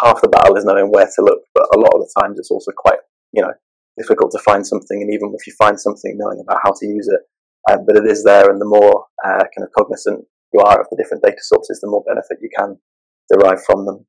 half 0.00 0.20
the 0.20 0.28
battle 0.28 0.56
is 0.56 0.64
knowing 0.64 0.92
where 0.92 1.06
to 1.06 1.22
look, 1.22 1.40
but 1.54 1.66
a 1.74 1.78
lot 1.78 1.94
of 1.94 2.00
the 2.00 2.20
times 2.20 2.38
it's 2.38 2.50
also 2.50 2.70
quite 2.76 3.00
you 3.32 3.42
know 3.42 3.52
difficult 3.98 4.30
to 4.32 4.38
find 4.38 4.64
something, 4.64 5.02
and 5.02 5.12
even 5.12 5.34
if 5.36 5.46
you 5.46 5.52
find 5.58 5.80
something, 5.80 6.16
knowing 6.16 6.40
about 6.40 6.60
how 6.62 6.72
to 6.72 6.86
use 6.86 7.08
it. 7.08 7.20
Um, 7.68 7.84
but 7.84 7.96
it 7.96 8.06
is 8.06 8.22
there, 8.22 8.48
and 8.48 8.60
the 8.60 8.66
more 8.66 9.06
uh, 9.24 9.42
kind 9.56 9.66
of 9.66 9.72
cognizant 9.76 10.24
you 10.56 10.64
are 10.64 10.80
of 10.80 10.88
the 10.88 10.96
different 10.96 11.22
data 11.22 11.42
sources, 11.42 11.80
the 11.80 11.90
more 11.90 12.04
benefit 12.08 12.40
you 12.40 12.48
can 12.56 12.80
derive 13.28 13.62
from 13.64 13.84
them. 13.84 14.06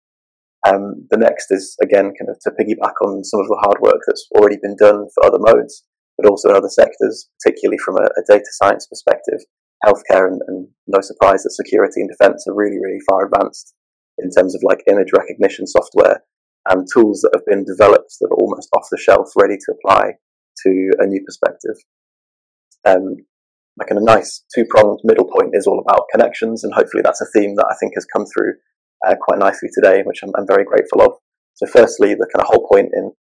Um, 0.68 1.08
the 1.12 1.18
next 1.20 1.52
is 1.52 1.76
again 1.84 2.14
kind 2.16 2.30
of 2.32 2.40
to 2.42 2.52
piggyback 2.52 2.96
on 3.04 3.24
some 3.24 3.40
of 3.40 3.48
the 3.48 3.62
hard 3.62 3.80
work 3.82 4.02
that's 4.08 4.28
already 4.36 4.58
been 4.62 4.76
done 4.76 5.08
for 5.14 5.26
other 5.26 5.40
modes, 5.40 5.84
but 6.18 6.30
also 6.30 6.50
in 6.50 6.56
other 6.56 6.72
sectors, 6.72 7.30
particularly 7.40 7.78
from 7.84 7.98
a, 7.98 8.08
a 8.08 8.24
data 8.28 8.50
science 8.64 8.88
perspective. 8.88 9.40
Healthcare 9.86 10.26
and, 10.26 10.42
and 10.48 10.68
no 10.88 11.02
surprise 11.02 11.44
that 11.44 11.52
security 11.52 12.02
and 12.02 12.10
defense 12.10 12.48
are 12.48 12.56
really, 12.56 12.80
really 12.82 13.04
far 13.08 13.28
advanced 13.28 13.76
in 14.18 14.32
terms 14.32 14.56
of 14.56 14.62
like 14.64 14.82
image 14.90 15.14
recognition 15.14 15.68
software 15.68 16.24
and 16.70 16.88
tools 16.92 17.22
that 17.22 17.32
have 17.36 17.46
been 17.46 17.64
developed 17.64 18.16
that 18.20 18.30
are 18.32 18.42
almost 18.42 18.70
off 18.76 18.88
the 18.90 18.98
shelf, 18.98 19.30
ready 19.38 19.56
to 19.56 19.74
apply 19.78 20.14
to 20.66 20.92
a 21.00 21.06
new 21.06 21.22
perspective. 21.24 21.78
Um, 22.86 23.18
like 23.80 23.92
a 23.92 24.00
nice 24.00 24.44
two 24.54 24.66
pronged 24.66 25.00
middle 25.04 25.26
point 25.26 25.52
is 25.54 25.68
all 25.68 25.80
about 25.80 26.08
connections, 26.12 26.64
and 26.64 26.74
hopefully 26.74 27.04
that's 27.04 27.22
a 27.22 27.28
theme 27.34 27.56
that 27.56 27.68
I 27.70 27.76
think 27.80 27.94
has 27.96 28.06
come 28.06 28.26
through 28.26 28.54
uh, 29.08 29.16
quite 29.22 29.40
nicely 29.40 29.70
today, 29.74 30.02
which 30.04 30.22
I'm, 30.24 30.32
I'm, 30.36 30.48
very 30.48 30.66
grateful 30.66 31.02
of. 31.02 31.12
So, 31.54 31.68
firstly, 31.68 32.16
the 32.16 32.28
kind 32.34 32.42
of 32.42 32.48
whole 32.48 32.68
point 32.68 32.90
in 32.94 33.12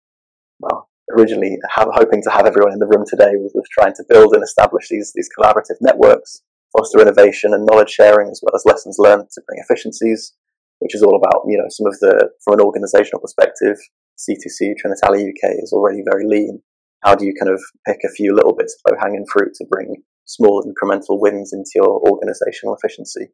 well, 0.61 0.89
originally 1.15 1.59
have, 1.75 1.89
hoping 1.93 2.23
to 2.23 2.31
have 2.31 2.47
everyone 2.47 2.73
in 2.73 2.79
the 2.79 2.87
room 2.87 3.05
today 3.07 3.37
was, 3.37 3.53
was 3.55 3.69
trying 3.71 3.93
to 3.95 4.05
build 4.09 4.35
and 4.35 4.43
establish 4.43 4.89
these 4.89 5.13
these 5.15 5.29
collaborative 5.37 5.77
networks, 5.81 6.41
foster 6.77 7.01
innovation 7.01 7.53
and 7.53 7.67
knowledge 7.67 7.91
sharing, 7.91 8.29
as 8.31 8.41
well 8.43 8.57
as 8.57 8.65
lessons 8.65 8.97
learned 8.99 9.29
to 9.33 9.43
bring 9.47 9.61
efficiencies, 9.63 10.33
which 10.79 10.95
is 10.95 11.03
all 11.03 11.17
about 11.17 11.45
you 11.47 11.59
know 11.59 11.69
some 11.69 11.87
of 11.87 11.99
the 12.01 12.31
from 12.43 12.59
an 12.59 12.65
organisational 12.65 13.21
perspective. 13.21 13.77
C2C 14.17 14.73
Trenitalia 14.81 15.29
UK 15.29 15.61
is 15.63 15.73
already 15.75 16.01
very 16.03 16.27
lean. 16.27 16.63
How 17.05 17.15
do 17.15 17.27
you 17.27 17.35
kind 17.39 17.53
of 17.53 17.61
pick 17.87 17.99
a 18.03 18.09
few 18.09 18.35
little 18.35 18.55
bits 18.57 18.75
of 18.75 18.93
low 18.93 18.99
hanging 18.99 19.27
fruit 19.31 19.53
to 19.57 19.67
bring 19.71 20.03
small 20.27 20.63
incremental 20.63 21.21
wins 21.21 21.53
into 21.53 21.71
your 21.75 22.01
organizational 22.09 22.77
efficiency. 22.77 23.29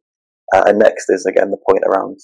Uh, 0.55 0.63
and 0.67 0.79
next 0.79 1.09
is 1.09 1.25
again 1.25 1.51
the 1.51 1.57
point 1.67 1.83
around 1.85 2.19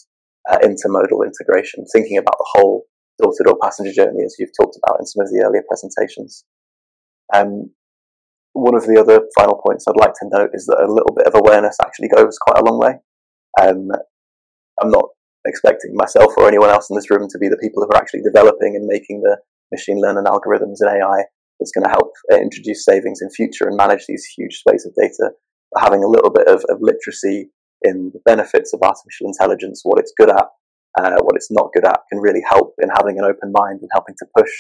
uh, 0.49 0.57
intermodal 0.59 1.25
integration, 1.25 1.85
thinking 1.91 2.17
about 2.17 2.37
the 2.37 2.49
whole 2.53 2.85
door 3.21 3.33
to 3.35 3.43
door 3.43 3.57
passenger 3.61 3.91
journey 3.91 4.23
as 4.23 4.35
you've 4.39 4.55
talked 4.59 4.77
about 4.83 4.99
in 4.99 5.05
some 5.05 5.21
of 5.21 5.29
the 5.29 5.43
earlier 5.43 5.63
presentations. 5.67 6.45
Um, 7.33 7.71
one 8.53 8.75
of 8.75 8.87
the 8.87 8.99
other 8.99 9.21
final 9.35 9.61
points 9.63 9.85
I'd 9.87 9.99
like 9.99 10.13
to 10.13 10.29
note 10.31 10.51
is 10.53 10.65
that 10.65 10.81
a 10.81 10.91
little 10.91 11.13
bit 11.15 11.27
of 11.27 11.35
awareness 11.35 11.77
actually 11.81 12.09
goes 12.09 12.37
quite 12.37 12.59
a 12.59 12.65
long 12.65 12.79
way. 12.79 12.95
Um, 13.61 13.89
I'm 14.81 14.91
not 14.91 15.05
expecting 15.45 15.91
myself 15.93 16.33
or 16.37 16.47
anyone 16.47 16.69
else 16.69 16.89
in 16.89 16.95
this 16.95 17.09
room 17.09 17.27
to 17.29 17.37
be 17.37 17.47
the 17.47 17.57
people 17.61 17.83
who 17.83 17.89
are 17.89 18.01
actually 18.01 18.21
developing 18.21 18.75
and 18.75 18.85
making 18.85 19.21
the 19.21 19.37
machine 19.71 20.01
learning 20.01 20.25
algorithms 20.25 20.77
and 20.79 20.89
AI 20.89 21.23
that's 21.59 21.71
going 21.71 21.83
to 21.83 21.89
help 21.89 22.11
uh, 22.31 22.37
introduce 22.37 22.85
savings 22.85 23.19
in 23.21 23.29
future 23.29 23.67
and 23.67 23.77
manage 23.77 24.05
these 24.07 24.25
huge 24.25 24.61
swathes 24.61 24.85
of 24.85 24.93
data. 24.95 25.31
But 25.71 25.83
having 25.83 26.03
a 26.03 26.07
little 26.07 26.31
bit 26.31 26.47
of, 26.47 26.63
of 26.69 26.79
literacy 26.81 27.51
in 27.83 28.11
the 28.13 28.21
benefits 28.25 28.73
of 28.73 28.81
artificial 28.81 29.27
intelligence, 29.27 29.81
what 29.83 29.99
it's 29.99 30.13
good 30.17 30.29
at, 30.29 30.45
uh, 30.99 31.19
what 31.21 31.35
it's 31.35 31.51
not 31.51 31.71
good 31.73 31.85
at, 31.85 31.99
can 32.11 32.19
really 32.19 32.41
help 32.49 32.73
in 32.81 32.89
having 32.89 33.19
an 33.19 33.25
open 33.25 33.51
mind 33.53 33.79
and 33.81 33.89
helping 33.93 34.15
to 34.19 34.25
push 34.37 34.51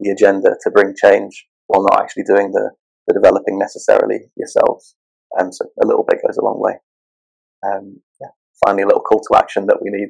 the 0.00 0.10
agenda 0.10 0.50
to 0.62 0.70
bring 0.70 0.94
change 0.96 1.46
while 1.66 1.82
not 1.82 2.00
actually 2.00 2.24
doing 2.24 2.50
the, 2.52 2.70
the 3.06 3.14
developing 3.14 3.58
necessarily 3.58 4.18
yourselves. 4.36 4.96
Um, 5.38 5.52
so 5.52 5.64
a 5.82 5.86
little 5.86 6.04
bit 6.08 6.20
goes 6.26 6.36
a 6.36 6.44
long 6.44 6.60
way. 6.60 6.74
Um, 7.64 8.00
yeah. 8.20 8.34
Finally, 8.64 8.82
a 8.82 8.86
little 8.86 9.02
call 9.02 9.20
to 9.20 9.38
action 9.38 9.66
that 9.66 9.80
we 9.82 9.90
need 9.90 10.08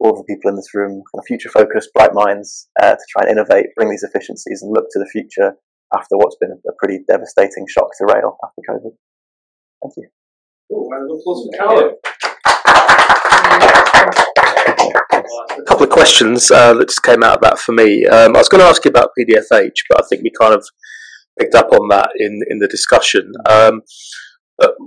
all 0.00 0.16
the 0.16 0.24
people 0.24 0.50
in 0.50 0.56
this 0.56 0.74
room, 0.74 0.90
kind 0.90 1.18
of 1.18 1.26
future 1.26 1.48
focused, 1.48 1.90
bright 1.94 2.14
minds, 2.14 2.68
uh, 2.82 2.92
to 2.92 3.04
try 3.10 3.22
and 3.22 3.30
innovate, 3.30 3.66
bring 3.76 3.90
these 3.90 4.02
efficiencies, 4.02 4.62
and 4.62 4.72
look 4.72 4.86
to 4.90 4.98
the 4.98 5.06
future 5.06 5.54
after 5.92 6.16
what's 6.16 6.36
been 6.40 6.50
a 6.52 6.72
pretty 6.78 7.00
devastating 7.06 7.66
shock 7.68 7.90
to 7.98 8.06
rail 8.06 8.36
after 8.42 8.62
COVID. 8.70 8.92
Thank 9.82 9.94
you. 9.96 10.08
A 15.58 15.62
couple 15.66 15.84
of 15.84 15.90
questions 15.90 16.50
uh, 16.50 16.74
that 16.74 16.88
just 16.88 17.02
came 17.02 17.22
out 17.22 17.36
of 17.36 17.42
that 17.42 17.58
for 17.58 17.72
me. 17.72 18.06
Um, 18.06 18.34
I 18.34 18.38
was 18.38 18.48
going 18.48 18.60
to 18.62 18.68
ask 18.68 18.84
you 18.84 18.90
about 18.90 19.10
PDFH, 19.18 19.74
but 19.88 20.02
I 20.02 20.06
think 20.08 20.22
we 20.22 20.30
kind 20.30 20.54
of 20.54 20.66
picked 21.38 21.54
up 21.54 21.72
on 21.72 21.88
that 21.88 22.10
in, 22.16 22.40
in 22.48 22.58
the 22.58 22.68
discussion. 22.68 23.32
Um, 23.48 23.82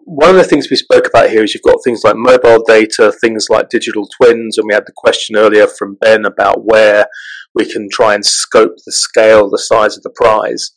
one 0.06 0.30
of 0.30 0.36
the 0.38 0.44
things 0.44 0.70
we 0.70 0.78
spoke 0.78 1.08
about 1.08 1.30
here 1.30 1.44
is 1.44 1.54
you've 1.54 1.64
got 1.64 1.84
things 1.84 2.04
like 2.04 2.16
mobile 2.16 2.64
data, 2.66 3.12
things 3.12 3.48
like 3.50 3.70
digital 3.70 4.08
twins, 4.08 4.58
and 4.58 4.66
we 4.68 4.74
had 4.74 4.86
the 4.86 4.94
question 4.96 5.36
earlier 5.36 5.68
from 5.68 5.98
Ben 6.00 6.26
about 6.26 6.66
where 6.66 7.08
we 7.54 7.66
can 7.70 7.90
try 7.92 8.16
and 8.16 8.26
scope 8.26 8.76
the 8.86 8.92
scale, 8.92 9.50
the 9.50 9.58
size 9.58 9.98
of 9.98 10.04
the 10.04 10.10
prize. 10.10 10.72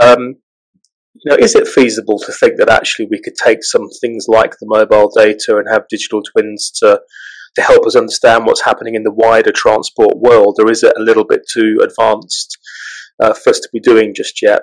Um, 0.00 0.36
you 1.14 1.30
know, 1.30 1.36
is 1.36 1.54
it 1.54 1.68
feasible 1.68 2.18
to 2.18 2.32
think 2.32 2.58
that 2.58 2.68
actually 2.68 3.06
we 3.10 3.20
could 3.22 3.34
take 3.42 3.62
some 3.62 3.88
things 4.00 4.26
like 4.28 4.52
the 4.60 4.66
mobile 4.66 5.10
data 5.14 5.56
and 5.56 5.66
have 5.70 5.88
digital 5.88 6.22
twins 6.22 6.70
to 6.80 7.00
to 7.54 7.62
help 7.62 7.86
us 7.86 7.94
understand 7.94 8.46
what's 8.46 8.62
happening 8.62 8.96
in 8.96 9.04
the 9.04 9.12
wider 9.12 9.52
transport 9.52 10.16
world, 10.16 10.56
or 10.58 10.70
is 10.70 10.82
it 10.82 10.92
a 10.96 11.02
little 11.02 11.24
bit 11.24 11.42
too 11.48 11.78
advanced 11.82 12.58
uh, 13.22 13.32
for 13.32 13.50
us 13.50 13.60
to 13.60 13.68
be 13.72 13.78
doing 13.78 14.12
just 14.12 14.42
yet? 14.42 14.62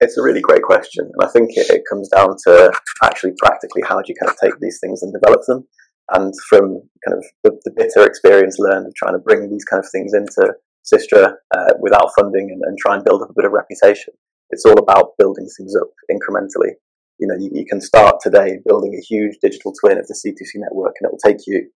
It's 0.00 0.16
a 0.16 0.22
really 0.22 0.40
great 0.40 0.62
question, 0.62 1.04
and 1.04 1.28
I 1.28 1.30
think 1.30 1.50
it, 1.56 1.68
it 1.68 1.82
comes 1.88 2.08
down 2.08 2.36
to 2.46 2.72
actually 3.04 3.32
practically 3.38 3.82
how 3.86 3.96
do 3.96 4.04
you 4.08 4.14
kind 4.18 4.30
of 4.30 4.38
take 4.42 4.58
these 4.58 4.78
things 4.80 5.02
and 5.02 5.12
develop 5.12 5.42
them. 5.46 5.68
And 6.12 6.32
from 6.48 6.82
kind 7.06 7.18
of 7.18 7.24
the, 7.44 7.60
the 7.64 7.72
bitter 7.76 8.06
experience 8.06 8.56
learned 8.58 8.86
of 8.86 8.94
trying 8.94 9.12
to 9.12 9.20
bring 9.20 9.48
these 9.48 9.64
kind 9.64 9.84
of 9.84 9.90
things 9.92 10.12
into 10.14 10.54
Systra 10.82 11.34
uh, 11.54 11.72
without 11.78 12.10
funding 12.18 12.48
and, 12.50 12.62
and 12.64 12.78
try 12.78 12.96
and 12.96 13.04
build 13.04 13.22
up 13.22 13.30
a 13.30 13.34
bit 13.36 13.44
of 13.44 13.52
reputation, 13.52 14.14
it's 14.50 14.64
all 14.64 14.78
about 14.78 15.16
building 15.18 15.48
things 15.56 15.74
up 15.76 15.88
incrementally. 16.10 16.74
You 17.18 17.28
know, 17.28 17.36
you, 17.38 17.50
you 17.52 17.66
can 17.66 17.80
start 17.80 18.16
today 18.22 18.58
building 18.64 18.94
a 18.94 19.04
huge 19.04 19.36
digital 19.42 19.72
twin 19.80 19.98
of 19.98 20.06
the 20.06 20.14
C2C 20.14 20.60
network, 20.60 20.94
and 21.00 21.08
it 21.08 21.12
will 21.12 21.24
take 21.24 21.46
you 21.46 21.70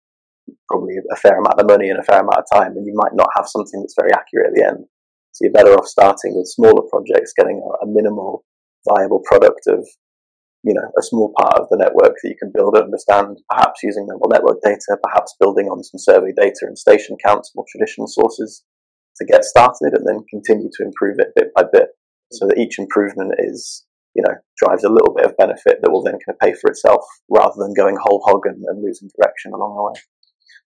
probably 0.68 0.96
a 1.12 1.16
fair 1.16 1.38
amount 1.38 1.60
of 1.60 1.68
money 1.68 1.90
and 1.90 2.00
a 2.00 2.04
fair 2.04 2.22
amount 2.22 2.40
of 2.40 2.46
time, 2.52 2.78
and 2.78 2.86
you 2.86 2.94
might 2.96 3.14
not 3.14 3.30
have 3.36 3.48
something 3.48 3.82
that's 3.82 3.98
very 4.00 4.12
accurate 4.14 4.48
at 4.48 4.56
the 4.56 4.66
end. 4.66 4.86
So 5.34 5.46
you're 5.46 5.54
better 5.54 5.74
off 5.74 5.88
starting 5.88 6.36
with 6.36 6.48
smaller 6.48 6.84
projects, 6.90 7.34
getting 7.38 7.62
a, 7.64 7.86
a 7.86 7.88
minimal 7.88 8.44
viable 8.88 9.22
product 9.26 9.68
of, 9.68 9.88
you 10.64 10.74
know, 10.74 10.88
a 10.98 11.04
small 11.04 11.34
part 11.38 11.60
of 11.60 11.68
the 11.70 11.78
network 11.78 12.16
that 12.22 12.30
you 12.30 12.36
can 12.38 12.52
build 12.54 12.76
and 12.76 12.86
understand, 12.86 13.38
perhaps 13.50 13.82
using 13.84 14.08
mobile 14.08 14.30
network 14.30 14.62
data, 14.64 14.98
perhaps 15.02 15.36
building 15.40 15.68
on 15.68 15.84
some 15.84 16.00
survey 16.00 16.34
data 16.36 16.64
and 16.64 16.78
station 16.78 17.16
counts, 17.24 17.52
more 17.56 17.66
traditional 17.72 18.08
sources 18.08 18.64
to 19.18 19.26
get 19.26 19.46
started 19.46 19.94
and 19.94 20.06
then 20.06 20.24
continue 20.30 20.70
to 20.74 20.84
improve 20.84 21.18
it 21.20 21.34
bit 21.36 21.54
by 21.56 21.64
bit 21.72 21.90
so 22.32 22.48
that 22.48 22.58
each 22.58 22.80
improvement 22.80 23.34
is 23.40 23.86
you 24.14 24.24
know, 24.28 24.34
drives 24.58 24.84
a 24.84 24.90
little 24.90 25.14
bit 25.14 25.26
of 25.26 25.38
benefit 25.38 25.80
that 25.82 25.92
will 25.92 26.04
then 26.04 26.14
kind 26.14 26.36
of 26.36 26.40
pay 26.40 26.54
for 26.54 26.70
itself 26.70 27.04
rather 27.30 27.54
than 27.58 27.74
going 27.74 27.98
whole 28.02 28.22
hog 28.26 28.42
and, 28.46 28.64
and 28.68 28.84
losing 28.84 29.10
direction 29.20 29.54
along 29.54 29.76
the 29.76 29.84
way. 29.84 30.02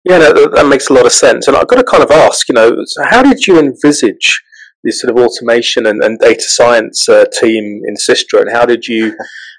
Yeah, 0.03 0.17
no, 0.19 0.47
that 0.49 0.67
makes 0.67 0.89
a 0.89 0.93
lot 0.93 1.05
of 1.05 1.11
sense. 1.11 1.47
And 1.47 1.57
I've 1.57 1.67
got 1.67 1.77
to 1.77 1.83
kind 1.83 2.03
of 2.03 2.11
ask, 2.11 2.47
you 2.47 2.55
know, 2.55 2.75
how 3.09 3.23
did 3.23 3.47
you 3.47 3.59
envisage 3.59 4.41
this 4.85 5.01
sort 5.01 5.11
of 5.11 5.21
automation 5.21 5.85
and, 5.85 6.01
and 6.01 6.19
data 6.19 6.43
science 6.43 7.09
uh, 7.09 7.25
team 7.41 7.81
in 7.85 7.95
Systra, 7.95 8.41
and 8.41 8.51
how 8.51 8.65
did 8.65 8.87
you 8.87 9.17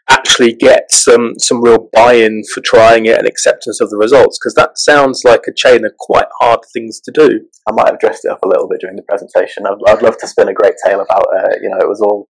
actually 0.08 0.54
get 0.54 0.92
some 0.92 1.34
some 1.38 1.60
real 1.62 1.88
buy-in 1.92 2.42
for 2.54 2.60
trying 2.60 3.06
it 3.06 3.18
and 3.18 3.26
acceptance 3.26 3.80
of 3.80 3.90
the 3.90 3.96
results? 3.96 4.38
Because 4.38 4.54
that 4.54 4.78
sounds 4.78 5.22
like 5.24 5.42
a 5.48 5.54
chain 5.54 5.84
of 5.84 5.92
quite 5.98 6.28
hard 6.40 6.60
things 6.72 7.00
to 7.00 7.12
do. 7.12 7.40
I 7.68 7.72
might 7.72 7.88
have 7.88 7.98
dressed 7.98 8.24
it 8.24 8.30
up 8.30 8.42
a 8.44 8.48
little 8.48 8.68
bit 8.68 8.80
during 8.80 8.96
the 8.96 9.02
presentation. 9.02 9.66
I'd, 9.66 9.82
I'd 9.88 10.02
love 10.02 10.16
to 10.18 10.28
spin 10.28 10.48
a 10.48 10.54
great 10.54 10.74
tale 10.84 11.00
about, 11.00 11.26
uh, 11.36 11.56
you 11.60 11.68
know, 11.68 11.78
it 11.78 11.88
was 11.88 12.00
all 12.00 12.28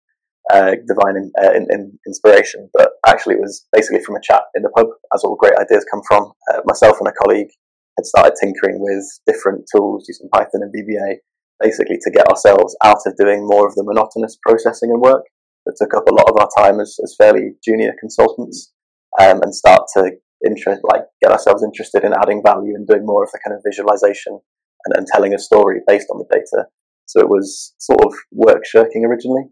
uh, 0.52 0.76
divine 0.86 1.16
in, 1.16 1.32
uh, 1.42 1.52
in, 1.52 1.66
in 1.70 1.98
inspiration, 2.06 2.70
but 2.74 2.90
actually 3.06 3.34
it 3.34 3.40
was 3.40 3.66
basically 3.72 4.02
from 4.04 4.16
a 4.16 4.22
chat 4.22 4.42
in 4.54 4.62
the 4.62 4.70
pub, 4.70 4.86
as 5.12 5.24
all 5.24 5.36
great 5.36 5.58
ideas 5.58 5.84
come 5.90 6.02
from. 6.06 6.32
Uh, 6.52 6.60
myself 6.64 6.98
and 7.00 7.08
a 7.08 7.12
colleague 7.12 7.48
had 7.96 8.06
started 8.06 8.34
tinkering 8.40 8.78
with 8.78 9.04
different 9.26 9.64
tools 9.74 10.04
using 10.08 10.28
Python 10.32 10.62
and 10.62 10.72
VBA 10.72 11.16
basically 11.60 11.98
to 12.02 12.10
get 12.10 12.28
ourselves 12.28 12.76
out 12.82 12.98
of 13.06 13.16
doing 13.16 13.46
more 13.46 13.66
of 13.66 13.74
the 13.74 13.84
monotonous 13.84 14.36
processing 14.42 14.90
and 14.90 15.00
work 15.00 15.24
that 15.66 15.76
took 15.78 15.94
up 15.94 16.08
a 16.08 16.14
lot 16.14 16.28
of 16.28 16.36
our 16.38 16.48
time 16.58 16.80
as, 16.80 16.96
as 17.02 17.14
fairly 17.16 17.52
junior 17.64 17.92
consultants 17.98 18.72
um, 19.20 19.40
and 19.42 19.54
start 19.54 19.82
to 19.94 20.10
interest, 20.44 20.82
like 20.84 21.02
get 21.22 21.32
ourselves 21.32 21.62
interested 21.64 22.04
in 22.04 22.12
adding 22.12 22.42
value 22.44 22.74
and 22.74 22.86
doing 22.86 23.06
more 23.06 23.24
of 23.24 23.30
the 23.32 23.40
kind 23.44 23.56
of 23.56 23.62
visualization 23.64 24.38
and, 24.84 24.96
and 24.96 25.06
telling 25.06 25.34
a 25.34 25.38
story 25.38 25.80
based 25.86 26.08
on 26.12 26.18
the 26.18 26.28
data. 26.30 26.66
So 27.06 27.20
it 27.20 27.28
was 27.28 27.74
sort 27.78 28.04
of 28.04 28.12
work 28.32 28.64
shirking 28.66 29.04
originally. 29.04 29.44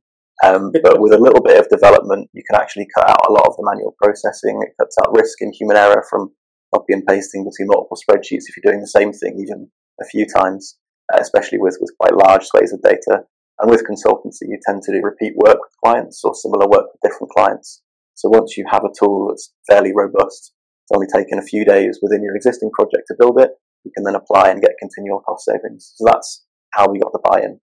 Um, 0.44 0.72
but 0.82 1.00
with 1.00 1.12
a 1.12 1.22
little 1.22 1.40
bit 1.40 1.60
of 1.60 1.68
development, 1.68 2.28
you 2.32 2.42
can 2.50 2.60
actually 2.60 2.88
cut 2.96 3.08
out 3.08 3.28
a 3.28 3.32
lot 3.32 3.46
of 3.46 3.54
the 3.56 3.68
manual 3.70 3.94
processing. 4.02 4.60
It 4.62 4.74
cuts 4.80 4.96
out 4.98 5.14
risk 5.14 5.40
and 5.40 5.54
human 5.54 5.76
error 5.76 6.04
from 6.10 6.32
copy 6.74 6.94
and 6.94 7.06
pasting 7.06 7.44
between 7.44 7.68
multiple 7.68 7.96
spreadsheets 7.96 8.48
if 8.48 8.56
you're 8.56 8.72
doing 8.72 8.80
the 8.80 8.88
same 8.88 9.12
thing 9.12 9.38
even 9.38 9.68
a 10.00 10.04
few 10.06 10.26
times. 10.26 10.78
Uh, 11.12 11.18
especially 11.20 11.58
with, 11.58 11.76
with 11.80 11.92
quite 12.00 12.14
large 12.14 12.44
swathes 12.44 12.72
of 12.72 12.80
data. 12.80 13.24
And 13.58 13.70
with 13.70 13.84
consultancy, 13.84 14.48
you 14.48 14.58
tend 14.66 14.82
to 14.82 14.92
do 14.92 15.00
repeat 15.02 15.34
work 15.36 15.58
with 15.60 15.76
clients 15.84 16.22
or 16.24 16.34
similar 16.34 16.66
work 16.66 16.86
with 16.90 17.02
different 17.02 17.30
clients. 17.32 17.82
So 18.14 18.30
once 18.30 18.56
you 18.56 18.64
have 18.70 18.84
a 18.84 18.92
tool 18.98 19.28
that's 19.28 19.52
fairly 19.68 19.92
robust, 19.94 20.54
it's 20.84 20.94
only 20.94 21.06
taken 21.06 21.38
a 21.38 21.42
few 21.42 21.64
days 21.64 21.98
within 22.02 22.22
your 22.22 22.34
existing 22.34 22.70
project 22.70 23.04
to 23.08 23.16
build 23.18 23.38
it, 23.40 23.50
you 23.84 23.92
can 23.94 24.04
then 24.04 24.14
apply 24.14 24.50
and 24.50 24.62
get 24.62 24.78
continual 24.80 25.20
cost 25.20 25.44
savings. 25.44 25.92
So 25.96 26.06
that's 26.06 26.44
how 26.72 26.90
we 26.90 26.98
got 26.98 27.12
the 27.12 27.20
buy-in. 27.28 27.60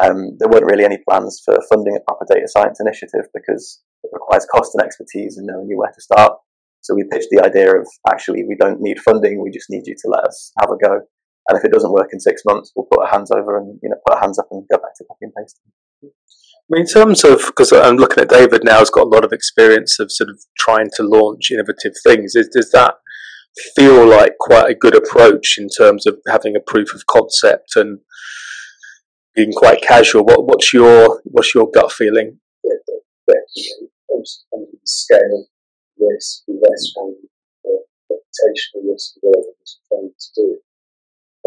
Um, 0.00 0.36
there 0.38 0.48
weren't 0.48 0.70
really 0.70 0.84
any 0.84 0.98
plans 1.08 1.40
for 1.44 1.58
funding 1.70 1.96
a 1.96 2.00
proper 2.00 2.26
data 2.28 2.48
science 2.48 2.80
initiative 2.80 3.28
because 3.32 3.80
it 4.02 4.10
requires 4.12 4.46
cost 4.46 4.74
and 4.74 4.84
expertise 4.84 5.36
and 5.36 5.46
knowing 5.46 5.68
where 5.76 5.92
to 5.92 6.00
start. 6.00 6.32
So 6.80 6.94
we 6.94 7.04
pitched 7.10 7.28
the 7.30 7.44
idea 7.44 7.76
of 7.76 7.86
actually 8.10 8.44
we 8.44 8.56
don't 8.56 8.80
need 8.80 8.98
funding, 9.00 9.42
we 9.42 9.50
just 9.50 9.70
need 9.70 9.86
you 9.86 9.94
to 9.94 10.08
let 10.08 10.24
us 10.24 10.52
have 10.60 10.70
a 10.70 10.76
go. 10.76 11.02
And 11.48 11.56
if 11.56 11.64
it 11.64 11.72
doesn't 11.72 11.92
work 11.92 12.10
in 12.12 12.20
six 12.20 12.42
months, 12.44 12.72
we'll 12.76 12.86
put 12.90 13.00
our 13.00 13.10
hands 13.10 13.30
over 13.30 13.58
and 13.58 13.78
you 13.82 13.88
know 13.88 13.96
put 14.06 14.16
our 14.16 14.20
hands 14.20 14.38
up 14.38 14.48
and 14.50 14.66
go 14.70 14.78
back 14.78 14.94
to 14.96 15.04
copy 15.04 15.24
and 15.24 15.32
pasting. 15.34 15.72
I 16.04 16.08
mean, 16.68 16.82
in 16.82 16.86
terms 16.86 17.24
of 17.24 17.40
because 17.46 17.72
I'm 17.72 17.96
looking 17.96 18.22
at 18.22 18.28
David 18.28 18.62
now, 18.64 18.78
has 18.78 18.90
got 18.90 19.06
a 19.06 19.08
lot 19.08 19.24
of 19.24 19.32
experience 19.32 19.98
of 19.98 20.12
sort 20.12 20.28
of 20.28 20.38
trying 20.58 20.90
to 20.96 21.02
launch 21.02 21.50
innovative 21.50 21.94
things. 22.04 22.34
Is, 22.34 22.48
does 22.52 22.70
that 22.72 22.96
feel 23.74 24.06
like 24.06 24.36
quite 24.38 24.70
a 24.70 24.74
good 24.74 24.94
approach 24.94 25.56
in 25.56 25.68
terms 25.68 26.06
of 26.06 26.18
having 26.28 26.54
a 26.54 26.60
proof 26.60 26.94
of 26.94 27.06
concept 27.06 27.76
and 27.76 28.00
being 29.34 29.52
quite 29.52 29.80
casual? 29.80 30.24
What, 30.24 30.46
what's 30.46 30.72
your 30.74 31.22
what's 31.24 31.54
your 31.54 31.70
gut 31.70 31.90
feeling? 31.90 32.38
Yeah, 32.62 32.74
the, 33.26 33.40
scale 34.84 35.46
risk, 35.98 36.42
investment, 36.48 37.16
reputational 37.64 38.90
risk, 38.90 39.14
whatever 39.20 39.52
it's 39.60 39.78
trying 39.88 40.10
to 40.18 40.28
do. 40.34 40.58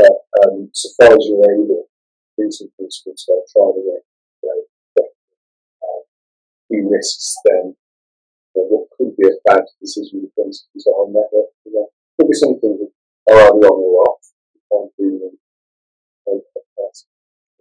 But 0.02 0.18
um, 0.42 0.74
so 0.74 0.90
far 0.98 1.14
as 1.14 1.22
you're 1.30 1.46
able, 1.46 1.86
reason 2.34 2.72
principles 2.74 3.22
to 3.30 3.38
try 3.54 3.70
to 3.70 3.82
get, 3.86 4.02
you 4.42 4.50
know, 4.50 5.06
uh, 5.86 6.02
risks 6.90 7.38
then 7.46 7.78
you 8.56 8.58
know, 8.58 8.66
what 8.66 8.90
could 8.98 9.14
be 9.14 9.30
a 9.30 9.38
bad 9.46 9.62
decision 9.78 10.26
with 10.26 10.34
principles 10.34 10.82
that 10.90 10.98
are 10.98 11.06
network. 11.06 11.54
You 11.70 11.74
know, 11.78 11.88
could 12.18 12.30
be 12.30 12.34
something 12.34 12.82
that 12.82 12.90
are 13.30 13.54
either 13.54 13.70
on 13.70 13.78
or 13.78 14.10
off. 14.10 14.26
You 14.58 14.62
can't 14.74 14.92
do 14.98 15.10
them 15.22 15.38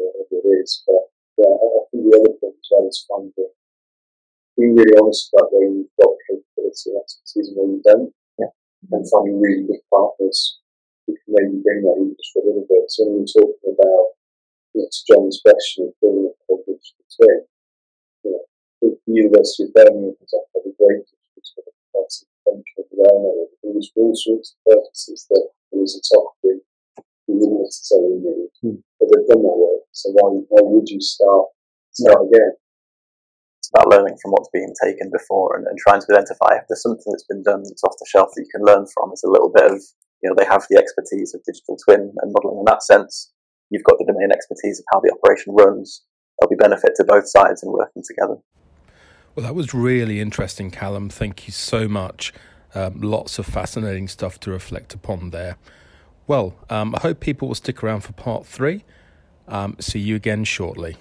whatever 0.00 0.40
it 0.40 0.64
is. 0.64 0.82
But 0.88 1.12
yeah, 1.36 1.52
I 1.52 1.84
think 1.92 2.08
the 2.08 2.16
other 2.24 2.32
thing 2.40 2.56
as 2.56 2.68
well 2.72 2.88
is 2.88 3.04
finding 3.04 3.52
being 4.56 4.76
really 4.76 4.96
honest 4.96 5.28
about 5.36 5.52
where 5.52 5.68
you've 5.68 5.92
got 6.00 6.16
capability 6.24 6.88
and 6.88 7.04
expertise 7.04 7.52
and 7.52 7.56
where 7.60 7.68
you 7.68 7.82
don't. 7.84 8.12
Yeah. 8.40 8.52
And 8.96 9.04
finding 9.12 9.40
really 9.44 9.68
good 9.68 9.84
partners 9.92 10.59
we 11.10 11.18
can 11.18 11.30
maybe 11.34 11.58
bring 11.66 11.82
that 11.82 11.98
in 11.98 12.14
just 12.14 12.30
for 12.30 12.40
a 12.42 12.46
little 12.46 12.66
bit. 12.70 12.86
So 12.88 13.04
when 13.04 13.26
we're 13.26 13.34
talking 13.34 13.74
about, 13.74 14.06
you 14.74 14.82
know, 14.82 14.88
to 14.88 15.00
John's 15.10 15.42
question 15.42 15.90
of 15.90 15.98
building 15.98 16.30
a 16.30 16.34
coverage 16.46 16.88
between, 17.02 17.42
you 18.22 18.30
know, 18.30 18.44
the 18.80 18.94
University 19.10 19.66
of 19.66 19.74
Birmingham 19.74 20.14
has 20.16 20.32
had 20.32 20.64
a 20.64 20.72
great 20.78 21.06
digital 21.34 21.74
that's 21.92 22.22
potential 22.46 22.86
around 22.94 23.20
there. 23.26 23.74
There's 23.74 23.92
all 23.98 24.14
sorts 24.14 24.54
of 24.54 24.58
purposes 24.70 25.26
that 25.30 25.50
was 25.74 25.98
a 25.98 26.02
top 26.14 26.38
group 26.42 26.62
we 27.30 27.38
wouldn't 27.38 27.62
necessarily 27.62 28.18
need, 28.18 28.50
hmm. 28.60 28.82
but 28.98 29.06
they've 29.06 29.30
done 29.30 29.42
that 29.46 29.58
work. 29.58 29.86
So 29.92 30.10
why, 30.12 30.42
why 30.50 30.62
would 30.66 30.88
you 30.88 31.00
start 31.00 31.46
start 31.94 32.26
again? 32.26 32.52
It's 33.58 33.70
about 33.70 33.90
learning 33.90 34.18
from 34.22 34.32
what's 34.32 34.50
been 34.52 34.72
taken 34.82 35.10
before 35.12 35.56
and, 35.56 35.66
and 35.66 35.78
trying 35.78 36.00
to 36.00 36.10
identify 36.10 36.58
if 36.58 36.66
there's 36.68 36.82
something 36.82 37.06
that's 37.12 37.28
been 37.28 37.42
done 37.42 37.62
that's 37.62 37.84
off 37.84 37.98
the 38.00 38.08
shelf 38.08 38.30
that 38.34 38.42
you 38.42 38.50
can 38.50 38.66
learn 38.66 38.86
from. 38.94 39.12
It's 39.12 39.24
a 39.24 39.30
little 39.30 39.52
bit 39.52 39.70
of 39.70 39.78
you 40.22 40.28
know, 40.28 40.34
they 40.36 40.44
have 40.44 40.66
the 40.70 40.78
expertise 40.78 41.34
of 41.34 41.42
digital 41.44 41.76
twin 41.84 42.12
and 42.20 42.32
modeling 42.32 42.58
in 42.58 42.64
that 42.66 42.82
sense. 42.82 43.32
You've 43.70 43.84
got 43.84 43.96
the 43.98 44.04
domain 44.04 44.30
expertise 44.32 44.78
of 44.80 44.84
how 44.92 45.00
the 45.00 45.12
operation 45.12 45.54
runs. 45.54 46.02
There'll 46.38 46.50
be 46.50 46.56
benefit 46.56 46.92
to 46.96 47.04
both 47.04 47.28
sides 47.28 47.62
in 47.62 47.70
working 47.70 48.02
together. 48.06 48.36
Well, 49.34 49.46
that 49.46 49.54
was 49.54 49.72
really 49.72 50.20
interesting, 50.20 50.70
Callum. 50.70 51.08
Thank 51.08 51.46
you 51.46 51.52
so 51.52 51.86
much. 51.86 52.32
Um, 52.74 53.00
lots 53.00 53.38
of 53.38 53.46
fascinating 53.46 54.08
stuff 54.08 54.38
to 54.40 54.50
reflect 54.50 54.94
upon 54.94 55.30
there. 55.30 55.56
Well, 56.26 56.54
um, 56.68 56.94
I 56.94 57.00
hope 57.00 57.20
people 57.20 57.48
will 57.48 57.54
stick 57.54 57.82
around 57.82 58.02
for 58.02 58.12
part 58.12 58.46
three. 58.46 58.84
Um, 59.48 59.76
see 59.80 59.98
you 59.98 60.16
again 60.16 60.44
shortly. 60.44 60.96